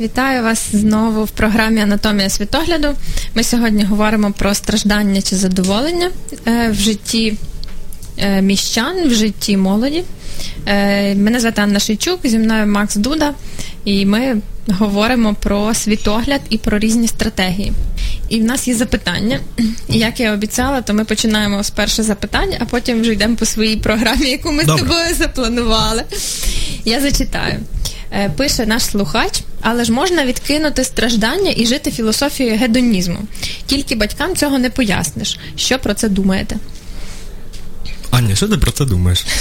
Вітаю 0.00 0.42
вас 0.42 0.68
знову 0.72 1.24
в 1.24 1.30
програмі 1.30 1.80
Анатомія 1.80 2.28
світогляду. 2.28 2.88
Ми 3.34 3.44
сьогодні 3.44 3.84
говоримо 3.84 4.32
про 4.32 4.54
страждання 4.54 5.22
чи 5.22 5.36
задоволення 5.36 6.10
е, 6.46 6.68
в 6.70 6.74
житті 6.74 7.36
е, 8.18 8.42
міщан, 8.42 9.08
в 9.08 9.14
житті 9.14 9.56
молоді. 9.56 10.04
Е, 10.66 11.14
мене 11.14 11.40
звати 11.40 11.62
Анна 11.62 11.78
Шийчук, 11.78 12.20
зі 12.24 12.38
мною 12.38 12.66
Макс 12.66 12.96
Дуда, 12.96 13.34
і 13.84 14.06
ми 14.06 14.36
говоримо 14.68 15.34
про 15.34 15.74
світогляд 15.74 16.40
і 16.50 16.58
про 16.58 16.78
різні 16.78 17.08
стратегії. 17.08 17.72
І 18.28 18.40
в 18.40 18.44
нас 18.44 18.68
є 18.68 18.74
запитання. 18.74 19.40
І 19.88 19.98
як 19.98 20.20
я 20.20 20.32
обіцяла, 20.32 20.82
то 20.82 20.94
ми 20.94 21.04
починаємо 21.04 21.62
з 21.62 21.70
першого 21.70 22.06
запитання, 22.06 22.56
а 22.60 22.64
потім 22.64 23.00
вже 23.00 23.12
йдемо 23.12 23.36
по 23.36 23.46
своїй 23.46 23.76
програмі, 23.76 24.30
яку 24.30 24.52
ми 24.52 24.64
Добре. 24.64 24.84
з 24.84 24.88
тобою 24.88 25.14
запланували. 25.14 26.02
Я 26.84 27.00
зачитаю. 27.00 27.60
Пише 28.36 28.66
наш 28.66 28.82
слухач, 28.82 29.42
але 29.60 29.84
ж 29.84 29.92
можна 29.92 30.24
відкинути 30.24 30.84
страждання 30.84 31.52
і 31.56 31.66
жити 31.66 31.90
філософією 31.90 32.58
гедонізму. 32.58 33.18
Тільки 33.66 33.94
батькам 33.94 34.36
цього 34.36 34.58
не 34.58 34.70
поясниш. 34.70 35.38
Що 35.56 35.78
про 35.78 35.94
це 35.94 36.08
думаєте? 36.08 36.56
Аня, 38.10 38.36
що 38.36 38.48
ти 38.48 38.58
про 38.58 38.70
це 38.70 38.84
думаєш? 38.84 39.26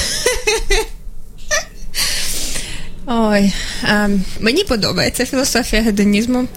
Ой, 3.12 3.54
е, 3.84 4.10
мені 4.40 4.64
подобається 4.64 5.26
філософія 5.26 5.82
гедонізму. 5.82 6.48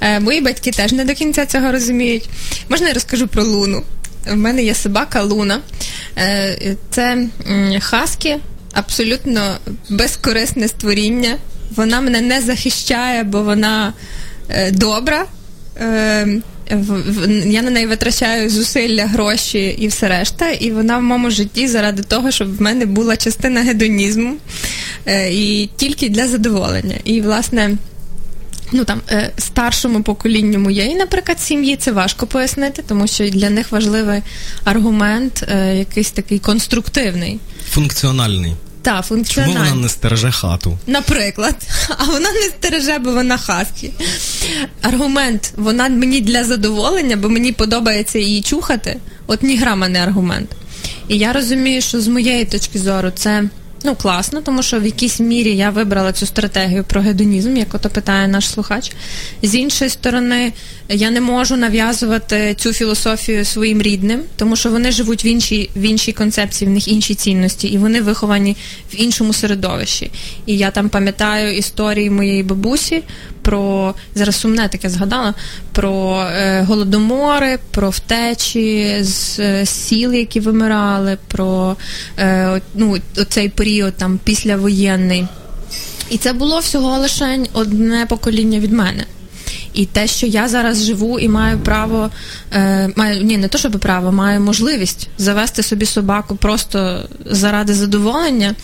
Е, 0.00 0.20
мої 0.20 0.40
батьки 0.40 0.70
теж 0.70 0.92
не 0.92 1.04
до 1.04 1.14
кінця 1.14 1.46
цього 1.46 1.72
розуміють. 1.72 2.28
Можна 2.68 2.88
я 2.88 2.94
розкажу 2.94 3.28
про 3.28 3.44
Луну? 3.44 3.82
В 4.26 4.36
мене 4.36 4.62
є 4.62 4.74
собака 4.74 5.22
Луна. 5.22 5.60
Е, 6.18 6.76
це 6.90 7.28
хаскі, 7.80 8.36
абсолютно 8.72 9.58
безкорисне 9.88 10.68
створіння. 10.68 11.38
Вона 11.76 12.00
мене 12.00 12.20
не 12.20 12.40
захищає, 12.40 13.22
бо 13.22 13.42
вона 13.42 13.92
е, 14.48 14.70
добра. 14.70 15.26
Е, 15.80 16.42
я 17.46 17.62
на 17.62 17.70
неї 17.70 17.86
витрачаю 17.86 18.50
зусилля, 18.50 19.06
гроші 19.06 19.76
і 19.78 19.88
все 19.88 20.08
решта, 20.08 20.50
і 20.50 20.70
вона 20.70 20.98
в 20.98 21.02
моєму 21.02 21.30
житті 21.30 21.68
заради 21.68 22.02
того, 22.02 22.30
щоб 22.30 22.56
в 22.56 22.62
мене 22.62 22.86
була 22.86 23.16
частина 23.16 23.60
гедонізму 23.60 24.34
е, 25.06 25.32
і 25.32 25.70
тільки 25.76 26.08
для 26.08 26.28
задоволення. 26.28 26.96
І, 27.04 27.20
власне, 27.20 27.76
ну 28.72 28.84
там 28.84 29.00
е, 29.10 29.32
старшому 29.38 30.02
поколінню 30.02 30.58
моєї, 30.58 30.94
наприклад, 30.94 31.40
сім'ї 31.40 31.76
це 31.76 31.92
важко 31.92 32.26
пояснити, 32.26 32.82
тому 32.88 33.06
що 33.06 33.28
для 33.28 33.50
них 33.50 33.72
важливий 33.72 34.22
аргумент, 34.64 35.44
е, 35.48 35.76
якийсь 35.76 36.10
такий 36.10 36.38
конструктивний, 36.38 37.38
функціональний. 37.70 38.54
Та, 38.82 39.02
функціональна. 39.02 39.54
Чому 39.54 39.68
вона 39.70 39.82
не 39.82 39.88
стереже 39.88 40.30
хату? 40.30 40.78
Наприклад, 40.86 41.56
а 41.98 42.04
вона 42.04 42.32
не 42.32 42.42
стереже, 42.42 42.98
бо 42.98 43.12
вона 43.12 43.38
хаскі. 43.38 43.92
Аргумент, 44.82 45.52
вона 45.56 45.88
мені 45.88 46.20
для 46.20 46.44
задоволення, 46.44 47.16
бо 47.16 47.28
мені 47.28 47.52
подобається 47.52 48.18
її 48.18 48.42
чухати. 48.42 48.96
От 49.26 49.42
ні 49.42 49.56
грама 49.56 49.88
не 49.88 50.02
аргумент. 50.02 50.50
І 51.08 51.18
я 51.18 51.32
розумію, 51.32 51.80
що 51.80 52.00
з 52.00 52.08
моєї 52.08 52.44
точки 52.44 52.78
зору 52.78 53.10
це 53.14 53.44
Ну, 53.84 53.94
класно, 53.94 54.40
тому 54.40 54.62
що 54.62 54.80
в 54.80 54.84
якійсь 54.84 55.20
мірі 55.20 55.56
я 55.56 55.70
вибрала 55.70 56.12
цю 56.12 56.26
стратегію 56.26 56.84
про 56.84 57.00
гедонізм, 57.00 57.56
як 57.56 57.74
ото 57.74 57.90
питає 57.90 58.28
наш 58.28 58.48
слухач. 58.48 58.92
З 59.42 59.54
іншої 59.54 59.90
сторони, 59.90 60.52
я 60.88 61.10
не 61.10 61.20
можу 61.20 61.56
нав'язувати 61.56 62.54
цю 62.58 62.72
філософію 62.72 63.44
своїм 63.44 63.82
рідним, 63.82 64.20
тому 64.36 64.56
що 64.56 64.70
вони 64.70 64.92
живуть 64.92 65.24
в 65.24 65.26
іншій 65.26 65.70
в 65.76 65.82
іншій 65.82 66.12
концепції, 66.12 66.68
в 66.70 66.74
них 66.74 66.88
інші 66.88 67.14
цінності, 67.14 67.68
і 67.68 67.78
вони 67.78 68.00
виховані 68.00 68.56
в 68.92 69.00
іншому 69.00 69.32
середовищі. 69.32 70.10
І 70.46 70.56
я 70.56 70.70
там 70.70 70.88
пам'ятаю 70.88 71.56
історії 71.56 72.10
моєї 72.10 72.42
бабусі 72.42 73.02
про 73.50 73.94
зараз 74.14 74.36
сумне 74.36 74.68
таке 74.68 74.88
згадала 74.88 75.34
про 75.72 76.22
е, 76.22 76.62
голодомори, 76.62 77.58
про 77.70 77.90
втечі 77.90 78.96
з 79.00 79.38
е, 79.38 79.66
сіл, 79.66 80.12
які 80.12 80.40
вимирали, 80.40 81.18
про 81.28 81.76
е, 82.18 82.60
ну, 82.74 82.96
цей 83.28 83.48
період 83.48 83.94
там 83.96 84.18
післявоєнний. 84.24 85.26
І 86.10 86.18
це 86.18 86.32
було 86.32 86.58
всього 86.58 86.98
лише 86.98 87.38
одне 87.52 88.06
покоління 88.08 88.58
від 88.58 88.72
мене. 88.72 89.04
І 89.74 89.86
те, 89.86 90.06
що 90.06 90.26
я 90.26 90.48
зараз 90.48 90.84
живу 90.84 91.18
і 91.18 91.28
маю 91.28 91.58
право, 91.58 92.10
е, 92.52 92.90
маю 92.96 93.22
ні, 93.24 93.38
не 93.38 93.48
то, 93.48 93.58
щоб 93.58 93.72
право, 93.72 94.12
маю 94.12 94.40
можливість 94.40 95.08
завести 95.18 95.62
собі 95.62 95.86
собаку 95.86 96.36
просто 96.36 97.08
заради 97.26 97.74
задоволення, 97.74 98.54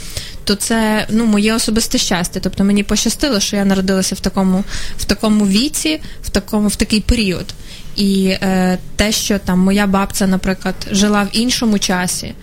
то 0.47 0.55
це 0.55 1.07
ну 1.11 1.27
моє 1.27 1.55
особисте 1.55 1.99
щастя. 1.99 2.41
Тобто 2.43 2.65
мені 2.65 2.83
пощастило, 2.83 3.41
що 3.41 3.57
я 3.57 3.65
народилася 3.65 4.15
в 4.15 4.21
такому 4.21 4.65
в 4.99 5.05
такому 5.05 5.47
віці, 5.47 6.01
в 6.23 6.31
такому 6.31 6.69
в 6.69 6.77
такий 6.77 7.01
період. 7.01 7.55
І 7.97 8.27
е, 8.27 8.79
те, 8.97 9.13
що 9.13 9.39
там 9.39 9.59
моя 9.59 9.87
бабця, 9.87 10.27
наприклад, 10.27 10.75
жила 10.91 11.23
в 11.23 11.29
іншому 11.33 11.79
часі, 11.79 12.35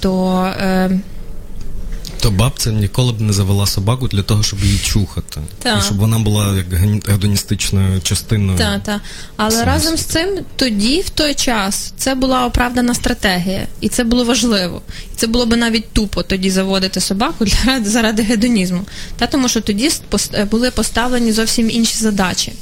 то. 0.00 0.42
Е, 0.60 1.00
то 2.20 2.30
бабця 2.30 2.70
ніколи 2.70 3.12
б 3.12 3.20
не 3.20 3.32
завела 3.32 3.66
собаку 3.66 4.08
для 4.08 4.22
того, 4.22 4.42
щоб 4.42 4.64
її 4.64 4.78
чухати, 4.78 5.40
та. 5.58 5.78
і 5.78 5.82
щоб 5.82 5.96
вона 5.96 6.18
була 6.18 6.56
як 6.56 6.74
гедоністичною 7.08 8.00
частиною. 8.00 8.58
Так, 8.58 8.82
так. 8.82 9.00
Але 9.36 9.50
сенсу. 9.50 9.66
разом 9.66 9.96
з 9.96 10.04
цим 10.04 10.38
тоді, 10.56 11.00
в 11.00 11.10
той 11.10 11.34
час, 11.34 11.92
це 11.96 12.14
була 12.14 12.46
оправдана 12.46 12.94
стратегія, 12.94 13.66
і 13.80 13.88
це 13.88 14.04
було 14.04 14.24
важливо. 14.24 14.82
І 15.12 15.16
це 15.16 15.26
було 15.26 15.46
б 15.46 15.56
навіть 15.56 15.92
тупо 15.92 16.22
тоді 16.22 16.50
заводити 16.50 17.00
собаку 17.00 17.44
для 17.44 17.84
заради 17.84 18.22
гедонізму. 18.22 18.84
Та 19.16 19.26
тому, 19.26 19.48
що 19.48 19.60
тоді 19.60 19.90
були 20.50 20.70
поставлені 20.70 21.32
зовсім 21.32 21.70
інші 21.70 21.96
задачі. 21.96 22.52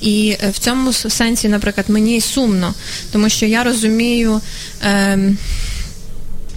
І 0.00 0.36
е, 0.42 0.50
в 0.50 0.58
цьому 0.58 0.92
сенсі, 0.92 1.48
наприклад, 1.48 1.86
мені 1.88 2.20
сумно, 2.20 2.74
тому 3.12 3.28
що 3.28 3.46
я 3.46 3.64
розумію. 3.64 4.40
Е, 4.84 5.18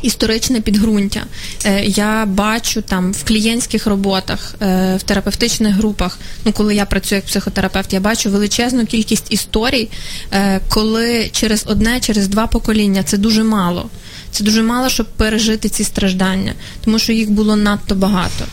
історичне 0.01 0.61
підґрунтя. 0.61 1.23
Е, 1.65 1.83
я 1.85 2.25
бачу 2.25 2.81
там 2.81 3.11
в 3.11 3.23
клієнтських 3.23 3.87
роботах, 3.87 4.55
е, 4.61 4.95
в 4.97 5.03
терапевтичних 5.03 5.75
групах. 5.75 6.19
Ну, 6.45 6.51
коли 6.51 6.75
я 6.75 6.85
працюю 6.85 7.17
як 7.17 7.25
психотерапевт, 7.25 7.93
я 7.93 7.99
бачу 7.99 8.29
величезну 8.29 8.85
кількість 8.85 9.33
історій, 9.33 9.89
е, 10.33 10.61
коли 10.69 11.29
через 11.31 11.63
одне, 11.67 11.99
через 11.99 12.27
два 12.27 12.47
покоління 12.47 13.03
це 13.03 13.17
дуже 13.17 13.43
мало. 13.43 13.89
Це 14.31 14.43
дуже 14.43 14.63
мало, 14.63 14.89
щоб 14.89 15.05
пережити 15.05 15.69
ці 15.69 15.83
страждання, 15.83 16.53
тому 16.85 16.99
що 16.99 17.13
їх 17.13 17.31
було 17.31 17.55
надто 17.55 17.95
багато. 17.95 18.45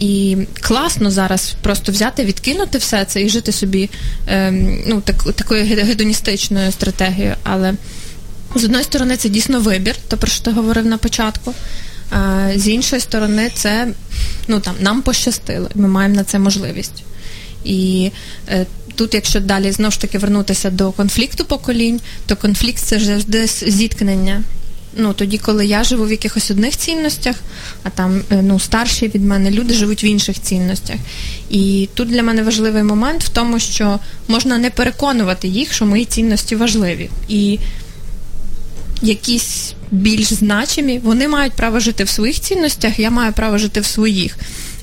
І 0.00 0.36
класно 0.60 1.10
зараз 1.10 1.54
просто 1.62 1.92
взяти, 1.92 2.24
відкинути 2.24 2.78
все 2.78 3.04
це 3.04 3.22
і 3.22 3.28
жити 3.28 3.52
собі 3.52 3.90
ем, 4.26 4.82
ну, 4.86 5.00
так, 5.00 5.32
такою 5.32 5.64
гедоністичною 5.64 6.72
стратегією. 6.72 7.34
Але 7.42 7.74
з 8.54 8.64
одної 8.64 8.84
сторони, 8.84 9.16
це 9.16 9.28
дійсно 9.28 9.60
вибір, 9.60 9.94
то 10.08 10.16
про 10.16 10.28
що 10.28 10.44
ти 10.44 10.50
говорив 10.50 10.86
на 10.86 10.98
початку. 10.98 11.54
А, 12.10 12.48
з 12.56 12.68
іншої 12.68 13.00
сторони, 13.00 13.50
це 13.54 13.88
ну 14.48 14.60
там 14.60 14.74
нам 14.80 15.02
пощастило, 15.02 15.68
ми 15.74 15.88
маємо 15.88 16.14
на 16.14 16.24
це 16.24 16.38
можливість. 16.38 17.04
І 17.64 18.10
е, 18.48 18.66
тут, 18.94 19.14
якщо 19.14 19.40
далі 19.40 19.72
знову 19.72 19.90
ж 19.90 20.00
таки 20.00 20.18
вернутися 20.18 20.70
до 20.70 20.92
конфлікту 20.92 21.44
поколінь, 21.44 22.00
то 22.26 22.36
конфлікт 22.36 22.78
це 22.78 23.00
завжди 23.00 23.46
зіткнення. 23.46 24.42
Ну, 24.96 25.12
тоді, 25.12 25.38
коли 25.38 25.66
я 25.66 25.84
живу 25.84 26.04
в 26.04 26.10
якихось 26.10 26.50
одних 26.50 26.76
цінностях, 26.76 27.36
а 27.82 27.90
там 27.90 28.22
е, 28.30 28.42
ну, 28.42 28.60
старші 28.60 29.08
від 29.08 29.24
мене 29.24 29.50
люди 29.50 29.74
живуть 29.74 30.04
в 30.04 30.06
інших 30.06 30.40
цінностях. 30.42 30.96
І 31.50 31.88
тут 31.94 32.08
для 32.08 32.22
мене 32.22 32.42
важливий 32.42 32.82
момент 32.82 33.24
в 33.24 33.28
тому, 33.28 33.58
що 33.58 33.98
можна 34.28 34.58
не 34.58 34.70
переконувати 34.70 35.48
їх, 35.48 35.72
що 35.72 35.86
мої 35.86 36.04
цінності 36.04 36.56
важливі. 36.56 37.10
І 37.28 37.58
якісь 39.02 39.72
більш 39.90 40.32
значимі, 40.32 40.98
вони 40.98 41.28
мають 41.28 41.52
право 41.52 41.80
жити 41.80 42.04
в 42.04 42.08
своїх 42.08 42.40
цінностях, 42.40 42.98
я 42.98 43.10
маю 43.10 43.32
право 43.32 43.58
жити 43.58 43.80
в 43.80 43.86
своїх. 43.86 44.36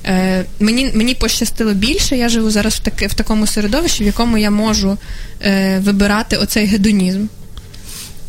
Е, 0.06 0.44
Мені 0.60 0.90
мені 0.94 1.14
пощастило 1.14 1.74
більше, 1.74 2.16
я 2.16 2.28
живу 2.28 2.50
зараз 2.50 2.74
в 2.74 2.78
таки, 2.78 3.06
в 3.06 3.14
такому 3.14 3.46
середовищі, 3.46 4.04
в 4.04 4.06
якому 4.06 4.38
я 4.38 4.50
можу 4.50 4.98
е, 5.42 5.78
вибирати 5.78 6.36
оцей 6.36 6.66
гедонізм 6.66 7.26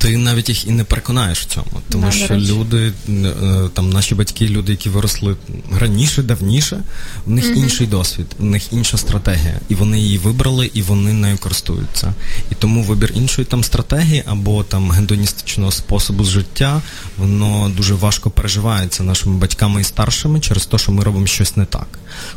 ти 0.01 0.17
навіть 0.17 0.49
їх 0.49 0.67
і 0.67 0.71
не 0.71 0.83
переконаєш 0.83 1.39
в 1.39 1.45
цьому, 1.45 1.81
тому 1.89 2.05
да, 2.05 2.11
що 2.11 2.35
люди, 2.35 2.93
е, 3.09 3.33
там 3.73 3.89
наші 3.89 4.15
батьки, 4.15 4.47
люди, 4.47 4.71
які 4.71 4.89
виросли 4.89 5.35
раніше, 5.79 6.23
давніше, 6.23 6.83
в 7.25 7.31
них 7.31 7.45
mm 7.45 7.61
інший 7.61 7.87
досвід, 7.87 8.25
в 8.39 8.43
них 8.43 8.73
інша 8.73 8.97
стратегія, 8.97 9.59
і 9.69 9.75
вони 9.75 9.99
її 9.99 10.17
вибрали, 10.17 10.71
і 10.73 10.81
вони 10.81 11.13
нею 11.13 11.37
користуються. 11.37 12.13
І 12.51 12.55
тому 12.55 12.83
вибір 12.83 13.11
іншої 13.15 13.45
там 13.45 13.63
стратегії 13.63 14.23
або 14.25 14.63
там 14.63 14.91
гендоністичного 14.91 15.71
способу 15.71 16.23
життя, 16.23 16.81
воно 17.17 17.71
дуже 17.77 17.93
важко 17.93 18.29
переживається 18.29 19.03
нашими 19.03 19.37
батьками 19.37 19.81
і 19.81 19.83
старшими 19.83 20.39
через 20.39 20.65
те, 20.65 20.77
що 20.77 20.91
ми 20.91 21.03
робимо 21.03 21.27
щось 21.27 21.57
не 21.57 21.65
так. 21.65 21.87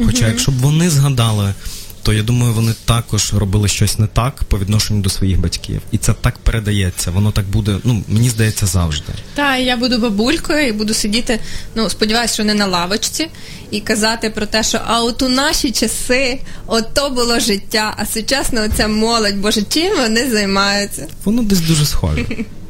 Хоча, 0.07 0.25
mm 0.25 0.29
якщо 0.29 0.53
б 0.53 0.55
вони 0.55 0.91
згадали 0.91 1.55
то 2.05 2.13
я 2.13 2.23
думаю, 2.23 2.53
вони 2.53 2.75
також 2.85 3.35
робили 3.35 3.69
щось 3.69 3.99
не 3.99 4.07
так 4.07 4.45
по 4.45 4.59
відношенню 4.59 5.01
до 5.01 5.11
своїх 5.11 5.41
батьків. 5.41 5.81
І 5.93 5.99
це 5.99 6.13
так 6.13 6.39
передається. 6.39 7.11
Воно 7.11 7.31
так 7.33 7.45
буде, 7.45 7.79
ну 7.85 8.05
мені 8.09 8.31
здається, 8.31 8.67
завжди. 8.67 9.13
Та 9.35 9.57
я 9.57 9.77
буду 9.77 9.99
бабулькою 9.99 10.69
і 10.69 10.73
буду 10.73 10.95
сидіти. 10.95 11.41
Ну 11.75 11.91
сподіваюся, 11.91 12.35
що 12.35 12.45
не 12.45 12.55
на 12.55 12.67
лавочці, 12.67 13.29
і 13.71 13.81
казати 13.81 14.31
про 14.31 14.47
те, 14.47 14.63
що 14.63 14.81
а 14.87 15.03
от 15.03 15.23
у 15.23 15.29
наші 15.29 15.71
часи 15.71 16.41
ото 16.67 17.11
було 17.11 17.41
життя, 17.41 17.95
а 17.99 18.07
сучасна 18.07 18.63
оця 18.63 18.89
молодь, 18.89 19.37
боже, 19.37 19.63
чим 19.63 19.97
вони 19.97 20.31
займаються? 20.31 21.07
Воно 21.25 21.43
десь 21.43 21.61
дуже 21.61 21.87
схоже. 21.87 22.27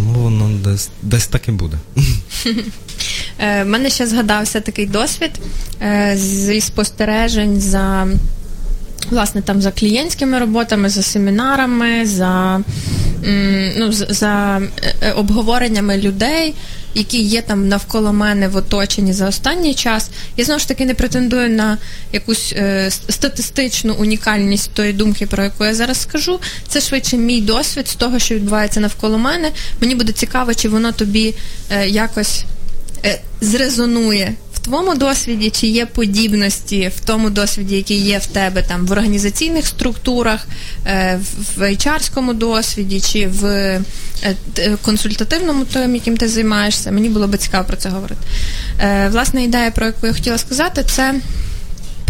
Тому 0.00 0.20
воно 0.20 0.50
десь 0.64 0.88
десь 1.02 1.26
так 1.26 1.48
і 1.48 1.50
буде. 1.50 1.76
У 3.40 3.64
мене 3.64 3.90
ще 3.90 4.06
згадався 4.06 4.60
такий 4.60 4.86
досвід 4.86 5.30
е, 5.82 6.12
зі 6.16 6.60
спостережень 6.60 7.60
за 7.60 8.08
власне 9.10 9.42
там 9.42 9.62
за 9.62 9.70
клієнтськими 9.70 10.38
роботами, 10.38 10.88
за 10.88 11.02
семінарами, 11.02 12.06
за, 12.06 12.60
ну, 13.78 13.92
за 13.92 14.62
е, 15.02 15.12
обговореннями 15.12 15.98
людей, 15.98 16.54
які 16.94 17.22
є 17.22 17.42
там 17.42 17.68
навколо 17.68 18.12
мене 18.12 18.48
в 18.48 18.56
оточенні 18.56 19.12
за 19.12 19.28
останній 19.28 19.74
час. 19.74 20.10
Я 20.36 20.44
знову 20.44 20.60
ж 20.60 20.68
таки 20.68 20.86
не 20.86 20.94
претендую 20.94 21.50
на 21.50 21.78
якусь 22.12 22.52
е, 22.56 22.90
статистичну 22.90 23.94
унікальність 23.94 24.70
тої 24.70 24.92
думки, 24.92 25.26
про 25.26 25.44
яку 25.44 25.64
я 25.64 25.74
зараз 25.74 26.00
скажу. 26.00 26.40
Це 26.68 26.80
швидше 26.80 27.16
мій 27.16 27.40
досвід 27.40 27.88
з 27.88 27.94
того, 27.94 28.18
що 28.18 28.34
відбувається 28.34 28.80
навколо 28.80 29.18
мене. 29.18 29.50
Мені 29.80 29.94
буде 29.94 30.12
цікаво, 30.12 30.54
чи 30.54 30.68
воно 30.68 30.92
тобі 30.92 31.34
е, 31.70 31.88
якось 31.88 32.44
е, 33.04 33.20
зрезонує 33.40 34.34
твоєму 34.62 34.94
досвіді, 34.94 35.50
чи 35.50 35.66
є 35.66 35.86
подібності 35.86 36.90
в 36.96 37.00
тому 37.00 37.30
досвіді, 37.30 37.76
який 37.76 37.98
є 38.00 38.18
в 38.18 38.26
тебе 38.26 38.62
там 38.62 38.86
в 38.86 38.92
організаційних 38.92 39.66
структурах, 39.66 40.46
е, 40.86 41.20
в- 41.56 41.62
HR-скому 41.62 42.34
досвіді, 42.34 43.00
чи 43.00 43.26
в 43.26 43.44
е, 43.44 43.80
консультативному 44.82 45.64
тому, 45.64 45.94
яким 45.94 46.16
ти 46.16 46.28
займаєшся. 46.28 46.92
Мені 46.92 47.08
було 47.08 47.26
би 47.26 47.38
цікаво 47.38 47.64
про 47.64 47.76
це 47.76 47.88
говорити. 47.88 48.20
Власна 49.10 49.40
ідея, 49.40 49.70
про 49.70 49.86
яку 49.86 50.06
я 50.06 50.12
хотіла 50.12 50.38
сказати, 50.38 50.84
це 50.86 51.14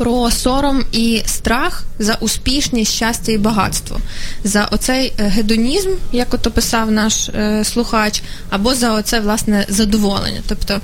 про 0.00 0.30
сором 0.30 0.84
і 0.92 1.22
страх 1.26 1.84
за 1.98 2.14
успішність, 2.20 2.92
щастя 2.92 3.32
і 3.32 3.38
багатство, 3.38 4.00
за 4.44 4.64
оцей 4.64 5.12
е, 5.18 5.24
гедонізм, 5.24 5.90
як 6.12 6.34
ото 6.34 6.50
писав 6.50 6.90
наш 6.90 7.28
е, 7.28 7.64
слухач, 7.64 8.22
або 8.50 8.74
за 8.74 8.94
оце 8.94 9.20
власне 9.20 9.66
задоволення. 9.68 10.40
Тобто, 10.48 10.80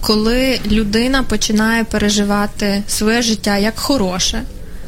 коли 0.00 0.60
людина 0.70 1.22
починає 1.22 1.84
переживати 1.84 2.82
своє 2.88 3.22
життя 3.22 3.58
як 3.58 3.78
хороше, 3.78 4.42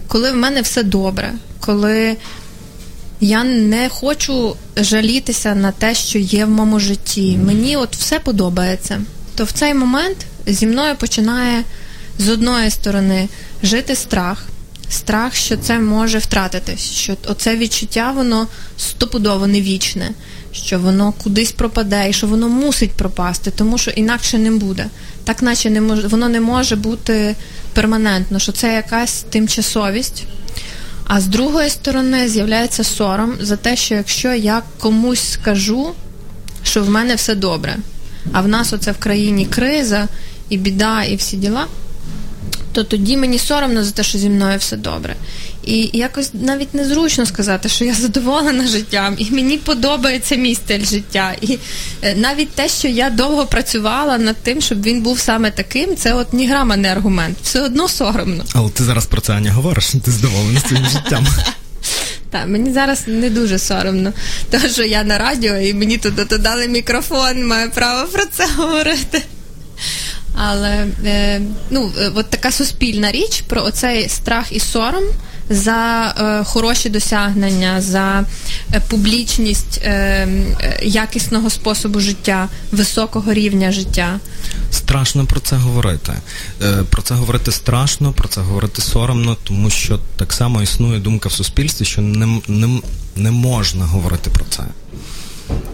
коли 0.08 0.30
в 0.30 0.36
мене 0.36 0.60
все 0.60 0.82
добре, 0.82 1.32
коли 1.60 2.16
я 3.20 3.44
не 3.44 3.88
хочу 3.88 4.56
жалітися 4.76 5.54
на 5.54 5.72
те, 5.72 5.94
що 5.94 6.18
є 6.18 6.44
в 6.44 6.50
моєму 6.50 6.80
житті. 6.80 7.38
Мені 7.44 7.76
от 7.76 7.96
все 7.96 8.18
подобається. 8.18 9.00
То 9.34 9.44
в 9.44 9.52
цей 9.52 9.74
момент 9.74 10.16
зі 10.46 10.66
мною 10.66 10.96
починає 10.96 11.64
з 12.18 12.28
одної 12.28 12.70
сторони 12.70 13.28
жити 13.62 13.96
страх. 13.96 14.46
Страх, 14.88 15.34
що 15.34 15.56
це 15.56 15.78
може 15.78 16.18
втратитись, 16.18 16.90
що 16.90 17.16
оце 17.28 17.56
відчуття 17.56 18.12
воно 18.16 18.46
стопудово 18.78 19.46
не 19.46 19.60
вічне, 19.60 20.10
що 20.52 20.78
воно 20.78 21.12
кудись 21.12 21.52
пропаде 21.52 22.10
і 22.10 22.12
що 22.12 22.26
воно 22.26 22.48
мусить 22.48 22.90
пропасти, 22.90 23.50
тому 23.50 23.78
що 23.78 23.90
інакше 23.90 24.38
не 24.38 24.50
буде. 24.50 24.86
Так 25.24 25.42
наче 25.42 25.70
не 25.70 25.80
може, 25.80 26.08
воно 26.08 26.28
не 26.28 26.40
може 26.40 26.76
бути 26.76 27.36
перманентно, 27.74 28.38
що 28.38 28.52
це 28.52 28.74
якась 28.74 29.24
тимчасовість. 29.30 30.24
А 31.08 31.20
з 31.20 31.26
другої 31.26 31.70
сторони 31.70 32.28
з'являється 32.28 32.84
сором 32.84 33.34
за 33.40 33.56
те, 33.56 33.76
що 33.76 33.94
якщо 33.94 34.34
я 34.34 34.62
комусь 34.78 35.32
скажу, 35.32 35.94
що 36.62 36.82
в 36.82 36.90
мене 36.90 37.14
все 37.14 37.34
добре, 37.34 37.76
а 38.32 38.40
в 38.40 38.48
нас 38.48 38.72
оце 38.72 38.92
в 38.92 38.98
країні 38.98 39.46
криза 39.46 40.08
і 40.48 40.56
біда, 40.56 41.04
і 41.04 41.16
всі 41.16 41.36
діла, 41.36 41.66
то 42.76 42.84
тоді 42.84 43.16
мені 43.16 43.38
соромно 43.38 43.84
за 43.84 43.90
те, 43.90 44.02
що 44.02 44.18
зі 44.18 44.28
мною 44.28 44.58
все 44.58 44.76
добре. 44.76 45.16
І 45.64 45.90
якось 45.92 46.30
навіть 46.34 46.74
незручно 46.74 47.26
сказати, 47.26 47.68
що 47.68 47.84
я 47.84 47.94
задоволена 47.94 48.66
життям, 48.66 49.14
і 49.18 49.30
мені 49.30 49.56
подобається 49.56 50.36
мій 50.36 50.54
стиль 50.54 50.84
життя. 50.84 51.34
І 51.40 51.58
е, 52.02 52.14
навіть 52.14 52.50
те, 52.50 52.68
що 52.68 52.88
я 52.88 53.10
довго 53.10 53.46
працювала 53.46 54.18
над 54.18 54.36
тим, 54.36 54.60
щоб 54.60 54.82
він 54.82 55.02
був 55.02 55.18
саме 55.18 55.50
таким, 55.50 55.96
це 55.96 56.14
от 56.14 56.32
ні 56.32 56.48
грама 56.48 56.76
не 56.76 56.92
аргумент. 56.92 57.36
Все 57.42 57.60
одно 57.60 57.88
соромно. 57.88 58.44
Але 58.54 58.70
ти 58.70 58.84
зараз 58.84 59.06
про 59.06 59.20
це 59.20 59.32
Аня 59.32 59.52
говориш, 59.52 59.92
ти 60.04 60.10
задоволений 60.10 60.60
своїм 60.68 60.86
життям. 60.92 61.26
Так, 62.30 62.48
мені 62.48 62.72
зараз 62.72 63.02
не 63.06 63.30
дуже 63.30 63.58
соромно, 63.58 64.12
тому 64.50 64.68
що 64.68 64.84
я 64.84 65.04
на 65.04 65.18
радіо 65.18 65.56
і 65.56 65.74
мені 65.74 65.98
туди 65.98 66.24
дали 66.24 66.68
мікрофон, 66.68 67.46
маю 67.46 67.70
право 67.70 68.08
про 68.08 68.24
це 68.24 68.46
говорити. 68.56 69.22
Але 70.36 70.86
е, 71.04 71.40
ну, 71.70 71.92
е, 71.98 72.10
от 72.14 72.30
така 72.30 72.52
суспільна 72.52 73.12
річ 73.12 73.44
про 73.48 73.62
оцей 73.62 74.08
страх 74.08 74.52
і 74.52 74.60
сором 74.60 75.04
за 75.50 76.14
е, 76.18 76.44
хороші 76.44 76.88
досягнення, 76.88 77.80
за 77.80 78.24
е, 78.72 78.82
публічність 78.88 79.80
е, 79.82 79.90
е, 79.90 80.80
якісного 80.82 81.50
способу 81.50 82.00
життя, 82.00 82.48
високого 82.72 83.32
рівня 83.32 83.72
життя. 83.72 84.20
Страшно 84.70 85.26
про 85.26 85.40
це 85.40 85.56
говорити. 85.56 86.12
Про 86.90 87.02
це 87.02 87.14
говорити 87.14 87.52
страшно, 87.52 88.12
про 88.12 88.28
це 88.28 88.40
говорити 88.40 88.82
соромно, 88.82 89.36
тому 89.44 89.70
що 89.70 90.00
так 90.16 90.32
само 90.32 90.62
існує 90.62 91.00
думка 91.00 91.28
в 91.28 91.32
суспільстві, 91.32 91.84
що 91.84 92.00
не, 92.02 92.40
не, 92.48 92.80
не 93.16 93.30
можна 93.30 93.84
говорити 93.84 94.30
про 94.30 94.44
це. 94.50 94.62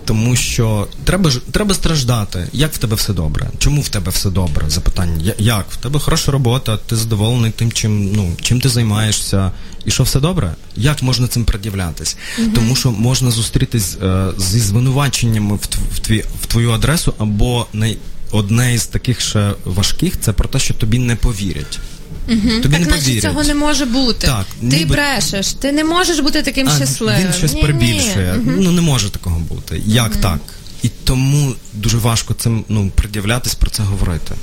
Тому 0.05 0.37
що 0.37 0.87
треба 1.05 1.31
треба 1.51 1.75
страждати. 1.75 2.49
Як 2.53 2.75
в 2.75 2.79
тебе 2.79 2.97
все 2.97 3.13
добре? 3.13 3.51
Чому 3.59 3.81
в 3.81 3.89
тебе 3.89 4.11
все 4.11 4.31
добре? 4.31 4.71
Запитання. 4.71 5.35
Як? 5.39 5.67
В 5.71 5.77
тебе 5.77 6.01
хороша 6.01 6.33
робота, 6.33 6.77
ти 6.77 6.97
задоволений 6.97 7.51
тим, 7.51 7.73
чим 7.73 8.13
ну 8.13 8.33
чим 8.43 8.61
ти 8.61 8.69
займаєшся, 8.69 9.51
і 9.85 9.91
що 9.91 10.03
все 10.03 10.21
добре? 10.21 10.55
Як 10.77 11.03
можна 11.03 11.27
цим 11.29 11.45
пред'являтись? 11.45 12.17
Тому 12.55 12.77
що 12.77 12.91
можна 12.91 13.31
зустрітись 13.31 13.97
е, 14.03 14.29
зі 14.39 14.61
звинуваченнями 14.61 15.55
в, 15.55 15.69
в, 15.95 15.99
твій, 15.99 16.25
в 16.43 16.47
твою 16.47 16.71
адресу, 16.71 17.15
або 17.19 17.67
най, 17.73 17.99
одне 18.31 18.75
із 18.75 18.87
таких 18.87 19.21
ще 19.21 19.53
важких 19.65 20.21
це 20.21 20.33
про 20.33 20.49
те, 20.49 20.59
що 20.59 20.75
тобі 20.75 20.99
не 20.99 21.17
повірять. 21.17 21.81
Тобі 22.27 22.61
так 22.63 22.73
не 22.73 22.79
наче 22.79 22.91
повірять. 23.03 23.23
цього 23.23 23.43
не 23.43 23.55
може 23.55 23.85
бути. 23.85 24.27
Так, 24.27 24.47
ти 24.61 24.67
ніби- 24.67 24.95
брешеш, 24.95 25.53
ти 25.53 25.73
не 25.73 25.85
можеш 25.85 26.21
бути 26.21 26.43
таким 26.43 26.69
А, 26.69 26.77
щасливим. 26.77 27.23
Він 27.27 27.33
щось 27.33 27.51
Ні-ні. 27.53 27.63
перебільшує. 27.63 28.41
Ну 28.59 28.73
не 28.73 28.81
може 28.81 29.11
такого 29.11 29.39
бути. 29.39 29.83
Як 29.87 30.17
так? 30.17 30.41
І 30.83 30.89
тому 31.05 31.55
дуже 31.73 31.99
важко 31.99 32.35
цим 32.35 32.65
ну 32.69 32.91
пред'являтись 32.95 33.55
про 33.55 33.71
це 33.71 33.83
говорити. 33.83 34.35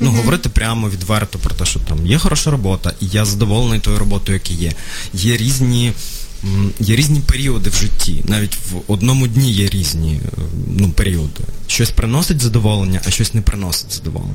Ну, 0.00 0.10
говорити 0.10 0.48
прямо 0.48 0.90
відверто 0.90 1.38
про 1.38 1.54
те, 1.54 1.64
що 1.64 1.80
там 1.80 2.06
є 2.06 2.18
хороша 2.18 2.50
робота, 2.50 2.92
і 3.00 3.06
я 3.06 3.24
задоволений 3.24 3.80
тою 3.80 3.98
роботою, 3.98 4.40
яка 4.44 4.62
є. 4.62 4.72
Є 5.14 5.36
різні. 5.36 5.92
Є 6.80 6.96
різні 6.96 7.20
періоди 7.20 7.70
в 7.70 7.74
житті, 7.74 8.24
навіть 8.28 8.56
в 8.70 8.92
одному 8.92 9.26
дні 9.26 9.52
є 9.52 9.68
різні 9.68 10.20
е, 10.24 10.42
ну, 10.78 10.90
періоди. 10.90 11.40
Щось 11.66 11.90
приносить 11.90 12.40
задоволення, 12.40 13.00
а 13.06 13.10
щось 13.10 13.34
не 13.34 13.40
приносить 13.40 13.92
задоволення. 13.92 14.34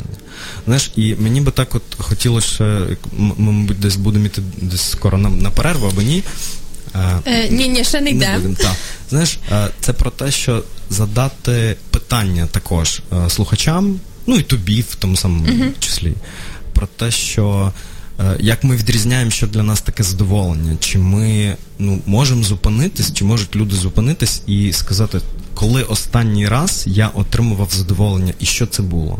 Знаєш, 0.65 0.91
і 0.95 1.15
мені 1.15 1.41
би 1.41 1.51
так 1.51 1.75
от 1.75 1.83
хотілося, 1.97 2.87
ми, 3.17 3.33
мабуть, 3.37 3.79
десь 3.79 3.95
будемо 3.95 4.25
йти 4.25 4.41
десь 4.57 4.89
скоро 4.89 5.17
на, 5.17 5.29
на 5.29 5.51
перерву 5.51 5.87
або 5.87 6.01
ні. 6.01 6.23
Е, 6.95 7.21
Е, 7.25 7.49
ні, 7.49 7.67
ні, 7.67 7.83
ще 7.83 8.01
не 8.01 8.13
так. 8.19 8.75
Знаєш, 9.09 9.39
е, 9.51 9.67
це 9.79 9.93
про 9.93 10.11
те, 10.11 10.31
що 10.31 10.63
задати 10.89 11.75
питання 11.89 12.47
також 12.51 13.01
слухачам, 13.29 13.99
ну 14.27 14.35
і 14.35 14.41
тобі 14.41 14.81
в 14.81 14.95
тому 14.95 15.17
самому 15.17 15.47
числі, 15.79 16.13
про 16.73 16.87
те, 16.87 17.11
що 17.11 17.73
як 18.39 18.63
ми 18.63 18.75
відрізняємо, 18.75 19.31
що 19.31 19.47
для 19.47 19.63
нас 19.63 19.81
таке 19.81 20.03
задоволення, 20.03 20.77
чи 20.79 20.99
ми 20.99 21.55
ну, 21.79 21.99
можемо 22.05 22.43
зупинитись, 22.43 23.13
чи 23.13 23.25
можуть 23.25 23.55
люди 23.55 23.75
зупинитись 23.75 24.41
і 24.47 24.73
сказати, 24.73 25.21
коли 25.53 25.83
останній 25.83 26.47
раз 26.47 26.83
я 26.87 27.07
отримував 27.07 27.69
задоволення 27.71 28.33
і 28.39 28.45
що 28.45 28.65
це 28.65 28.83
було? 28.83 29.19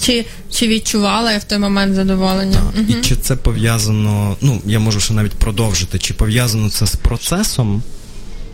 Чи, 0.00 0.26
чи 0.50 0.68
відчувала 0.68 1.32
я 1.32 1.38
в 1.38 1.44
той 1.44 1.58
момент 1.58 1.94
задоволення? 1.94 2.58
Так. 2.76 2.90
І 2.90 2.94
чи 3.08 3.16
це 3.16 3.36
пов'язано, 3.36 4.36
ну 4.40 4.60
я 4.66 4.78
можу 4.78 5.00
ще 5.00 5.14
навіть 5.14 5.32
продовжити, 5.32 5.98
чи 5.98 6.14
пов'язано 6.14 6.70
це 6.70 6.86
з 6.86 6.96
процесом, 6.96 7.82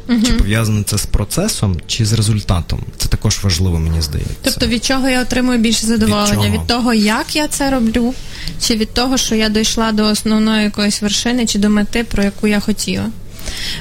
чи 0.08 0.32
пов'язано 0.32 0.82
це 0.82 0.98
з 0.98 1.06
процесом, 1.06 1.80
чи 1.86 2.04
з 2.04 2.12
результатом? 2.12 2.80
Це 2.96 3.08
також 3.08 3.40
важливо, 3.42 3.78
мені 3.78 4.02
здається. 4.02 4.34
Тобто 4.42 4.66
від 4.66 4.84
чого 4.84 5.08
я 5.08 5.22
отримую 5.22 5.58
більше 5.58 5.86
задоволення? 5.86 6.46
Від 6.46 6.52
Від, 6.52 6.66
того, 6.66 6.94
як 6.94 7.36
я 7.36 7.48
це 7.48 7.70
роблю, 7.70 8.14
чи 8.60 8.76
від 8.76 8.94
того, 8.94 9.16
що 9.16 9.34
я 9.34 9.48
дійшла 9.48 9.92
до 9.92 10.04
основної 10.04 10.64
якоїсь 10.64 11.02
вершини, 11.02 11.46
чи 11.46 11.58
до 11.58 11.70
мети, 11.70 12.04
про 12.04 12.22
яку 12.22 12.46
я 12.46 12.60
хотіла? 12.60 13.04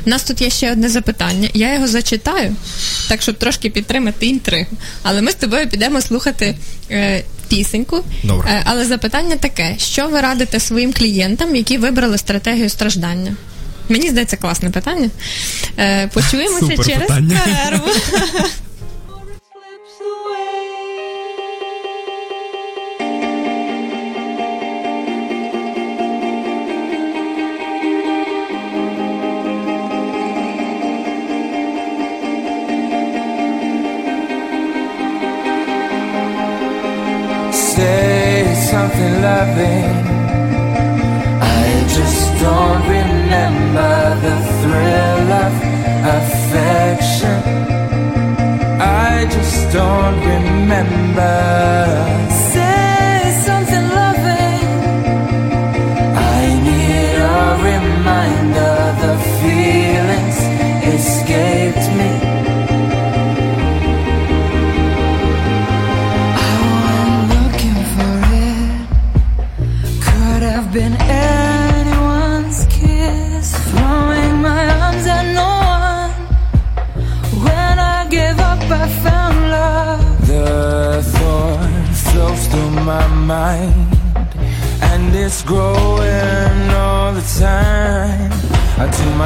У 0.05 0.09
нас 0.09 0.23
тут 0.23 0.41
є 0.41 0.49
ще 0.49 0.71
одне 0.71 0.89
запитання. 0.89 1.49
Я 1.53 1.73
його 1.73 1.87
зачитаю, 1.87 2.55
так 3.09 3.21
щоб 3.21 3.37
трошки 3.37 3.69
підтримати 3.69 4.25
інтригу. 4.25 4.77
Але 5.03 5.21
ми 5.21 5.31
з 5.31 5.35
тобою 5.35 5.69
підемо 5.69 6.01
слухати 6.01 6.55
е, 6.91 7.23
пісеньку. 7.47 8.03
Добре. 8.23 8.49
Е, 8.51 8.61
Але 8.65 8.85
запитання 8.85 9.35
таке: 9.35 9.75
що 9.77 10.07
ви 10.07 10.21
радите 10.21 10.59
своїм 10.59 10.93
клієнтам, 10.93 11.55
які 11.55 11.77
вибрали 11.77 12.17
стратегію 12.17 12.69
страждання? 12.69 13.35
Мені 13.91 14.09
здається, 14.09 14.37
класне 14.37 14.69
питання. 14.69 15.09
Е, 15.79 16.07
Почуємося 16.07 16.59
Супер 16.59 16.85
через 16.85 17.07
перерву. 17.07 17.87
Say 37.51 38.53
something 38.71 39.21
loving. 39.21 39.91
I 41.41 41.85
just 41.95 42.39
don't 42.41 42.87
remember 43.51 44.15
the 44.25 44.37
thrill 44.61 45.31
of 45.45 45.53
affection. 46.17 47.39
I 48.79 49.27
just 49.29 49.71
don't 49.73 50.19
remember. 50.19 52.10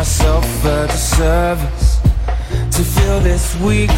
Myself 0.05 0.65
a 0.65 0.85
disservice 0.85 1.99
to 2.69 2.83
feel 2.83 3.19
this 3.21 3.59
weak, 3.59 3.89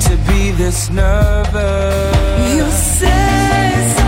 to 0.00 0.16
be 0.26 0.50
this 0.52 0.88
nervous. 0.88 2.54
You 2.54 2.70
say 2.70 4.01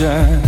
meet. 0.00 0.44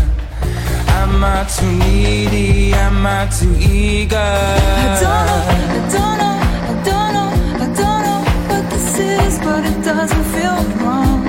Am 0.89 1.25
I 1.25 1.45
too 1.45 1.73
needy? 1.73 2.73
Am 2.73 3.07
I 3.07 3.27
too 3.27 3.55
eager? 3.59 4.17
I 4.17 5.01
don't 5.03 5.27
know, 5.29 5.43
I 5.75 5.89
don't 5.95 6.19
know, 6.21 6.39
I 6.63 6.83
don't 6.89 7.11
know, 7.15 7.31
I 7.55 7.67
don't 7.81 8.03
know 8.07 8.21
what 8.49 8.65
this 8.71 8.99
is, 8.99 9.39
but 9.41 9.65
it 9.65 9.79
doesn't 9.83 10.25
feel 10.35 10.59
wrong. 10.81 11.23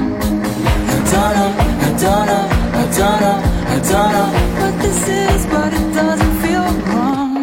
I 0.87 0.99
don't 1.11 1.33
know, 1.37 1.51
I 1.59 1.93
don't 2.03 2.25
know, 2.29 2.45
I 2.73 2.85
don't 2.97 3.21
know, 3.21 3.37
I 3.67 3.79
don't 3.89 4.11
know 4.15 4.29
what 4.61 4.73
this 4.81 5.01
is, 5.07 5.45
but 5.47 5.73
it 5.73 5.87
doesn't 5.93 6.35
feel 6.43 6.67
wrong. 6.89 7.33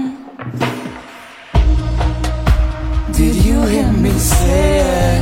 Did 3.12 3.34
you 3.44 3.62
hear 3.62 3.92
me 3.92 4.12
say 4.12 4.80
it? 4.80 5.17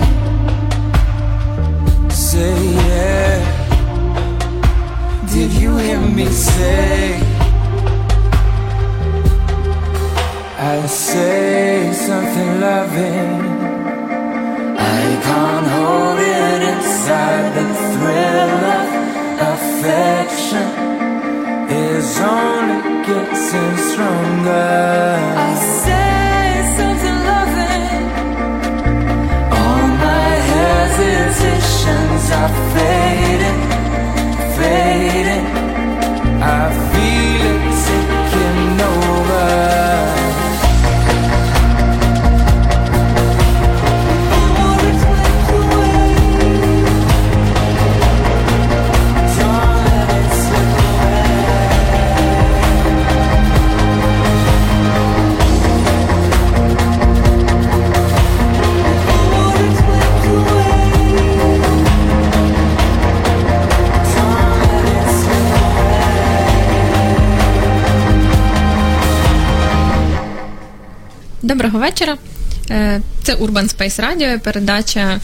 Me 6.17 6.25
say? 6.25 7.21
I 10.59 10.87
say 10.87 11.93
something 11.93 12.61
loving. 12.61 13.41
I 14.79 15.03
can't 15.27 15.69
hold 15.77 16.19
it 16.19 16.61
inside. 16.73 17.49
The 17.59 17.67
thrill 17.93 18.63
of 18.79 18.87
affection 19.53 20.69
is 21.87 22.09
only 22.21 22.79
getting 23.07 23.77
stronger. 23.91 25.19
I 25.37 25.55
say 25.85 26.16
вечора. 71.87 72.17
Е, 72.71 73.01
Це 73.23 73.35
Urban 73.35 73.77
Space 73.77 74.01
Radio, 74.01 74.39
передача 74.39 75.21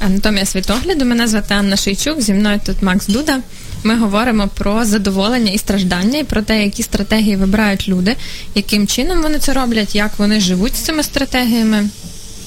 Анатомія 0.00 0.44
світогляду. 0.44 1.04
Мене 1.04 1.28
звати 1.28 1.54
Анна 1.54 1.76
Шийчук, 1.76 2.20
зі 2.20 2.34
мною 2.34 2.60
тут 2.66 2.82
Макс 2.82 3.06
Дуда. 3.06 3.40
Ми 3.82 3.96
говоримо 3.96 4.48
про 4.48 4.84
задоволення 4.84 5.52
і 5.52 5.58
страждання, 5.58 6.18
і 6.18 6.24
про 6.24 6.42
те, 6.42 6.64
які 6.64 6.82
стратегії 6.82 7.36
вибирають 7.36 7.88
люди, 7.88 8.16
яким 8.54 8.86
чином 8.86 9.22
вони 9.22 9.38
це 9.38 9.52
роблять, 9.52 9.94
як 9.94 10.10
вони 10.18 10.40
живуть 10.40 10.76
з 10.76 10.78
цими 10.78 11.02
стратегіями. 11.02 11.88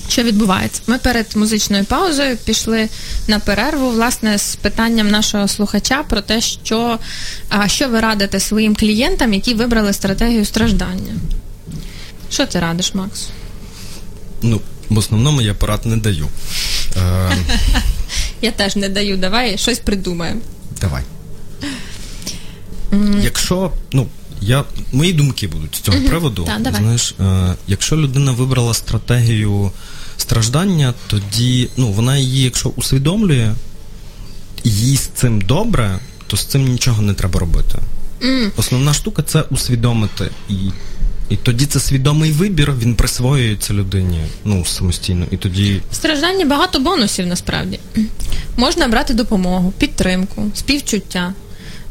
Що 0.10 0.24
відбувається? 0.24 0.82
Ми 0.88 0.98
перед 0.98 1.36
музичною 1.36 1.86
паузою 1.86 2.38
пішли 2.38 2.90
на 3.28 3.40
перерву, 3.40 3.90
власне, 3.90 4.38
з 4.38 4.56
питанням 4.56 5.10
нашого 5.10 5.48
слухача 5.48 6.04
про 6.10 6.22
те, 6.22 6.42
що, 6.42 7.00
а, 7.50 7.68
що 7.68 7.88
ви 7.88 8.00
радите 8.00 8.40
своїм 8.40 8.76
клієнтам, 8.76 9.34
які 9.34 9.54
вибрали 9.54 9.94
стратегію 9.94 10.46
страждання. 10.46 11.14
Що 12.32 12.46
ти 12.46 12.60
радиш, 12.60 12.94
Макс? 12.94 13.30
Ну, 14.42 14.62
в 14.90 14.98
основному 14.98 15.42
я 15.42 15.54
порад 15.54 15.86
не 15.86 15.98
даю. 15.98 16.28
Е, 16.98 17.32
Я 18.42 18.52
теж 18.52 18.76
не 18.76 18.90
даю, 18.90 19.18
давай 19.18 19.58
щось 19.58 19.80
придумаємо. 19.80 20.42
давай. 20.82 21.04
Якщо, 23.24 23.72
ну, 23.92 24.08
я, 24.42 24.64
мої 24.92 25.14
думки 25.14 25.48
будуть 25.48 25.76
з 25.76 25.80
цього 25.80 25.98
приводу. 26.08 26.44
Так, 26.44 26.62
давай. 26.62 26.82
Знаєш, 26.82 27.16
е, 27.20 27.56
якщо 27.68 27.98
людина 27.98 28.32
вибрала 28.32 28.74
стратегію 28.74 29.72
страждання, 30.18 30.94
тоді 31.08 31.70
ну, 31.78 31.92
вона 31.92 32.18
її, 32.18 32.44
якщо 32.44 32.70
усвідомлює, 32.70 33.54
і 34.64 34.70
їй 34.70 34.98
з 34.98 35.08
цим 35.16 35.42
добре, 35.42 36.00
то 36.28 36.38
з 36.38 36.46
цим 36.46 36.68
нічого 36.68 37.02
не 37.02 37.14
треба 37.14 37.40
робити. 37.40 37.80
Mm. 38.22 38.52
Основна 38.58 38.94
штука 38.94 39.24
це 39.24 39.42
усвідомити. 39.42 40.30
І 40.50 40.54
і 41.30 41.36
тоді 41.36 41.66
це 41.66 41.80
свідомий 41.80 42.32
вибір, 42.32 42.74
він 42.80 42.96
присвоюється 42.96 43.74
людині 43.74 44.20
ну, 44.46 44.66
самостійно. 44.66 45.26
І 45.32 45.38
тоді. 45.38 45.82
В 45.92 45.96
стражданні 45.96 46.46
багато 46.46 46.80
бонусів 46.80 47.28
насправді. 47.28 47.80
Можна 48.58 48.88
брати 48.88 49.14
допомогу, 49.14 49.74
підтримку, 49.78 50.52
співчуття. 50.56 51.34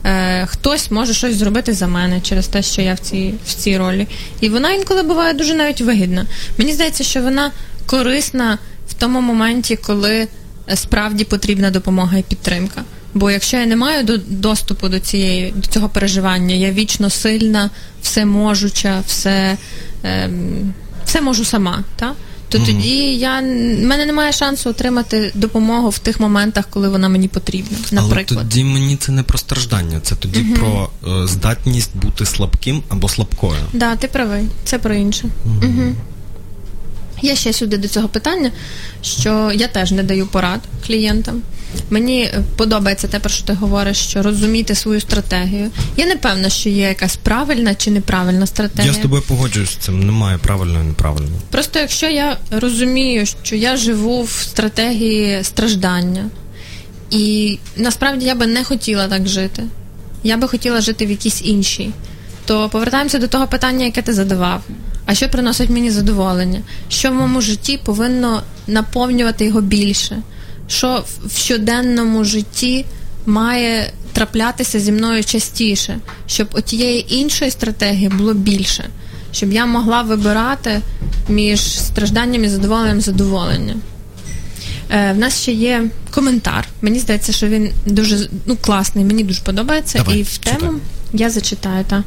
Е, 0.04 0.46
Хтось 0.46 0.90
може 0.90 1.14
щось 1.14 1.36
зробити 1.36 1.72
за 1.72 1.86
мене 1.86 2.20
через 2.20 2.46
те, 2.46 2.62
що 2.62 2.82
я 2.82 2.94
в 2.94 2.98
цій 2.98 3.34
в 3.46 3.54
цій 3.54 3.78
ролі. 3.78 4.06
І 4.40 4.48
вона 4.48 4.72
інколи 4.72 5.02
буває 5.02 5.34
дуже 5.34 5.54
навіть 5.54 5.80
вигідна. 5.80 6.26
Мені 6.58 6.72
здається, 6.72 7.04
що 7.04 7.22
вона 7.22 7.50
корисна 7.86 8.58
в 8.88 8.94
тому 8.94 9.20
моменті, 9.20 9.76
коли 9.76 10.28
справді 10.74 11.24
потрібна 11.24 11.70
допомога 11.70 12.18
і 12.18 12.22
підтримка. 12.22 12.82
Бо 13.14 13.30
якщо 13.30 13.56
я 13.56 13.66
не 13.66 13.76
маю 13.76 14.04
до, 14.04 14.18
доступу 14.18 14.88
до 14.88 15.00
цієї 15.00 15.52
до 15.56 15.68
цього 15.68 15.88
переживання, 15.88 16.54
я 16.54 16.72
вічно 16.72 17.10
сильна, 17.10 17.70
всеможуча, 18.02 19.02
все 19.06 19.56
е, 20.04 20.30
все 21.04 21.20
можу 21.20 21.44
сама, 21.44 21.84
та? 21.96 22.14
то 22.48 22.58
mm-hmm. 22.58 22.66
тоді 22.66 23.16
я 23.16 23.40
в 23.40 23.86
мене 23.86 24.06
немає 24.06 24.32
шансу 24.32 24.70
отримати 24.70 25.32
допомогу 25.34 25.88
в 25.88 25.98
тих 25.98 26.20
моментах, 26.20 26.64
коли 26.70 26.88
вона 26.88 27.08
мені 27.08 27.28
потрібна. 27.28 27.78
Наприклад, 27.92 28.26
Але 28.30 28.48
тоді 28.48 28.64
мені 28.64 28.96
це 28.96 29.12
не 29.12 29.22
про 29.22 29.38
страждання, 29.38 30.00
це 30.02 30.14
тоді 30.14 30.40
mm-hmm. 30.40 30.58
про 30.58 30.90
е, 31.08 31.26
здатність 31.26 31.96
бути 31.96 32.26
слабким 32.26 32.82
або 32.88 33.08
слабкою. 33.08 33.60
Так, 33.60 33.80
да, 33.80 33.96
ти 33.96 34.08
правий, 34.08 34.44
це 34.64 34.78
про 34.78 34.94
інше. 34.94 35.28
Mm-hmm. 35.46 35.92
Я 37.22 37.36
ще 37.36 37.52
сюди 37.52 37.78
до 37.78 37.88
цього 37.88 38.08
питання, 38.08 38.50
що 39.02 39.52
я 39.54 39.68
теж 39.68 39.92
не 39.92 40.02
даю 40.02 40.26
порад 40.26 40.60
клієнтам. 40.86 41.42
Мені 41.90 42.30
подобається 42.56 43.08
те, 43.08 43.18
про 43.18 43.30
що 43.30 43.44
ти 43.44 43.52
говориш, 43.52 43.96
що 43.96 44.22
розуміти 44.22 44.74
свою 44.74 45.00
стратегію. 45.00 45.70
Я 45.96 46.06
не 46.06 46.16
певна, 46.16 46.48
що 46.48 46.68
є 46.68 46.88
якась 46.88 47.16
правильна 47.16 47.74
чи 47.74 47.90
неправильна 47.90 48.46
стратегія. 48.46 48.92
Я 48.92 48.98
з 48.98 49.02
тобою 49.02 49.22
погоджуюсь 49.22 49.70
з 49.70 49.76
цим. 49.76 50.06
Немає 50.06 50.38
правильної 50.38 50.84
і 50.84 50.88
неправильної. 50.88 51.40
Просто 51.50 51.78
якщо 51.78 52.06
я 52.06 52.36
розумію, 52.50 53.26
що 53.42 53.56
я 53.56 53.76
живу 53.76 54.22
в 54.22 54.30
стратегії 54.30 55.44
страждання, 55.44 56.24
і 57.10 57.58
насправді 57.76 58.26
я 58.26 58.34
би 58.34 58.46
не 58.46 58.64
хотіла 58.64 59.08
так 59.08 59.28
жити. 59.28 59.62
Я 60.24 60.36
би 60.36 60.48
хотіла 60.48 60.80
жити 60.80 61.06
в 61.06 61.10
якійсь 61.10 61.42
іншій. 61.44 61.90
То 62.46 62.68
повертаємося 62.68 63.18
до 63.18 63.28
того 63.28 63.46
питання, 63.46 63.84
яке 63.84 64.02
ти 64.02 64.12
задавав. 64.12 64.62
А 65.06 65.14
що 65.14 65.28
приносить 65.28 65.70
мені 65.70 65.90
задоволення? 65.90 66.60
Що 66.88 67.10
в 67.10 67.14
моєму 67.14 67.40
житті 67.40 67.80
повинно 67.84 68.42
наповнювати 68.66 69.44
його 69.44 69.60
більше? 69.60 70.22
Що 70.68 71.04
в 71.24 71.38
щоденному 71.38 72.24
житті 72.24 72.84
має 73.26 73.92
траплятися 74.12 74.80
зі 74.80 74.92
мною 74.92 75.24
частіше, 75.24 75.98
щоб 76.26 76.48
отієї 76.52 77.14
іншої 77.14 77.50
стратегії 77.50 78.08
було 78.08 78.34
більше, 78.34 78.84
щоб 79.32 79.52
я 79.52 79.66
могла 79.66 80.02
вибирати 80.02 80.80
між 81.28 81.80
стражданням 81.80 82.44
і 82.44 82.48
задоволенням 82.48 83.00
задоволення. 83.00 83.76
Е, 84.90 85.12
В 85.12 85.18
нас 85.18 85.42
ще 85.42 85.52
є 85.52 85.84
коментар. 86.10 86.68
Мені 86.82 86.98
здається, 86.98 87.32
що 87.32 87.46
він 87.48 87.70
дуже 87.86 88.28
ну, 88.46 88.56
класний, 88.56 89.04
мені 89.04 89.24
дуже 89.24 89.42
подобається. 89.42 89.98
Давай, 89.98 90.18
і 90.18 90.22
в 90.22 90.38
тему 90.38 90.72
я 91.12 91.30
зачитаю. 91.30 91.84
Та. 91.84 92.04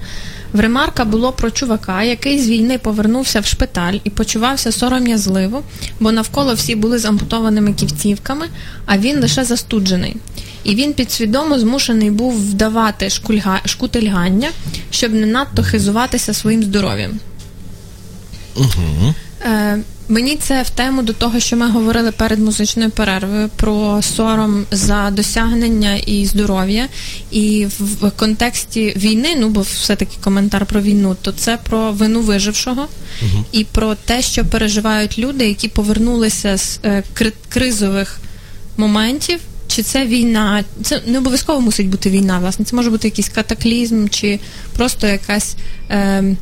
В 0.54 0.60
ремарка 0.60 1.06
було 1.06 1.32
про 1.32 1.52
чувака, 1.52 2.04
який 2.04 2.39
з 2.39 2.49
війни 2.49 2.78
повернувся 2.78 3.39
в 3.39 3.45
шпиталь 3.45 3.93
і 4.04 4.10
почувався 4.10 4.72
сором'язливо, 4.72 5.64
бо 5.99 6.12
навколо 6.12 6.54
всі 6.54 6.76
були 6.76 6.99
з 6.99 7.06
ампутованими 7.06 7.74
ківцівками, 7.74 8.45
а 8.86 8.97
він 8.97 9.22
лише 9.22 9.43
застуджений. 9.43 10.16
І 10.64 10.76
він 10.76 10.93
підсвідомо 10.93 11.60
змушений 11.60 12.12
був 12.12 12.34
вдавати 12.34 13.10
шкульга... 13.10 13.62
шкутильгання, 13.66 14.49
щоб 14.89 15.14
не 15.14 15.26
надто 15.26 15.64
хизуватися 15.64 16.34
своїм 16.34 16.64
здоров'ям. 16.64 17.12
Угу. 18.56 19.14
Е, 19.45 19.80
Мені 20.12 20.36
це 20.36 20.64
в 20.64 20.70
тему 20.70 21.01
до 21.01 21.14
того, 21.14 21.39
що 21.39 21.57
ми 21.57 21.70
говорили 21.70 22.12
перед 22.12 22.39
музичною 22.39 22.89
перервою 22.89 23.49
про 23.55 24.01
сором 24.01 24.66
за 24.72 25.09
досягнення 25.12 25.95
і 25.95 26.26
здоров'я. 26.26 26.88
І 27.32 27.68
в 27.80 28.12
контексті 28.12 28.93
війни, 28.95 29.36
ну 29.38 29.49
бо 29.49 29.62
все-таки 29.62 30.18
коментар 30.24 30.66
про 30.66 30.82
війну, 30.82 31.16
то 31.22 31.32
це 31.32 31.57
про 31.57 31.91
вину 31.91 32.22
вижившого 32.22 32.88
угу. 33.22 33.45
і 33.51 33.64
про 33.64 33.95
те, 33.95 34.22
що 34.22 34.45
переживають 34.45 35.20
люди, 35.20 35.47
які 35.47 35.68
повернулися 35.68 36.57
з 36.57 36.80
е, 36.86 37.03
кризових 37.49 38.20
моментів. 38.78 39.39
Чи 39.68 39.84
це 39.84 40.05
війна? 40.05 40.64
Це 40.84 41.01
не 41.05 41.18
обов'язково 41.18 41.62
мусить 41.62 41.88
бути 41.88 42.09
війна, 42.09 42.39
власне. 42.39 42.66
Це 42.66 42.76
може 42.76 42.89
бути 42.89 43.07
якийсь 43.07 43.30
катаклізм, 43.30 44.07
чи 44.07 44.39
просто 44.74 45.07
якась 45.07 45.55
е, 45.89 46.36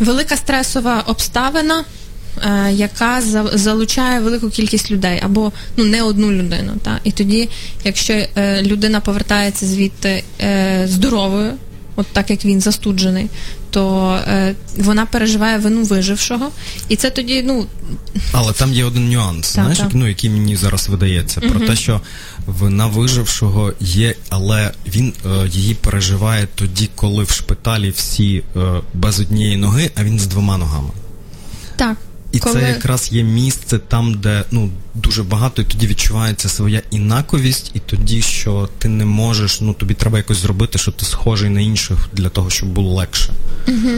велика 0.00 0.36
стресова 0.36 1.04
обставина, 1.06 1.84
яка 2.70 3.20
за, 3.20 3.50
залучає 3.54 4.20
велику 4.20 4.50
кількість 4.50 4.90
людей, 4.90 5.20
або 5.22 5.52
ну 5.76 5.84
не 5.84 6.02
одну 6.02 6.32
людину. 6.32 6.72
Та? 6.82 7.00
І 7.04 7.12
тоді, 7.12 7.48
якщо 7.84 8.12
е, 8.12 8.62
людина 8.62 9.00
повертається 9.00 9.66
звідти 9.66 10.24
е, 10.40 10.84
здоровою, 10.88 11.52
от 11.96 12.06
так 12.06 12.30
як 12.30 12.44
він 12.44 12.60
застуджений, 12.60 13.28
то 13.70 14.12
е, 14.28 14.54
вона 14.76 15.06
переживає 15.06 15.58
вину 15.58 15.82
вижившого, 15.82 16.50
і 16.88 16.96
це 16.96 17.10
тоді, 17.10 17.42
ну 17.42 17.66
але 18.32 18.52
там 18.52 18.72
є 18.72 18.84
один 18.84 19.10
нюанс, 19.10 19.52
так, 19.52 19.64
знаєш, 19.64 19.78
так. 19.78 19.88
ну 19.92 20.08
який 20.08 20.30
мені 20.30 20.56
зараз 20.56 20.88
видається, 20.88 21.40
про 21.40 21.60
те, 21.60 21.76
що 21.76 22.00
вина 22.46 22.86
вижившого 22.86 23.72
є, 23.80 24.14
але 24.28 24.70
він 24.86 25.12
е, 25.26 25.48
її 25.48 25.74
переживає 25.74 26.48
тоді, 26.54 26.88
коли 26.94 27.24
в 27.24 27.30
шпиталі 27.30 27.90
всі 27.90 28.42
е, 28.56 28.60
без 28.94 29.20
однієї 29.20 29.56
ноги, 29.56 29.90
а 29.94 30.04
він 30.04 30.18
з 30.18 30.26
двома 30.26 30.56
ногами. 30.58 30.90
Так. 31.76 31.96
І 32.32 32.38
коли... 32.38 32.60
це 32.60 32.68
якраз 32.68 33.12
є 33.12 33.22
місце 33.22 33.78
там, 33.78 34.14
де 34.14 34.44
ну 34.50 34.70
дуже 34.94 35.22
багато, 35.22 35.62
і 35.62 35.64
тоді 35.64 35.86
відчувається 35.86 36.48
своя 36.48 36.82
інаковість, 36.90 37.70
і 37.74 37.78
тоді, 37.78 38.22
що 38.22 38.68
ти 38.78 38.88
не 38.88 39.04
можеш, 39.04 39.60
ну 39.60 39.72
тобі 39.74 39.94
треба 39.94 40.18
якось 40.18 40.38
зробити, 40.38 40.78
що 40.78 40.92
ти 40.92 41.04
схожий 41.04 41.50
на 41.50 41.60
інших 41.60 42.08
для 42.12 42.28
того, 42.28 42.50
щоб 42.50 42.68
було 42.68 42.94
легше. 42.94 43.32
Угу. 43.68 43.90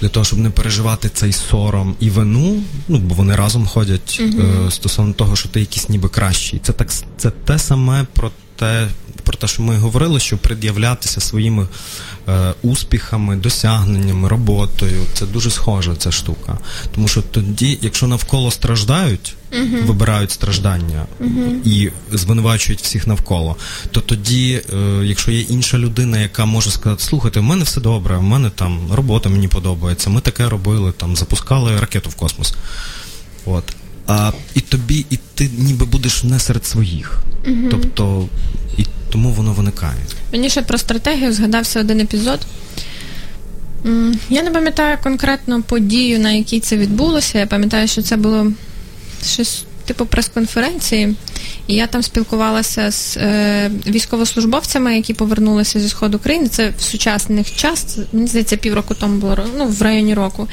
Для 0.00 0.08
того, 0.08 0.24
щоб 0.24 0.38
не 0.38 0.50
переживати 0.50 1.08
цей 1.08 1.32
сором 1.32 1.96
і 2.00 2.10
вину, 2.10 2.62
ну 2.88 2.98
бо 2.98 3.14
вони 3.14 3.36
разом 3.36 3.66
ходять 3.66 4.20
угу. 4.20 4.42
е, 4.66 4.70
стосовно 4.70 5.12
того, 5.12 5.36
що 5.36 5.48
ти 5.48 5.60
якийсь 5.60 5.88
ніби 5.88 6.08
кращий. 6.08 6.60
Це 6.62 6.72
так 6.72 6.88
це 7.16 7.30
те 7.30 7.58
саме 7.58 8.06
про 8.12 8.30
те, 8.56 8.88
про 9.22 9.36
те, 9.36 9.46
що 9.46 9.62
ми 9.62 9.76
говорили, 9.76 10.20
що 10.20 10.38
пред'являтися 10.38 11.20
своїми 11.20 11.66
успіхами, 12.62 13.36
досягненнями, 13.36 14.28
роботою. 14.28 15.02
Це 15.12 15.26
дуже 15.26 15.50
схожа 15.50 15.96
ця 15.96 16.12
штука. 16.12 16.58
Тому 16.94 17.08
що 17.08 17.22
тоді, 17.22 17.78
якщо 17.82 18.06
навколо 18.06 18.50
страждають, 18.50 19.36
uh-huh. 19.52 19.86
вибирають 19.86 20.30
страждання 20.30 21.06
uh-huh. 21.20 21.64
і 21.64 21.92
звинувачують 22.12 22.80
всіх 22.80 23.06
навколо, 23.06 23.56
то 23.90 24.00
тоді, 24.00 24.62
е, 24.74 24.76
якщо 25.04 25.30
є 25.30 25.40
інша 25.40 25.78
людина, 25.78 26.18
яка 26.18 26.44
може 26.44 26.70
сказати, 26.70 27.02
слухайте, 27.02 27.40
в 27.40 27.42
мене 27.42 27.64
все 27.64 27.80
добре, 27.80 28.16
в 28.16 28.22
мене 28.22 28.50
там 28.50 28.92
робота 28.92 29.28
мені 29.28 29.48
подобається, 29.48 30.10
ми 30.10 30.20
таке 30.20 30.48
робили, 30.48 30.92
там 30.92 31.16
запускали 31.16 31.80
ракету 31.80 32.10
в 32.10 32.14
космос. 32.14 32.54
От. 33.46 33.64
А, 34.06 34.32
І 34.54 34.60
тобі, 34.60 35.06
і 35.10 35.18
ти 35.34 35.50
ніби 35.58 35.86
будеш 35.86 36.24
не 36.24 36.38
серед 36.38 36.66
своїх. 36.66 37.18
Uh-huh. 37.44 37.68
Тобто, 37.70 38.28
і 38.78 38.86
тому 39.10 39.30
воно 39.30 39.52
виникає. 39.52 39.96
Мені 40.32 40.50
ще 40.50 40.62
про 40.62 40.78
стратегію 40.78 41.32
згадався 41.32 41.80
один 41.80 42.00
епізод. 42.00 42.40
Я 44.30 44.42
не 44.42 44.50
пам'ятаю 44.50 44.98
конкретно 45.02 45.62
подію, 45.62 46.20
на 46.20 46.32
якій 46.32 46.60
це 46.60 46.76
відбулося. 46.76 47.38
Я 47.38 47.46
пам'ятаю, 47.46 47.88
що 47.88 48.02
це 48.02 48.16
було 48.16 48.52
щось 49.26 49.64
типу 49.86 50.06
прес-конференції, 50.06 51.14
і 51.66 51.74
я 51.74 51.86
там 51.86 52.02
спілкувалася 52.02 52.90
з 52.90 53.16
е, 53.16 53.70
військовослужбовцями, 53.86 54.96
які 54.96 55.14
повернулися 55.14 55.80
зі 55.80 55.88
сходу 55.88 56.18
країни. 56.18 56.48
Це 56.48 56.72
в 56.78 56.82
сучасних 56.82 57.56
час, 57.56 57.98
мені 58.12 58.26
здається, 58.26 58.56
півроку 58.56 58.94
тому 58.94 59.18
було 59.18 59.38
ну, 59.58 59.66
в 59.66 59.82
районі 59.82 60.14
року. 60.14 60.48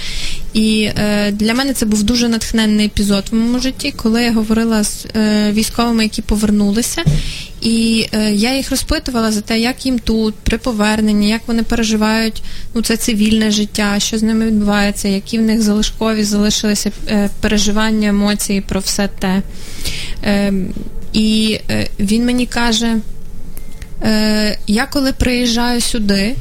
І 0.54 0.90
е, 0.98 1.32
для 1.32 1.54
мене 1.54 1.74
це 1.74 1.86
був 1.86 2.04
дуже 2.04 2.30
натхненний 2.30 2.86
епізод 2.86 3.24
в 3.32 3.36
моєму 3.36 3.60
житті, 3.60 3.94
коли 3.96 4.24
я 4.24 4.34
говорила 4.34 4.84
з 4.84 5.06
е, 5.16 5.52
військовими, 5.52 6.04
які 6.04 6.22
повернулися. 6.22 7.04
І 7.64 8.08
е, 8.14 8.32
я 8.32 8.56
їх 8.56 8.70
розпитувала 8.70 9.32
за 9.32 9.42
те, 9.42 9.60
як 9.60 9.86
їм 9.86 10.00
тут, 10.00 10.36
при 10.36 10.58
поверненні, 10.58 11.30
як 11.30 11.42
вони 11.48 11.64
переживають 11.64 12.44
ну, 12.74 12.82
це 12.82 12.98
цивільне 12.98 13.52
життя, 13.52 14.00
що 14.00 14.18
з 14.18 14.24
ними 14.24 14.46
відбувається, 14.46 15.08
які 15.08 15.38
в 15.38 15.42
них 15.42 15.62
залишкові 15.62 16.24
залишилися 16.24 16.92
е, 17.08 17.30
переживання, 17.42 18.10
емоції 18.10 18.62
про 18.62 18.80
все 18.80 19.08
те. 19.08 19.42
Е, 20.24 20.54
і 21.14 21.60
він 22.00 22.26
мені 22.26 22.46
каже: 22.46 22.96
я 24.68 24.86
коли 24.92 25.14
приїжджаю 25.14 25.82
сюди, 25.82 26.16
е, 26.16 26.36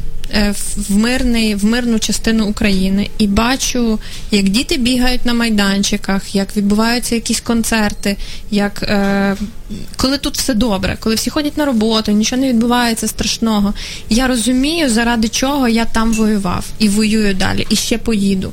в 0.89 0.97
мирний, 0.97 1.55
в 1.55 1.65
мирну 1.65 1.99
частину 1.99 2.47
України 2.47 3.11
і 3.19 3.27
бачу, 3.27 3.99
як 4.31 4.49
діти 4.49 4.77
бігають 4.77 5.27
на 5.27 5.35
майданчиках, 5.35 6.35
як 6.35 6.57
відбуваються 6.57 7.15
якісь 7.15 7.41
концерти, 7.41 8.17
як 8.51 8.83
е, 8.83 9.37
коли 9.97 10.19
тут 10.19 10.37
все 10.37 10.55
добре, 10.55 10.97
коли 11.01 11.15
всі 11.15 11.31
ходять 11.31 11.57
на 11.57 11.65
роботу, 11.65 12.13
нічого 12.13 12.43
не 12.43 12.49
відбувається 12.49 13.09
страшного. 13.09 13.75
Я 14.09 14.27
розумію, 14.27 14.91
заради 14.91 15.29
чого 15.29 15.69
я 15.69 15.85
там 15.85 16.13
воював 16.13 16.65
і 16.79 16.89
воюю 16.89 17.35
далі, 17.35 17.67
і 17.71 17.77
ще 17.77 17.99
поїду. 17.99 18.53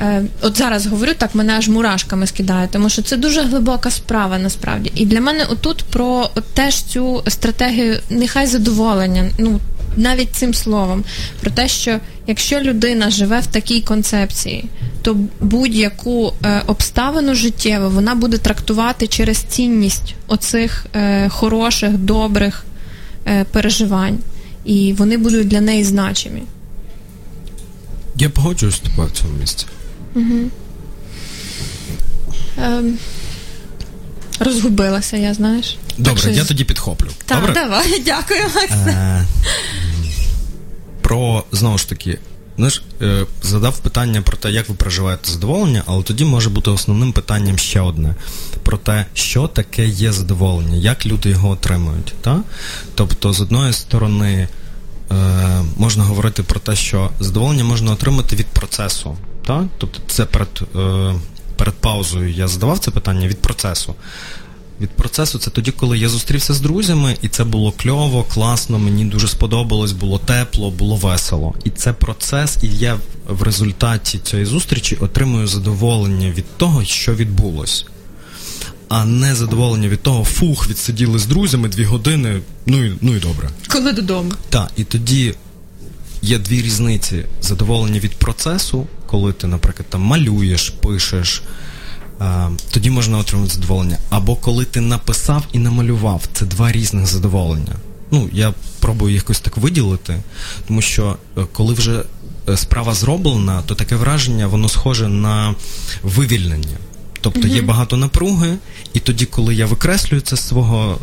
Е, 0.00 0.22
от 0.42 0.58
зараз 0.58 0.86
говорю, 0.86 1.12
так 1.18 1.34
мене 1.34 1.52
аж 1.52 1.68
мурашками 1.68 2.26
скидає, 2.26 2.68
тому 2.72 2.88
що 2.88 3.02
це 3.02 3.16
дуже 3.16 3.42
глибока 3.42 3.90
справа 3.90 4.38
насправді. 4.38 4.92
І 4.94 5.06
для 5.06 5.20
мене 5.20 5.46
отут 5.50 5.82
про 5.82 6.30
теж 6.54 6.82
цю 6.82 7.22
стратегію 7.28 7.98
нехай 8.10 8.46
задоволення, 8.46 9.30
ну 9.38 9.60
навіть 9.96 10.34
цим 10.34 10.54
словом, 10.54 11.04
про 11.40 11.50
те, 11.50 11.68
що 11.68 11.98
якщо 12.26 12.60
людина 12.60 13.10
живе 13.10 13.40
в 13.40 13.46
такій 13.46 13.80
концепції, 13.80 14.64
то 15.02 15.16
будь-яку 15.40 16.32
е, 16.44 16.62
обставину 16.66 17.34
життєву 17.34 17.90
вона 17.90 18.14
буде 18.14 18.38
трактувати 18.38 19.06
через 19.06 19.38
цінність 19.38 20.14
оцих 20.26 20.86
е, 20.94 21.28
хороших, 21.28 21.92
добрих 21.92 22.64
е, 23.26 23.44
переживань, 23.44 24.18
і 24.64 24.94
вони 24.98 25.16
будуть 25.16 25.48
для 25.48 25.60
неї 25.60 25.84
значимі. 25.84 26.42
Я 28.16 28.30
погоджуюсь 28.30 28.74
з 28.74 28.78
тобою 28.78 29.08
в 29.08 29.18
цьому 29.18 29.32
місці. 29.40 29.66
Угу. 30.14 30.50
Ем, 32.58 32.98
розгубилася, 34.40 35.16
я 35.16 35.34
знаєш. 35.34 35.76
Добре, 35.98 36.22
так, 36.22 36.36
я 36.36 36.44
тоді 36.44 36.64
підхоплю. 36.64 37.08
Так, 37.26 37.38
Добре? 37.40 37.54
давай, 37.54 38.02
дякую, 38.04 38.40
Макс. 38.54 38.72
Е, 38.86 39.26
Про 41.00 41.44
знову 41.52 41.78
ж 41.78 41.88
таки, 41.88 42.18
знаєш, 42.56 42.82
е, 43.02 43.26
задав 43.42 43.78
питання 43.78 44.22
про 44.22 44.36
те, 44.36 44.50
як 44.50 44.68
ви 44.68 44.74
проживаєте 44.74 45.30
задоволення, 45.30 45.82
але 45.86 46.02
тоді 46.02 46.24
може 46.24 46.50
бути 46.50 46.70
основним 46.70 47.12
питанням 47.12 47.58
ще 47.58 47.80
одне: 47.80 48.14
про 48.62 48.76
те, 48.76 49.06
що 49.14 49.48
таке 49.48 49.86
є 49.86 50.12
задоволення, 50.12 50.76
як 50.76 51.06
люди 51.06 51.30
його 51.30 51.48
отримують. 51.48 52.14
Та? 52.20 52.40
Тобто, 52.94 53.32
з 53.32 53.40
одної 53.40 53.72
сторони, 53.72 54.48
е, 55.10 55.14
можна 55.76 56.04
говорити 56.04 56.42
про 56.42 56.60
те, 56.60 56.76
що 56.76 57.10
задоволення 57.20 57.64
можна 57.64 57.92
отримати 57.92 58.36
від 58.36 58.46
процесу. 58.46 59.16
Та? 59.46 59.64
Тобто, 59.78 60.00
це 60.06 60.24
перед, 60.24 60.48
е, 60.76 61.14
перед 61.60 61.74
паузою 61.74 62.30
я 62.30 62.48
задавав 62.48 62.78
це 62.78 62.90
питання 62.90 63.28
від 63.28 63.42
процесу. 63.42 63.94
Від 64.80 64.90
процесу 64.90 65.38
це 65.38 65.50
тоді, 65.50 65.70
коли 65.70 65.98
я 65.98 66.08
зустрівся 66.08 66.54
з 66.54 66.60
друзями, 66.60 67.16
і 67.22 67.28
це 67.28 67.44
було 67.44 67.72
кльово, 67.72 68.24
класно, 68.24 68.78
мені 68.78 69.04
дуже 69.04 69.28
сподобалось, 69.28 69.92
було 69.92 70.18
тепло, 70.18 70.70
було 70.70 70.96
весело. 70.96 71.54
І 71.64 71.70
це 71.70 71.92
процес, 71.92 72.58
і 72.62 72.68
я 72.68 72.98
в 73.28 73.42
результаті 73.42 74.18
цієї 74.18 74.46
зустрічі 74.46 74.96
отримую 75.00 75.46
задоволення 75.46 76.30
від 76.30 76.56
того, 76.56 76.84
що 76.84 77.14
відбулось. 77.14 77.86
А 78.88 79.04
не 79.04 79.34
задоволення 79.34 79.88
від 79.88 80.02
того, 80.02 80.24
фух, 80.24 80.68
відсиділи 80.68 81.18
з 81.18 81.26
друзями 81.26 81.68
дві 81.68 81.84
години, 81.84 82.40
ну 82.66 82.84
і, 82.84 82.92
ну 83.00 83.16
і 83.16 83.20
добре. 83.20 83.50
Коли 83.68 83.92
додому. 83.92 84.32
Так, 84.48 84.70
і 84.76 84.84
тоді 84.84 85.34
є 86.22 86.38
дві 86.38 86.62
різниці: 86.62 87.24
задоволення 87.42 88.00
від 88.00 88.14
процесу, 88.14 88.86
коли 89.06 89.32
ти, 89.32 89.46
наприклад, 89.46 89.86
там 89.90 90.00
малюєш, 90.00 90.70
пишеш. 90.70 91.42
Тоді 92.70 92.90
можна 92.90 93.18
отримати 93.18 93.54
задоволення. 93.54 93.98
Або 94.10 94.36
коли 94.36 94.64
ти 94.64 94.80
написав 94.80 95.44
і 95.52 95.58
намалював, 95.58 96.22
це 96.32 96.46
два 96.46 96.72
різних 96.72 97.06
задоволення. 97.06 97.74
Ну, 98.10 98.28
я 98.32 98.54
пробую 98.80 99.14
якось 99.14 99.40
так 99.40 99.56
виділити, 99.56 100.22
тому 100.68 100.82
що 100.82 101.16
е, 101.38 101.40
коли 101.52 101.74
вже 101.74 102.02
е, 102.48 102.56
справа 102.56 102.94
зроблена, 102.94 103.62
то 103.62 103.74
таке 103.74 103.96
враження, 103.96 104.46
воно 104.46 104.68
схоже 104.68 105.08
на 105.08 105.54
вивільнення. 106.02 106.78
Тобто 107.20 107.48
є 107.48 107.62
багато 107.62 107.96
напруги, 107.96 108.56
і 108.94 109.00
тоді, 109.00 109.26
коли 109.26 109.54
я 109.54 109.66
викреслюю 109.66 110.20
це 110.20 110.36
з 110.36 110.48
свого, 110.48 110.98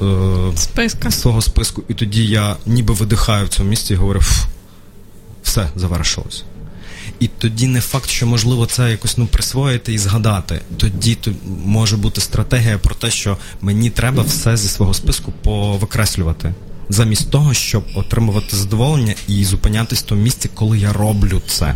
е, 0.54 0.58
Списка. 0.58 1.12
свого 1.12 1.42
списку, 1.42 1.84
і 1.88 1.94
тоді 1.94 2.26
я 2.26 2.56
ніби 2.66 2.94
видихаю 2.94 3.46
в 3.46 3.50
цьому 3.50 3.70
місці 3.70 3.94
і 3.94 3.96
говорю, 3.96 4.22
«Фу, 4.22 4.48
все 5.48 5.70
завершилось. 5.76 6.44
І 7.20 7.28
тоді 7.28 7.68
не 7.68 7.82
факт, 7.82 8.10
що 8.10 8.28
можливо 8.28 8.66
це 8.66 8.92
якось 8.92 9.18
ну 9.18 9.28
присвоїти 9.28 9.94
і 9.94 9.98
згадати. 9.98 10.62
Тоді 10.78 11.16
то 11.16 11.32
може 11.66 11.98
бути 11.98 12.22
стратегія 12.22 12.78
про 12.78 12.96
те, 12.96 13.12
що 13.12 13.38
мені 13.62 13.90
треба 13.90 14.24
все 14.24 14.58
зі 14.58 14.68
свого 14.68 14.94
списку 14.94 15.32
повикреслювати, 15.32 16.54
замість 16.90 17.32
того, 17.32 17.54
щоб 17.54 17.84
отримувати 17.96 18.56
задоволення 18.56 19.16
і 19.28 19.46
зупинятись 19.46 20.00
в 20.00 20.06
тому 20.06 20.22
місці, 20.22 20.50
коли 20.54 20.80
я 20.80 20.94
роблю 20.94 21.42
це. 21.48 21.76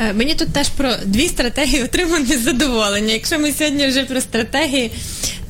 Е, 0.00 0.12
Мені 0.12 0.34
тут 0.34 0.52
теж 0.52 0.68
про 0.68 0.92
дві 1.06 1.28
стратегії 1.28 1.82
отримання 1.82 2.38
задоволення. 2.38 3.12
Якщо 3.12 3.38
ми 3.38 3.52
сьогодні 3.52 3.86
вже 3.86 4.04
про 4.04 4.20
стратегії, 4.20 4.90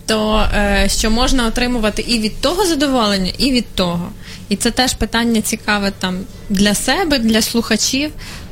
то 0.06 0.48
е, 0.54 0.88
що 0.98 1.10
можна 1.10 1.46
отримувати 1.46 2.02
і 2.08 2.18
від 2.18 2.40
того 2.40 2.66
задоволення, 2.66 3.32
і 3.38 3.52
від 3.52 3.74
того. 3.74 4.08
І 4.48 4.56
це 4.56 4.70
теж 4.70 4.94
питання 4.94 5.40
цікаве 5.40 5.92
там 5.98 6.18
для 6.50 6.74
себе, 6.74 7.18
для 7.18 7.42
слухачів. 7.42 8.10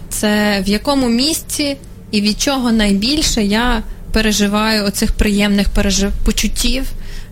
Це 0.09 0.61
в 0.67 0.69
якому 0.69 1.09
місці 1.09 1.77
і 2.11 2.21
від 2.21 2.41
чого 2.41 2.73
найбільше 2.73 3.43
я 3.45 3.83
переживаю 4.13 4.85
оцих 4.85 5.13
приємних 5.13 5.69
пережив... 5.69 6.13
почуттів, 6.25 6.85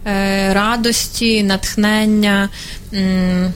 е, 0.06 0.54
радості, 0.54 1.42
натхнення. 1.42 2.48
М- 2.94 3.52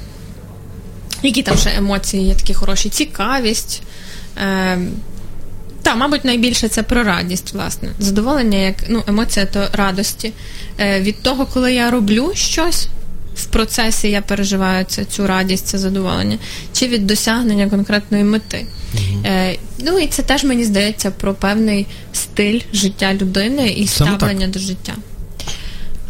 які 1.23 1.43
там 1.43 1.57
ще 1.59 1.71
емоції 1.77 2.27
є 2.29 2.35
такі 2.35 2.55
хороші? 2.55 2.89
Цікавість. 2.89 3.83
Е, 4.39 4.79
та, 5.83 5.95
мабуть, 5.95 6.25
найбільше 6.25 6.69
це 6.69 6.83
про 6.83 7.03
радість, 7.05 7.53
власне. 7.53 7.89
Задоволення, 7.99 8.59
як 8.59 8.75
ну, 8.89 9.03
емоція 9.07 9.47
то 9.47 9.69
радості. 9.73 10.33
Е, 10.81 11.01
від 11.01 11.23
того, 11.23 11.47
коли 11.47 11.75
я 11.75 11.91
роблю 11.91 12.33
щось, 12.35 12.89
в 13.37 13.45
процесі 13.45 14.11
я 14.11 14.23
переживаю 14.23 14.85
це, 14.85 15.05
цю 15.05 15.27
радість, 15.27 15.67
це 15.67 15.79
задоволення, 15.79 16.39
чи 16.73 16.89
від 16.89 17.07
досягнення 17.07 17.69
конкретної 17.69 18.25
мети. 18.25 18.67
Е, 19.25 19.57
ну 19.79 19.99
і 19.99 20.07
це 20.07 20.23
теж 20.23 20.45
мені 20.45 20.65
здається 20.65 21.11
про 21.11 21.35
певний 21.35 21.87
стиль 22.13 22.61
життя 22.73 23.15
людини 23.15 23.69
і 23.69 23.87
Саме 23.87 24.17
ставлення 24.17 24.47
до 24.47 24.59
життя. 24.59 24.93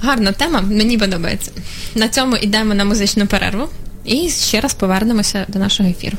Гарна 0.01 0.33
тема, 0.33 0.61
мені 0.61 0.99
подобається. 0.99 1.51
На 1.95 2.09
цьому 2.09 2.37
йдемо 2.37 2.74
на 2.74 2.85
музичну 2.85 3.27
перерву 3.27 3.68
і 4.05 4.31
ще 4.31 4.61
раз 4.61 4.74
повернемося 4.74 5.45
до 5.49 5.59
нашого 5.59 5.89
ефіру. 5.89 6.18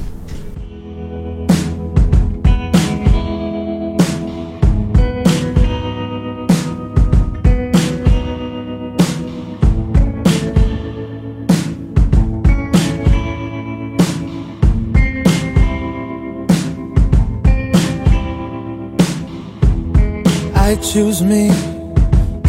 Choose 20.81 21.21
me, 21.21 21.49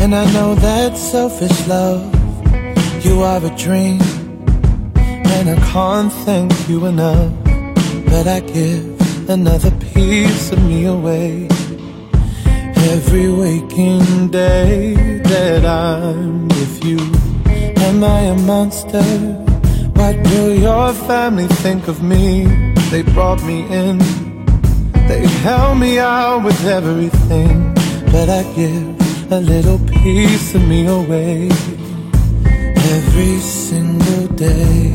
and 0.01 0.15
I 0.15 0.31
know 0.33 0.55
that's 0.55 1.01
selfish 1.01 1.67
love. 1.67 2.03
You 3.05 3.23
are 3.23 3.45
a 3.45 3.51
dream, 3.57 4.01
and 4.97 5.51
I 5.51 5.57
can't 5.73 6.13
thank 6.25 6.53
you 6.69 6.87
enough. 6.87 7.33
But 8.07 8.27
I 8.27 8.41
give 8.41 9.29
another 9.29 9.71
piece 9.93 10.53
of 10.53 10.63
me 10.65 10.87
away. 10.87 11.49
Every 12.95 13.31
waking 13.31 14.29
day 14.31 14.95
that 15.25 15.65
I'm 15.65 16.49
with 16.49 16.85
you, 16.85 16.99
am 17.87 18.03
I 18.03 18.21
a 18.21 18.35
monster? 18.35 19.03
What 19.99 20.17
will 20.17 20.55
your 20.55 20.93
family 20.95 21.49
think 21.49 21.89
of 21.89 22.03
me? 22.03 22.47
They 22.91 23.03
brought 23.03 23.43
me 23.43 23.67
in, 23.69 23.99
they 25.09 25.27
held 25.43 25.79
me 25.79 25.99
out 25.99 26.45
with 26.45 26.65
everything, 26.65 27.68
but 28.13 28.29
I 28.29 28.43
give 28.55 29.33
a 29.33 29.41
little 29.41 29.79
piece 30.03 30.55
of 30.55 30.67
me 30.67 30.87
away 30.87 31.49
every 32.97 33.39
single 33.39 34.27
day. 34.29 34.95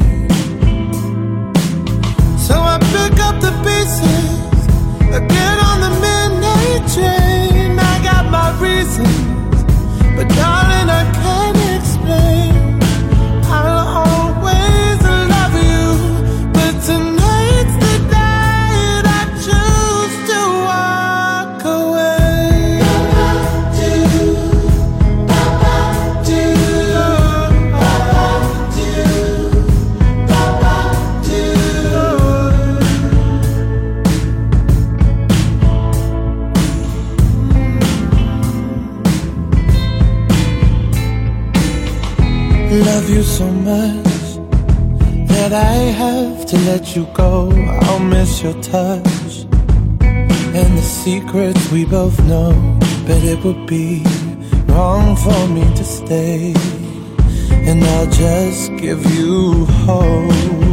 So 2.38 2.56
I 2.56 2.78
pick 2.96 3.20
up 3.28 3.40
the 3.40 3.54
pieces, 3.66 4.68
get 5.38 5.58
on 5.70 5.78
the 5.86 5.94
midnight 6.06 6.84
train. 6.94 7.78
I 7.78 7.96
got 8.04 8.30
my 8.32 8.50
reasons, 8.60 9.16
but 10.16 10.28
darling, 10.30 10.90
I 10.90 11.23
you 43.14 43.22
so 43.22 43.46
much 43.46 44.04
that 45.28 45.54
I 45.54 45.76
have 46.02 46.46
to 46.48 46.58
let 46.70 46.96
you 46.96 47.06
go. 47.14 47.52
I'll 47.84 48.00
miss 48.00 48.42
your 48.42 48.60
touch 48.62 49.46
and 50.02 50.78
the 50.78 50.82
secrets 50.82 51.72
we 51.72 51.86
both 51.86 52.18
know. 52.26 52.54
But 53.06 53.24
it 53.24 53.44
would 53.44 53.68
be 53.68 54.04
wrong 54.68 55.16
for 55.16 55.48
me 55.48 55.64
to 55.76 55.84
stay, 55.84 56.54
and 57.70 57.84
I'll 57.84 58.10
just 58.10 58.76
give 58.78 59.06
you 59.16 59.66
hope. 59.86 60.73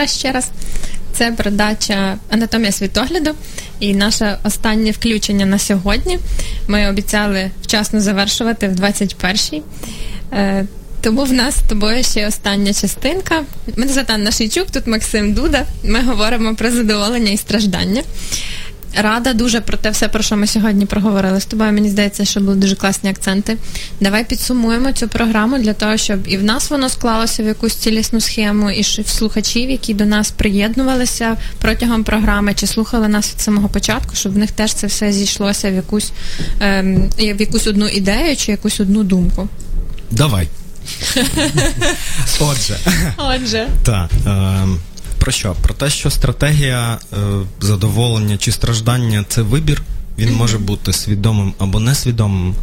Доброго 0.00 0.18
ще 0.18 0.32
раз. 0.32 0.48
Це 1.12 1.32
передача 1.32 2.18
Анатомія 2.30 2.72
світогляду 2.72 3.30
і 3.80 3.94
наше 3.94 4.38
останнє 4.44 4.90
включення 4.90 5.46
на 5.46 5.58
сьогодні. 5.58 6.18
Ми 6.68 6.90
обіцяли 6.90 7.50
вчасно 7.62 8.00
завершувати 8.00 8.68
в 8.68 8.72
21-й. 8.72 9.62
Е, 10.32 10.66
Тому 11.00 11.24
в 11.24 11.32
нас 11.32 11.54
з 11.54 11.68
тобою 11.68 12.04
ще 12.04 12.26
остання 12.26 12.74
частинка. 12.74 13.42
Мене 13.76 13.92
Затан 13.92 14.16
Анна 14.16 14.30
Шийчук, 14.32 14.70
тут 14.70 14.86
Максим 14.86 15.34
Дуда. 15.34 15.66
Ми 15.84 16.02
говоримо 16.02 16.54
про 16.54 16.70
задоволення 16.70 17.30
і 17.30 17.36
страждання. 17.36 18.02
Рада 18.96 19.32
дуже 19.32 19.60
про 19.60 19.76
те 19.76 19.90
все, 19.90 20.08
про 20.08 20.22
що 20.22 20.36
ми 20.36 20.46
сьогодні 20.46 20.86
проговорили 20.86 21.40
з 21.40 21.44
тобою. 21.46 21.72
Мені 21.72 21.90
здається, 21.90 22.24
що 22.24 22.40
були 22.40 22.56
дуже 22.56 22.76
класні 22.76 23.10
акценти. 23.10 23.56
Давай 24.00 24.24
підсумуємо 24.24 24.92
цю 24.92 25.08
програму 25.08 25.58
для 25.58 25.72
того, 25.72 25.96
щоб 25.96 26.28
і 26.28 26.36
в 26.36 26.44
нас 26.44 26.70
воно 26.70 26.88
склалося 26.88 27.42
в 27.42 27.46
якусь 27.46 27.74
цілісну 27.74 28.20
схему, 28.20 28.70
і 28.70 28.82
в 28.82 29.08
слухачів, 29.08 29.70
які 29.70 29.94
до 29.94 30.04
нас 30.04 30.30
приєднувалися 30.30 31.36
протягом 31.58 32.04
програми, 32.04 32.54
чи 32.54 32.66
слухали 32.66 33.08
нас 33.08 33.32
від 33.32 33.40
самого 33.40 33.68
початку, 33.68 34.16
щоб 34.16 34.32
в 34.32 34.38
них 34.38 34.50
теж 34.50 34.74
це 34.74 34.86
все 34.86 35.12
зійшлося 35.12 35.70
в 35.70 35.74
якусь 35.74 36.12
ем, 36.60 37.10
в 37.18 37.40
якусь 37.40 37.66
одну 37.66 37.88
ідею 37.88 38.36
чи 38.36 38.52
якусь 38.52 38.80
одну 38.80 39.04
думку. 39.04 39.48
Давай. 40.10 40.48
Отже, 42.40 42.76
Отже, 43.16 43.68
так. 43.84 44.10
Е, 44.26 44.66
про 45.20 45.32
що? 45.32 45.54
Про 45.62 45.74
те, 45.74 45.90
що 45.90 46.10
стратегія 46.10 46.98
е, 47.12 47.16
задоволення 47.60 48.36
чи 48.38 48.52
страждання 48.52 49.24
це 49.28 49.42
вибір. 49.42 49.82
Він 50.18 50.34
може 50.34 50.58
бути 50.58 50.92
свідомим 50.92 51.54
або 51.58 51.80
несвідомим. 51.80 52.54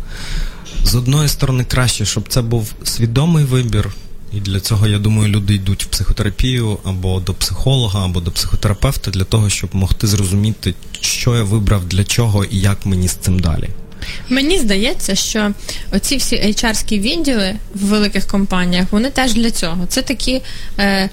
З 0.83 0.95
одної 0.95 1.29
сторони, 1.29 1.65
краще, 1.65 2.05
щоб 2.05 2.27
це 2.29 2.41
був 2.41 2.73
свідомий 2.83 3.45
вибір, 3.45 3.89
і 4.33 4.39
для 4.39 4.59
цього, 4.59 4.87
я 4.87 4.99
думаю, 4.99 5.29
люди 5.29 5.53
йдуть 5.53 5.83
в 5.83 5.87
психотерапію 5.87 6.77
або 6.83 7.19
до 7.19 7.33
психолога, 7.33 8.05
або 8.05 8.19
до 8.19 8.31
психотерапевта 8.31 9.11
для 9.11 9.23
того, 9.23 9.49
щоб 9.49 9.69
могти 9.73 10.07
зрозуміти, 10.07 10.73
що 11.01 11.35
я 11.35 11.43
вибрав, 11.43 11.85
для 11.85 12.03
чого 12.03 12.45
і 12.45 12.59
як 12.59 12.85
мені 12.85 13.07
з 13.07 13.13
цим 13.13 13.39
далі. 13.39 13.69
Мені 14.29 14.59
здається, 14.59 15.15
що 15.15 15.51
оці 15.91 16.17
всі 16.17 16.35
HR-ські 16.35 16.99
відділи 16.99 17.55
в 17.75 17.85
великих 17.85 18.27
компаніях 18.27 18.87
вони 18.91 19.09
теж 19.09 19.33
для 19.33 19.51
цього. 19.51 19.85
Це 19.85 20.01
такі 20.01 20.41
е, 20.79 21.09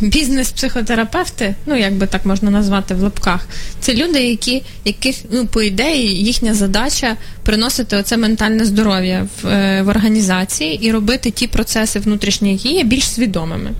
бізнес-психотерапевти, 0.00 1.54
ну 1.66 1.76
як 1.76 1.94
би 1.94 2.06
так 2.06 2.26
можна 2.26 2.50
назвати 2.50 2.94
в 2.94 3.02
лапках. 3.02 3.48
Це 3.80 3.94
люди, 3.94 4.22
які, 4.22 4.62
яких, 4.84 5.16
ну, 5.30 5.46
по 5.46 5.62
ідеї, 5.62 6.24
їхня 6.24 6.54
задача 6.54 7.16
приносити 7.42 7.96
оце 7.96 8.16
ментальне 8.16 8.64
здоров'я 8.64 9.26
в, 9.42 9.46
е, 9.46 9.82
в 9.82 9.88
організації 9.88 10.86
і 10.86 10.92
робити 10.92 11.30
ті 11.30 11.46
процеси 11.46 11.98
внутрішні, 11.98 12.52
які 12.52 12.72
є 12.72 12.84
більш 12.84 13.08
свідомими. 13.08 13.70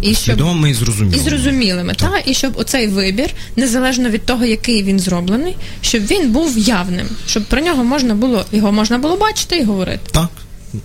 І 0.00 0.14
щоб... 0.14 0.34
Свідомими 0.34 0.70
і 0.70 0.74
зрозумілими. 0.74 1.16
І 1.16 1.20
зрозумілими, 1.20 1.94
та 1.94 2.12
і 2.26 2.34
щоб 2.34 2.52
оцей 2.58 2.88
вибір, 2.88 3.30
незалежно 3.56 4.08
від 4.08 4.26
того, 4.26 4.44
який 4.44 4.82
він 4.82 5.00
зроблений, 5.00 5.56
щоб 5.82 6.06
він 6.06 6.32
був 6.32 6.58
явним, 6.58 7.06
щоб 7.26 7.44
про 7.44 7.60
нього 7.60 7.84
можна 7.84 8.14
було 8.14 8.44
його 8.52 8.72
можна 8.72 8.98
було 8.98 9.16
бачити 9.16 9.56
і 9.56 9.64
говорити. 9.64 10.00
Так. 10.12 10.28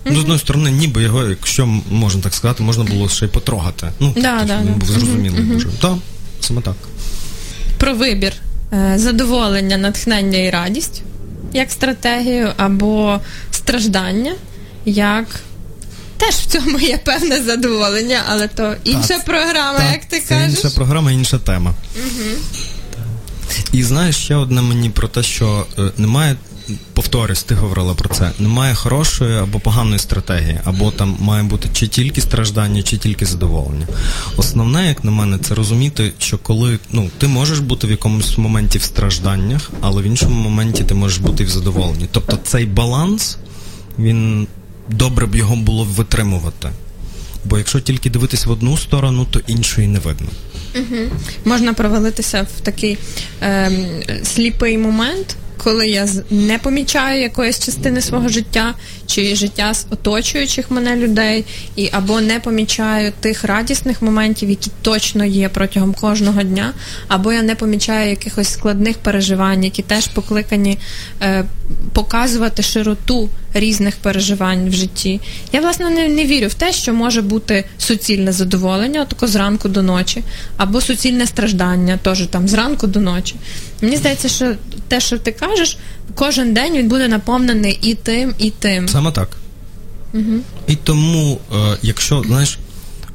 Ну, 0.06 0.16
з 0.16 0.20
одної 0.20 0.40
сторони, 0.40 0.72
ніби 0.72 1.04
його, 1.04 1.24
якщо 1.28 1.66
можна 1.92 2.22
так 2.22 2.34
сказати, 2.34 2.64
можна 2.64 2.84
було 2.84 3.10
ще 3.10 3.26
й 3.26 3.30
потрогати. 3.30 3.88
Ну, 4.00 4.14
Да, 4.18 4.38
тобто, 4.40 4.46
да, 4.48 4.60
він 4.60 4.68
да. 4.68 4.74
був 4.74 4.90
зрозумілий 4.90 5.42
дуже. 5.44 5.68
Так, 5.68 5.94
саме 6.40 6.62
так. 6.62 6.76
Про 7.78 7.94
вибір, 7.96 8.34
е, 8.74 8.94
задоволення, 8.98 9.78
натхнення 9.78 10.38
і 10.38 10.50
радість 10.50 11.02
як 11.54 11.72
стратегію, 11.72 12.54
або 12.58 13.20
страждання, 13.52 14.34
як 14.86 15.26
теж 16.18 16.36
в 16.36 16.46
цьому 16.46 16.80
є 16.80 16.98
певне 16.98 17.42
задоволення, 17.44 18.22
але 18.30 18.48
то 18.48 18.76
інша 18.84 19.20
програма, 19.26 19.80
Так, 19.80 19.92
як 19.94 20.06
ти 20.06 20.20
це 20.22 20.36
кажеш. 20.36 20.50
інша 20.64 20.76
програма, 20.76 21.12
інша 21.12 21.38
тема. 21.40 21.74
І 23.74 23.84
знаєш 23.84 24.16
ще 24.16 24.36
одне 24.36 24.62
мені 24.62 24.90
про 24.90 25.08
те, 25.08 25.24
що 25.24 25.66
е, 25.80 25.92
немає. 25.98 26.36
Повторюсь, 26.94 27.44
ти 27.44 27.56
говорила 27.56 27.94
про 27.94 28.10
це. 28.10 28.32
Немає 28.40 28.76
хорошої 28.76 29.38
або 29.38 29.60
поганої 29.60 30.00
стратегії, 30.00 30.60
або 30.64 30.92
там 30.92 31.18
має 31.20 31.44
бути 31.44 31.70
чи 31.74 31.88
тільки 31.88 32.22
страждання, 32.22 32.84
чи 32.84 32.98
тільки 32.98 33.26
задоволення. 33.26 33.88
Основне, 34.38 34.88
як 34.88 35.04
на 35.04 35.12
мене, 35.12 35.38
це 35.38 35.56
розуміти, 35.56 36.12
що 36.18 36.38
коли 36.38 36.80
ну 36.92 37.10
ти 37.18 37.28
можеш 37.28 37.60
бути 37.60 37.88
в 37.88 37.92
якомусь 37.92 38.38
моменті 38.38 38.78
в 38.78 38.84
стражданнях, 38.84 39.72
але 39.82 40.02
в 40.02 40.06
іншому 40.06 40.42
моменті 40.42 40.84
ти 40.84 40.94
можеш 40.94 41.18
бути 41.18 41.44
і 41.44 41.46
в 41.46 41.50
задоволенні. 41.50 42.08
Тобто 42.12 42.40
цей 42.44 42.66
баланс, 42.66 43.38
він 44.00 44.48
добре 44.90 45.26
б 45.26 45.36
його 45.36 45.56
було 45.56 45.84
витримувати. 45.84 46.70
Бо 47.46 47.58
якщо 47.58 47.80
тільки 47.80 48.10
дивитись 48.10 48.46
в 48.46 48.52
одну 48.52 48.78
сторону, 48.78 49.28
то 49.30 49.40
іншої 49.48 49.88
не 49.88 50.00
видно. 50.00 50.28
Можна 51.46 51.74
провалитися 51.74 52.48
в 52.58 52.62
такий 52.62 52.98
ем, 53.42 53.86
сліпий 54.24 54.78
момент, 54.78 55.38
коли 55.64 55.88
я 55.88 56.08
не 56.30 56.58
помічаю 56.58 57.22
якоїсь 57.22 57.60
частини 57.60 58.02
свого 58.02 58.30
життя 58.30 58.74
чи 59.08 59.36
життя 59.36 59.74
з 59.74 59.86
оточуючих 59.90 60.72
мене 60.72 60.96
людей, 60.96 61.46
і 61.76 61.90
або 61.92 62.22
не 62.22 62.40
помічаю 62.40 63.14
тих 63.20 63.44
радісних 63.44 64.02
моментів, 64.02 64.50
які 64.50 64.72
точно 64.82 65.26
є 65.26 65.50
протягом 65.50 65.94
кожного 65.94 66.44
дня, 66.44 66.74
або 67.08 67.34
я 67.34 67.42
не 67.42 67.56
помічаю 67.56 68.10
якихось 68.10 68.50
складних 68.50 68.98
переживань, 68.98 69.64
які 69.64 69.82
теж 69.82 70.08
покликані 70.08 70.78
е, 71.22 71.46
показувати 71.94 72.64
широту 72.64 73.30
різних 73.54 73.96
переживань 73.96 74.70
в 74.70 74.74
житті. 74.74 75.22
Я 75.52 75.62
власне 75.62 75.90
не, 75.90 76.08
не 76.08 76.26
вірю 76.26 76.48
в 76.48 76.54
те, 76.54 76.74
що 76.74 76.94
може 76.94 77.22
бути 77.22 77.66
суцільне 77.78 78.32
задоволення, 78.32 79.02
отако 79.02 79.28
зранку 79.28 79.70
до 79.70 79.84
ночі, 79.84 80.24
або 80.58 80.82
суцільне 80.82 81.28
страждання, 81.28 81.98
теж 81.98 82.28
там 82.28 82.48
зранку 82.48 82.88
до 82.88 83.00
ночі. 83.00 83.36
Мені 83.82 83.98
здається, 83.98 84.30
що 84.30 84.56
те, 84.88 85.00
що 85.00 85.18
ти 85.18 85.32
кажеш, 85.32 85.78
кожен 86.16 86.54
день 86.54 86.74
він 86.74 86.88
буде 86.88 87.08
наповнений 87.08 87.80
і 87.82 87.96
тим, 87.96 88.36
і 88.38 88.50
тим. 88.50 88.88
Саме 88.88 89.12
так. 89.12 89.38
Угу. 90.14 90.40
І 90.68 90.76
тому, 90.76 91.40
е, 91.56 91.78
якщо 91.82 92.24
знаєш, 92.24 92.58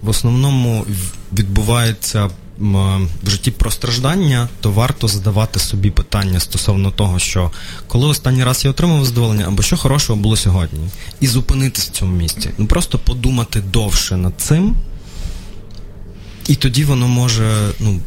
в 0.03 0.09
основному 0.09 0.87
відбувається 1.33 2.31
в 2.61 3.31
житті 3.31 3.51
про 3.51 3.71
страждання, 3.71 4.49
то 4.61 4.71
варто 4.71 5.09
задавати 5.09 5.61
собі 5.61 5.91
питання 5.91 6.41
стосовно 6.41 6.91
того, 6.91 7.19
що 7.19 7.51
коли 7.89 8.07
останній 8.07 8.45
раз 8.45 8.65
я 8.65 8.71
отримав 8.71 9.05
задоволення, 9.05 9.45
або 9.49 9.63
що 9.63 9.77
хорошого 9.77 10.19
було 10.19 10.37
сьогодні, 10.37 10.89
і 11.21 11.27
зупинитись 11.27 11.89
в 11.89 11.91
цьому 11.91 12.17
місці. 12.17 12.51
Ну 12.59 12.67
просто 12.67 12.99
подумати 12.99 13.61
довше 13.73 14.17
над 14.17 14.33
цим, 14.39 14.75
і 16.49 16.55
тоді 16.55 16.85
воно 16.85 17.09
може 17.09 17.71
ну, 17.81 18.01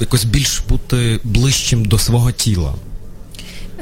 якось 0.00 0.24
більш 0.24 0.62
бути 0.68 1.20
ближчим 1.24 1.84
до 1.84 1.98
свого 1.98 2.32
тіла. 2.32 2.74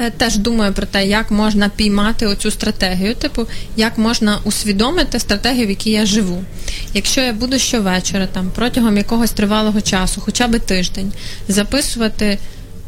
Е, 0.03 0.11
теж 0.11 0.37
думаю 0.37 0.73
про 0.73 0.87
те, 0.87 1.07
як 1.07 1.31
можна 1.31 1.69
піймати 1.69 2.27
оцю 2.27 2.51
стратегію, 2.51 3.15
типу, 3.15 3.47
як 3.77 3.99
можна 3.99 4.39
усвідомити 4.45 5.19
стратегію, 5.19 5.67
в 5.67 5.71
якій 5.71 5.91
я 5.91 6.07
живу. 6.07 6.45
Якщо 6.95 7.21
я 7.21 7.33
буду 7.33 7.59
щовечора, 7.59 8.27
там 8.27 8.51
протягом 8.55 8.97
якогось 8.97 9.31
тривалого 9.31 9.81
часу, 9.81 10.21
хоча 10.25 10.49
б 10.49 10.59
тиждень, 10.59 11.13
записувати 11.49 12.39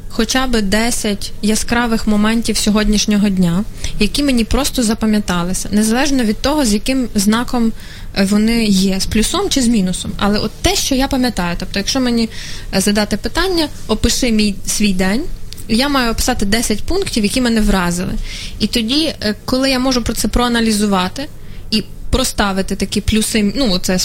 хоча 0.08 0.46
б 0.46 0.62
10 0.62 1.32
яскравих 1.42 2.06
моментів 2.06 2.56
сьогоднішнього 2.56 3.28
дня, 3.28 3.64
які 4.00 4.22
мені 4.22 4.44
просто 4.44 4.82
запам'яталися, 4.82 5.68
незалежно 5.72 6.24
від 6.24 6.36
того, 6.36 6.64
з 6.64 6.72
яким 6.72 7.08
знаком 7.14 7.72
е, 8.14 8.24
вони 8.24 8.64
є, 8.64 9.00
з 9.00 9.06
плюсом 9.06 9.50
чи 9.50 9.62
з 9.62 9.68
мінусом. 9.68 10.12
Але 10.16 10.38
от 10.38 10.50
те, 10.62 10.76
що 10.76 10.94
я 10.94 11.08
пам'ятаю, 11.08 11.56
тобто, 11.60 11.78
якщо 11.78 12.00
мені 12.00 12.28
е, 12.74 12.80
задати 12.80 13.16
питання, 13.16 13.68
опиши 13.88 14.32
мій 14.32 14.54
свій 14.66 14.92
день 14.92 15.22
я 15.68 15.88
маю 15.88 16.12
описати 16.12 16.46
10 16.46 16.82
пунктів, 16.82 17.24
які 17.24 17.40
мене 17.40 17.60
вразили. 17.60 18.12
І 18.58 18.66
тоді, 18.66 19.14
е, 19.20 19.34
коли 19.44 19.70
я 19.70 19.78
можу 19.78 20.02
про 20.02 20.14
це 20.14 20.28
проаналізувати 20.28 21.28
і 21.70 21.84
проставити 22.10 22.76
такі 22.76 23.00
плюси, 23.00 23.52
ну 23.56 23.78
це 23.78 23.98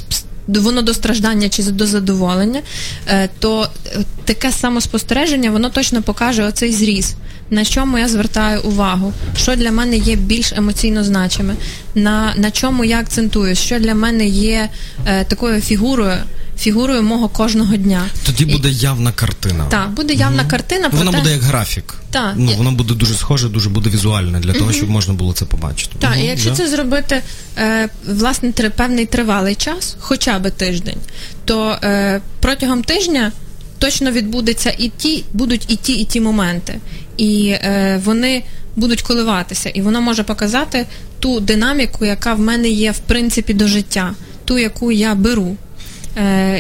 воно 0.58 0.82
до 0.82 0.94
страждання 0.94 1.50
чи 1.50 1.64
до 1.64 1.88
задоволення, 1.88 2.62
е, 3.08 3.30
то 3.40 3.70
е, 3.86 4.00
таке 4.26 4.52
самоспостереження 4.52 5.52
воно 5.52 5.70
точно 5.70 6.02
покаже 6.02 6.44
оцей 6.44 6.74
зріз, 6.74 7.16
на 7.50 7.66
чому 7.66 7.98
я 7.98 8.08
звертаю 8.08 8.62
увагу, 8.62 9.14
що 9.38 9.56
для 9.56 9.72
мене 9.72 9.98
є 9.98 10.16
більш 10.16 10.54
емоційно 10.54 11.04
значиме, 11.04 11.56
на 11.96 12.34
на 12.36 12.52
чому 12.52 12.86
я 12.86 13.00
акцентую, 13.00 13.56
що 13.56 13.80
для 13.80 13.96
мене 13.96 14.26
є 14.26 14.70
е, 15.06 15.24
такою 15.24 15.62
фігурою 15.62 16.18
фігурою 16.60 17.04
мого 17.04 17.30
кожного 17.30 17.76
дня. 17.76 18.06
Тоді 18.26 18.46
буде 18.46 18.70
явна 18.70 19.12
картина. 19.12 19.66
Так, 19.70 19.90
буде 19.90 20.14
явна 20.14 20.42
угу. 20.42 20.52
картина. 20.52 20.90
Вона 20.92 21.12
буде 21.12 21.32
як 21.32 21.42
графік. 21.42 21.96
Так. 22.12 22.34
Ну, 22.38 22.52
Воно 22.58 22.72
буде 22.72 22.94
дуже 22.94 23.14
схоже, 23.14 23.50
дуже 23.50 23.70
буде 23.70 23.90
візуальне 23.90 24.40
для 24.40 24.54
того, 24.54 24.74
щоб 24.74 24.90
можна 24.90 25.14
було 25.14 25.34
це 25.34 25.46
побачити. 25.46 25.96
Так, 26.00 26.12
угу. 26.12 26.22
і 26.22 26.26
якщо 26.26 26.50
да. 26.50 26.56
це 26.56 26.68
зробити 26.68 27.22
е, 27.58 27.90
власне 28.08 28.52
три, 28.52 28.70
певний 28.70 29.06
тривалий 29.06 29.56
час, 29.56 29.96
хоча 30.00 30.40
б 30.40 30.52
тиждень, 30.52 30.98
то 31.46 31.78
е, 31.84 32.22
протягом 32.40 32.84
тижня. 32.84 33.32
Точно 33.78 34.12
відбудеться 34.12 34.74
і 34.78 34.90
ті, 34.90 35.24
будуть 35.34 35.66
і 35.68 35.76
ті, 35.76 35.94
і 35.94 36.06
ті 36.06 36.22
моменти, 36.22 36.80
і 37.18 37.48
е, 37.50 38.02
вони 38.06 38.44
будуть 38.76 39.02
коливатися, 39.02 39.70
і 39.70 39.82
воно 39.82 40.02
може 40.02 40.24
показати 40.24 40.86
ту 41.20 41.40
динаміку, 41.40 42.06
яка 42.06 42.34
в 42.34 42.40
мене 42.40 42.70
є 42.70 42.92
в 42.92 43.00
принципі 43.00 43.54
до 43.54 43.68
життя, 43.68 44.14
ту, 44.46 44.58
яку 44.58 44.92
я 44.92 45.16
беру 45.16 45.58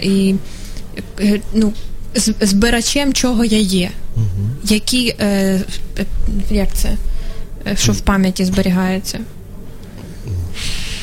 і 0.04 0.36
е, 1.20 1.42
ну, 1.54 1.74
збирачем, 2.42 3.14
чого 3.14 3.46
я 3.46 3.58
є. 3.58 3.92
Угу. 4.16 4.50
Які, 4.64 5.16
е, 5.20 5.62
як 6.52 6.74
це, 6.74 6.90
е, 7.68 7.76
що 7.78 7.92
в 7.92 8.02
пам'яті 8.02 8.46
зберігається? 8.46 9.20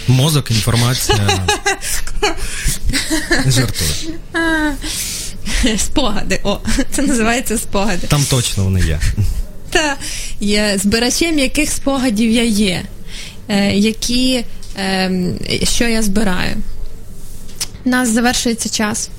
Мозок, 0.09 0.51
інформація. 0.51 1.19
Жартую. 3.47 3.91
Спогади. 5.77 6.41
О, 6.45 6.59
це 6.91 7.03
називається 7.03 7.59
спогади. 7.59 8.07
Там 8.07 8.25
точно 8.31 8.65
вони 8.65 8.81
є. 8.81 9.01
Та 9.71 9.97
є 10.41 10.79
збирачем 10.83 11.39
яких 11.39 11.71
спогадів 11.71 12.31
я 12.31 12.45
є, 12.45 12.83
е, 13.49 13.73
які, 13.73 14.45
е, 14.79 15.11
що 15.63 15.89
я 15.89 16.03
збираю. 16.03 16.57
У 17.87 17.89
нас 17.89 18.09
завершується 18.09 18.68
час. 18.68 19.11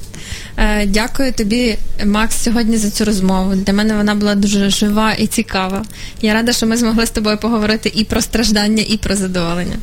Е, 0.58 0.86
дякую 0.86 1.34
тобі, 1.34 1.78
Макс, 2.06 2.44
сьогодні 2.44 2.78
за 2.78 2.90
цю 2.92 3.06
розмову. 3.06 3.56
Для 3.56 3.74
мене 3.74 3.98
вона 3.98 4.16
була 4.16 4.36
дуже 4.36 4.70
жива 4.70 5.14
і 5.14 5.28
цікава. 5.28 5.86
Я 6.22 6.34
рада, 6.34 6.54
що 6.54 6.66
ми 6.68 6.78
змогли 6.78 7.06
з 7.06 7.10
тобою 7.10 7.38
поговорити 7.38 7.92
і 7.96 8.04
про 8.04 8.22
страждання, 8.22 8.84
і 8.88 8.98
про 8.98 9.16
задоволення. 9.16 9.76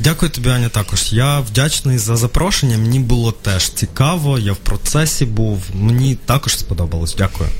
Дякую 0.00 0.30
тобі, 0.30 0.48
Аня. 0.48 0.68
Також 0.68 1.12
я 1.12 1.40
вдячний 1.40 1.98
за 1.98 2.16
запрошення. 2.16 2.78
Мені 2.78 3.00
було 3.00 3.32
теж 3.32 3.70
цікаво. 3.70 4.38
Я 4.38 4.52
в 4.52 4.56
процесі 4.56 5.24
був. 5.24 5.62
Мені 5.74 6.18
також 6.24 6.58
сподобалось. 6.58 7.14
Дякую. 7.18 7.50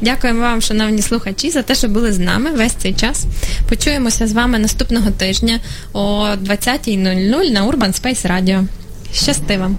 Дякуємо 0.00 0.40
вам, 0.40 0.62
шановні 0.62 1.02
слухачі, 1.02 1.50
за 1.50 1.62
те, 1.62 1.74
що 1.74 1.88
були 1.88 2.12
з 2.12 2.18
нами 2.18 2.50
весь 2.50 2.72
цей 2.72 2.94
час. 2.94 3.24
Почуємося 3.68 4.26
з 4.26 4.32
вами 4.32 4.58
наступного 4.58 5.10
тижня 5.10 5.60
о 5.92 6.26
20.00 6.26 7.52
на 7.52 7.66
Urban 7.66 8.02
Space 8.02 8.26
Radio. 8.32 8.66
Щасти 9.12 9.58
вам! 9.58 9.78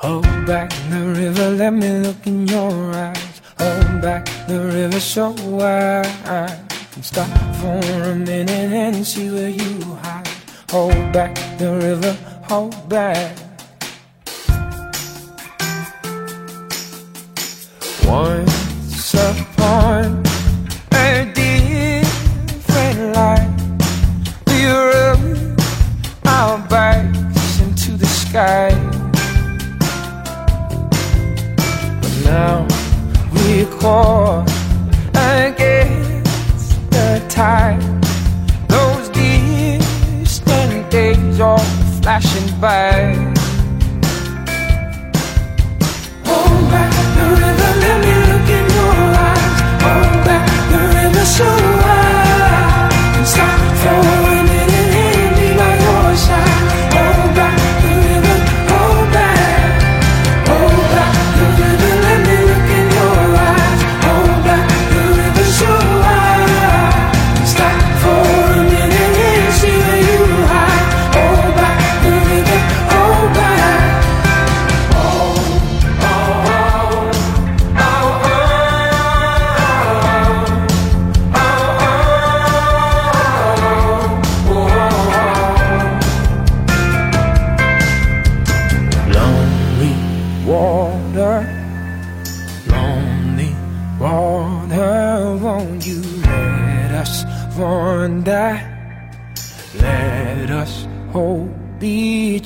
Hold 0.00 0.46
back 0.46 0.70
the 0.88 1.12
river, 1.14 1.50
let 1.50 1.74
me 1.74 1.98
look 1.98 2.26
in 2.26 2.46
your 2.46 2.72
eyes. 2.94 3.42
Hold 3.58 4.00
back 4.00 4.24
the 4.48 4.58
river 4.58 4.98
so 4.98 5.34
I 5.60 6.58
can 6.90 7.02
stop 7.02 7.28
for 7.56 8.08
a 8.08 8.14
minute 8.14 8.72
and 8.72 9.06
see 9.06 9.30
where 9.30 9.50
you 9.50 9.82
hide. 9.96 10.26
Hold 10.70 11.12
back 11.12 11.34
the 11.58 11.76
river, 11.76 12.16
hold 12.48 12.88
back. 12.88 13.36
Once 18.06 19.12
upon 19.12 20.29
拜。 42.60 43.09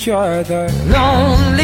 each 0.05 0.11
other. 0.11 0.69
Lonely. 0.87 1.64